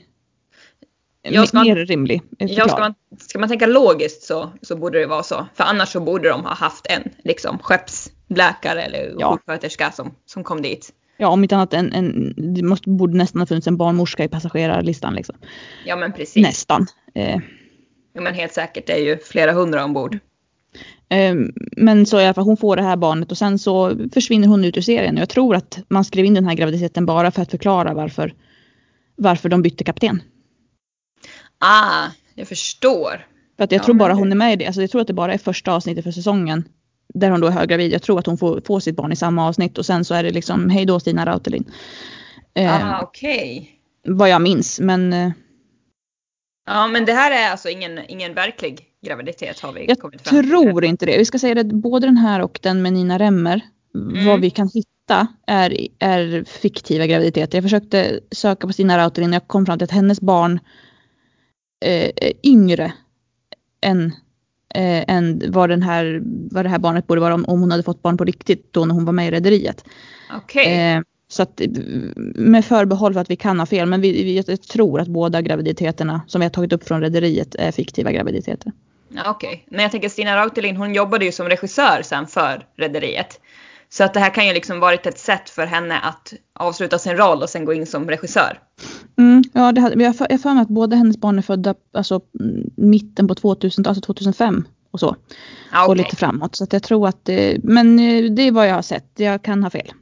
Jag 1.23 1.49
ska- 1.49 1.63
mer 1.65 1.77
rimlig 1.77 2.23
eh, 2.39 2.53
Ja, 2.53 2.69
ska, 2.69 2.81
man, 2.81 2.95
ska 3.19 3.39
man 3.39 3.49
tänka 3.49 3.67
logiskt 3.67 4.23
så, 4.23 4.53
så 4.63 4.77
borde 4.77 4.99
det 4.99 5.07
vara 5.07 5.23
så. 5.23 5.47
För 5.55 5.65
annars 5.65 5.89
så 5.89 6.01
borde 6.01 6.29
de 6.29 6.45
ha 6.45 6.55
haft 6.55 6.87
en 6.87 7.03
liksom, 7.25 7.59
skeppsläkare 7.59 8.83
eller 8.83 9.15
Ja. 9.19 9.33
sjuksköterska 9.33 9.91
som, 9.93 10.15
som 10.27 10.45
kom 10.45 10.63
dit. 10.63 10.93
Ja 11.17 11.29
om 11.29 11.43
inte 11.43 11.57
annat 11.57 11.75
en, 11.75 11.93
en 11.93 12.35
det 12.55 12.63
måste, 12.63 12.91
borde 12.91 13.17
nästan 13.17 13.41
ha 13.41 13.47
funnits 13.47 13.67
en 13.67 13.77
barnmorska 13.77 14.25
i 14.25 14.29
passagerarlistan 14.29 15.15
liksom. 15.15 15.37
Ja 15.87 15.97
men 15.97 16.13
precis. 16.13 16.43
Nästan. 16.47 16.87
Eh, 17.15 17.39
Ja, 18.13 18.21
men 18.21 18.35
helt 18.35 18.53
säkert, 18.53 18.87
det 18.87 18.93
är 18.93 19.05
ju 19.05 19.19
flera 19.19 19.53
hundra 19.53 19.85
ombord. 19.85 20.19
Eh, 21.11 21.35
men 21.77 22.07
så 22.07 22.21
i 22.21 22.25
alla 22.25 22.35
fall 22.35 22.45
hon 22.45 22.57
får 22.57 22.77
det 22.77 22.83
här 22.83 22.97
barnet 22.97 23.31
och 23.31 23.39
sen 23.39 23.59
så 23.59 23.97
försvinner 24.13 24.49
hon 24.49 24.65
ut 24.65 24.77
ur 24.77 24.81
serien. 24.83 25.15
Och 25.17 25.21
jag 25.21 25.29
tror 25.29 25.55
att 25.57 25.79
man 25.89 26.05
skrev 26.05 26.25
in 26.25 26.35
den 26.35 26.47
här 26.47 26.55
graviditeten 26.55 27.07
bara 27.07 27.31
för 27.31 27.43
att 27.43 27.51
förklara 27.51 27.95
varför, 27.95 28.35
varför 29.17 29.49
de 29.49 29.63
bytte 29.63 29.85
kapten. 29.85 30.23
Ah, 31.59 32.07
jag 32.35 32.49
förstår. 32.49 33.27
För 33.57 33.65
att 33.65 33.73
jag 33.73 33.81
Ja, 33.81 33.85
tror 33.85 33.95
bara 33.95 34.15
hon 34.15 34.33
är 34.33 34.37
med 34.37 34.53
i 34.53 34.57
det. 34.57 34.67
Alltså 34.67 34.81
jag 34.81 34.91
tror 34.91 35.01
att 35.01 35.07
det 35.07 35.13
bara 35.13 35.35
är 35.35 35.39
första 35.39 35.73
avsnittet 35.73 36.05
för 36.05 36.11
säsongen. 36.11 36.65
Där 37.15 37.31
hon 37.31 37.41
då 37.41 37.47
är 37.47 37.51
höggravid. 37.51 37.93
Jag 37.93 38.03
tror 38.03 38.19
att 38.19 38.27
hon 38.27 38.39
får, 38.39 38.61
får 38.67 38.81
sitt 38.81 38.97
barn 38.97 39.13
i 39.13 39.17
samma 39.17 39.49
avsnitt 39.49 39.79
och 39.79 39.87
sen 39.87 40.05
så 40.05 40.15
är 40.15 40.23
det 40.23 40.31
liksom 40.31 40.71
hej 40.71 40.87
då 40.87 41.01
Stina 41.01 41.27
Rautelin. 41.27 41.73
Eh, 42.55 42.95
Ah, 42.95 43.03
okej. 43.03 43.71
Vad 44.07 44.29
jag 44.29 44.43
minns 44.43 44.81
men 44.81 45.13
eh, 45.13 45.31
Ja, 46.67 46.89
men 46.89 47.05
det 47.05 47.13
här 47.13 47.31
är 47.31 47.51
alltså 47.51 47.69
ingen, 47.69 47.99
ingen 48.09 48.35
verklig 48.35 48.87
graviditet 49.03 49.61
har 49.61 49.73
vi 49.73 49.87
jag 49.89 49.99
kommit 49.99 50.21
fram 50.21 50.43
till. 50.43 50.51
tror 50.51 50.85
inte 50.85 51.07
det. 51.07 51.19
Vi 51.19 51.25
ska 51.25 51.39
säga 51.39 51.55
det 51.55 51.61
att 51.61 51.73
både 51.73 52.07
den 52.07 52.17
här 52.17 52.41
och 52.41 52.59
den 52.63 52.83
med 52.83 52.93
Nina 52.93 53.19
Remmer. 53.19 53.61
Mm. 53.95 54.27
Vad 54.27 54.41
vi 54.41 54.51
kan 54.51 54.69
hitta 54.75 55.27
är, 55.47 55.89
är 55.99 56.45
fiktiva 56.45 57.07
graviditeter. 57.07 57.59
Jag 57.59 57.63
försökte 57.63 58.21
söka 58.31 58.67
på 58.67 58.73
Stina 58.73 58.99
Rautelin 58.99 59.31
och 59.31 59.35
jag 59.35 59.49
kom 59.49 59.67
fram 59.67 59.79
till 59.79 59.85
att 59.85 59.91
hennes 59.91 60.21
barn 60.21 60.61
eh, 61.85 62.11
är 62.17 62.33
yngre 62.43 62.93
än, 63.81 64.05
eh, 64.75 65.15
än 65.15 65.43
vad, 65.49 65.71
den 65.71 65.83
här, 65.83 66.23
vad 66.25 66.65
det 66.65 66.69
här 66.69 66.79
barnet 66.79 67.07
borde 67.07 67.21
vara 67.21 67.35
om, 67.35 67.45
om 67.45 67.61
hon 67.61 67.71
hade 67.71 67.83
fått 67.83 68.03
barn 68.03 68.17
på 68.17 68.25
riktigt 68.25 68.73
då 68.73 68.85
när 68.85 68.95
hon 68.95 69.05
var 69.05 69.13
med 69.13 69.29
i 69.29 69.31
Rederiet. 69.31 69.85
Okej. 70.37 70.95
Eh, 70.95 71.03
så 71.29 71.43
att 71.43 71.61
med 72.35 72.65
förbehåll 72.65 73.13
för 73.13 73.21
att 73.21 73.31
vi 73.31 73.37
kan 73.37 73.59
ha 73.59 73.67
fel 73.67 73.89
men 73.89 74.01
vi, 74.01 74.13
vi, 74.13 74.37
jag 74.37 74.63
tror 74.63 75.01
att 75.01 75.09
båda 75.09 75.43
graviditeterna 75.43 76.21
som 76.27 76.41
vi 76.41 76.45
har 76.45 76.51
tagit 76.51 76.73
upp 76.73 76.85
från 76.85 77.01
Rederiet 77.01 77.55
är 77.55 77.73
fiktiva 77.73 78.13
graviditeter. 78.13 78.73
Okej, 79.27 79.67
men 79.71 79.83
jag 79.83 79.91
tänker 79.91 80.09
Stina 80.09 80.37
Rautelin 80.37 80.77
hon 80.77 80.95
jobbade 80.95 81.25
ju 81.25 81.33
som 81.33 81.49
regissör 81.49 82.03
sen 82.03 82.27
för 82.27 82.67
Rederiet. 82.77 83.41
Så 83.89 84.05
att 84.05 84.15
det 84.15 84.21
här 84.21 84.31
kan 84.35 84.47
ju 84.47 84.53
liksom 84.53 84.81
varit 84.81 85.07
ett 85.07 85.19
sätt 85.19 85.51
för 85.51 85.67
henne 85.67 85.99
att 86.01 86.33
avsluta 86.55 86.99
sin 86.99 87.17
roll 87.17 87.43
och 87.43 87.51
sen 87.51 87.65
gå 87.65 87.73
in 87.73 87.87
som 87.87 88.11
regissör. 88.11 88.59
Mm, 89.19 89.43
ja, 89.53 89.73
det 89.73 89.81
hade, 89.81 90.03
jag 90.05 90.15
har 90.15 90.39
för 90.39 90.55
mig 90.55 90.63
att 90.63 90.69
båda 90.69 90.97
hennes 90.97 91.19
barn 91.19 91.39
är 91.39 91.43
födda 91.43 91.75
alltså, 91.95 92.21
mm, 92.41 92.71
mitten 92.77 93.29
på 93.29 93.35
2000, 93.35 93.87
alltså 93.87 94.01
2005 94.01 94.65
och 94.91 95.01
så. 95.01 95.17
Ja, 95.73 95.87
Och 95.89 95.97
lite 95.97 96.17
framåt. 96.17 96.57
Så 96.57 96.65
att 96.65 96.73
jag 96.73 96.83
tror 96.83 97.09
att 97.09 97.25
det, 97.25 97.57
men 97.65 97.99
eh, 97.99 98.31
det 98.31 98.43
är 98.43 98.53
vad 98.53 98.69
jag 98.69 98.75
har 98.75 98.83
sett. 98.83 99.11
Jag 99.17 99.43
kan 99.43 99.63
ha 99.63 99.71
fel. 99.71 99.93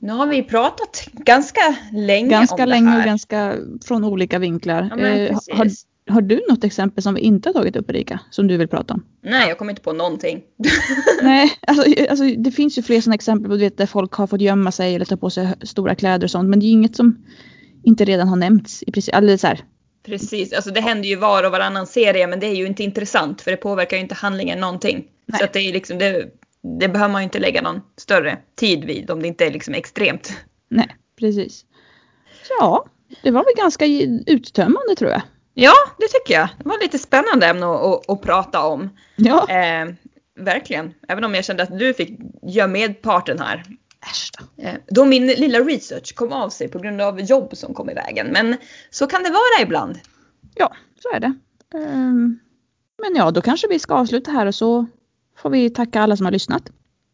Nu 0.00 0.12
har 0.12 0.26
vi 0.26 0.42
pratat 0.42 1.08
ganska 1.12 1.60
länge 1.92 2.30
Ganska 2.30 2.54
om 2.54 2.60
det 2.60 2.66
länge 2.66 2.90
här. 2.90 2.98
och 2.98 3.04
ganska 3.04 3.54
från 3.84 4.04
olika 4.04 4.38
vinklar. 4.38 4.86
Ja, 4.90 4.96
men 4.96 5.20
Eh, 5.20 5.38
har, 5.52 5.66
har 6.08 6.20
du 6.20 6.40
något 6.48 6.64
exempel 6.64 7.02
som 7.02 7.14
vi 7.14 7.20
inte 7.20 7.48
har 7.48 7.54
tagit 7.54 7.76
upp 7.76 7.90
Erika? 7.90 8.20
Som 8.30 8.46
du 8.46 8.56
vill 8.56 8.68
prata 8.68 8.94
om? 8.94 9.04
Nej, 9.22 9.48
jag 9.48 9.58
kommer 9.58 9.72
inte 9.72 9.82
på 9.82 9.92
någonting. 9.92 10.42
Nej, 11.22 11.50
alltså, 11.66 12.04
alltså 12.10 12.24
det 12.24 12.50
finns 12.50 12.78
ju 12.78 12.82
fler 12.82 13.00
sådana 13.00 13.14
exempel 13.14 13.50
på 13.50 13.56
du 13.56 13.60
vet, 13.60 13.78
där 13.78 13.86
folk 13.86 14.12
har 14.12 14.26
fått 14.26 14.40
gömma 14.40 14.72
sig 14.72 14.94
eller 14.94 15.04
ta 15.04 15.16
på 15.16 15.30
sig 15.30 15.54
stora 15.62 15.94
kläder 15.94 16.24
och 16.24 16.30
sånt. 16.30 16.48
Men 16.48 16.60
det 16.60 16.66
är 16.66 16.70
inget 16.70 16.96
som 16.96 17.26
inte 17.82 18.04
redan 18.04 18.28
har 18.28 18.36
nämnts 18.36 18.82
i 18.86 18.92
princip. 18.92 19.14
Eller 19.14 19.36
så 19.36 19.46
här, 19.46 19.64
Precis, 20.06 20.52
alltså 20.52 20.70
det 20.70 20.80
händer 20.80 21.08
ju 21.08 21.16
var 21.16 21.44
och 21.44 21.52
varannan 21.52 21.86
serie 21.86 22.26
men 22.26 22.40
det 22.40 22.46
är 22.46 22.54
ju 22.54 22.66
inte 22.66 22.82
intressant 22.82 23.40
för 23.42 23.50
det 23.50 23.56
påverkar 23.56 23.96
ju 23.96 24.02
inte 24.02 24.14
handlingen 24.14 24.60
någonting. 24.60 25.04
Nej. 25.26 25.38
Så 25.38 25.44
att 25.44 25.52
det 25.52 25.60
är 25.60 25.72
liksom, 25.72 25.98
det, 25.98 26.28
det 26.80 26.88
behöver 26.88 27.12
man 27.12 27.22
ju 27.22 27.24
inte 27.24 27.38
lägga 27.38 27.62
någon 27.62 27.80
större 27.96 28.38
tid 28.56 28.84
vid 28.84 29.10
om 29.10 29.22
det 29.22 29.28
inte 29.28 29.46
är 29.46 29.50
liksom 29.50 29.74
extremt. 29.74 30.32
nej, 30.68 30.96
precis. 31.18 31.64
Ja, 32.58 32.86
det 33.22 33.30
var 33.30 33.44
väl 33.44 33.54
ganska 33.56 33.86
uttömmande 34.26 34.94
tror 34.98 35.10
jag. 35.10 35.22
Ja, 35.60 35.72
det 35.98 36.08
tycker 36.08 36.34
jag. 36.34 36.48
Det 36.58 36.68
var 36.68 36.78
lite 36.82 36.98
spännande 36.98 37.46
ämne 37.46 37.66
att, 37.66 37.84
att, 37.84 38.10
att 38.10 38.22
prata 38.22 38.62
om. 38.66 38.90
Ja, 39.16 39.46
Eh, 39.48 39.88
verkligen. 40.36 40.94
Även 41.08 41.24
om 41.24 41.34
jag 41.34 41.44
kände 41.44 41.62
att 41.62 41.78
du 41.78 41.94
fick 41.94 42.18
göra 42.42 42.66
medparten 42.68 43.40
här. 43.40 43.64
äsch 44.10 44.30
då. 44.38 44.62
Eh, 44.62 44.74
då 44.88 45.04
min 45.04 45.26
lilla 45.26 45.58
research 45.58 46.14
kom 46.14 46.32
av 46.32 46.48
sig 46.50 46.68
på 46.68 46.78
grund 46.78 47.00
av 47.00 47.20
jobb 47.20 47.56
som 47.56 47.74
kom 47.74 47.90
i 47.90 47.94
vägen. 47.94 48.26
Men 48.26 48.56
så 48.90 49.06
kan 49.06 49.22
det 49.22 49.30
vara 49.30 49.62
ibland. 49.62 49.98
Ja, 50.54 50.72
så 51.02 51.16
är 51.16 51.20
det. 51.20 51.34
Ehm, 51.74 52.38
Men 53.02 53.16
ja, 53.16 53.30
då 53.30 53.40
kanske 53.40 53.68
vi 53.68 53.78
ska 53.78 53.94
avsluta 53.94 54.30
här 54.30 54.46
och 54.46 54.54
så 54.54 54.86
får 55.38 55.50
vi 55.50 55.70
tacka 55.70 56.00
alla 56.00 56.16
som 56.16 56.26
har 56.26 56.32
lyssnat. 56.32 56.62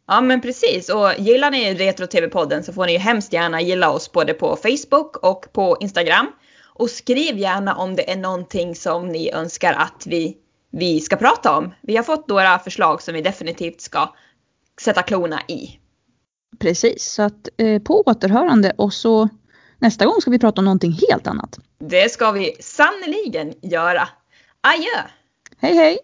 Ja 0.07 0.21
men 0.21 0.41
precis 0.41 0.89
och 0.89 1.11
gillar 1.19 1.51
ni 1.51 1.75
Retro 1.75 2.07
TV-podden 2.07 2.63
så 2.63 2.73
får 2.73 2.87
ni 2.87 2.93
ju 2.93 2.99
hemskt 2.99 3.33
gärna 3.33 3.61
gilla 3.61 3.91
oss 3.91 4.13
både 4.13 4.35
på 4.35 4.57
Facebook 4.57 5.17
och 5.17 5.53
på 5.53 5.77
Instagram. 5.81 6.27
Och 6.75 6.91
skriv 6.91 7.39
gärna 7.39 7.77
om 7.77 7.97
det 7.97 8.11
är 8.11 8.17
någonting 8.17 8.75
som 8.75 9.09
ni 9.09 9.33
önskar 9.33 9.73
att 9.73 10.07
vi, 10.07 10.37
vi 10.71 11.01
ska 11.01 11.17
prata 11.17 11.57
om. 11.57 11.75
Vi 11.81 11.97
har 11.97 12.05
fått 12.05 12.29
några 12.29 12.59
förslag 12.59 13.03
som 13.03 13.15
vi 13.15 13.23
definitivt 13.23 13.81
ska 13.81 14.15
sätta 14.81 15.03
klorna 15.03 15.41
i. 15.49 15.79
Precis, 16.59 17.05
så 17.05 17.23
att 17.23 17.49
eh, 17.57 17.83
på 17.83 18.03
återhörande 18.07 18.73
och 18.79 18.93
så 18.93 19.29
nästa 19.79 20.07
gång 20.07 20.21
ska 20.21 20.31
vi 20.31 20.39
prata 20.39 20.61
om 20.61 20.65
någonting 20.65 20.99
helt 21.09 21.27
annat. 21.27 21.59
Det 21.79 22.13
ska 22.13 22.31
vi 22.31 22.57
sannoliken 22.61 23.55
göra. 23.63 24.09
Adjö! 24.61 25.03
Hej 25.59 25.75
hej! 25.75 25.99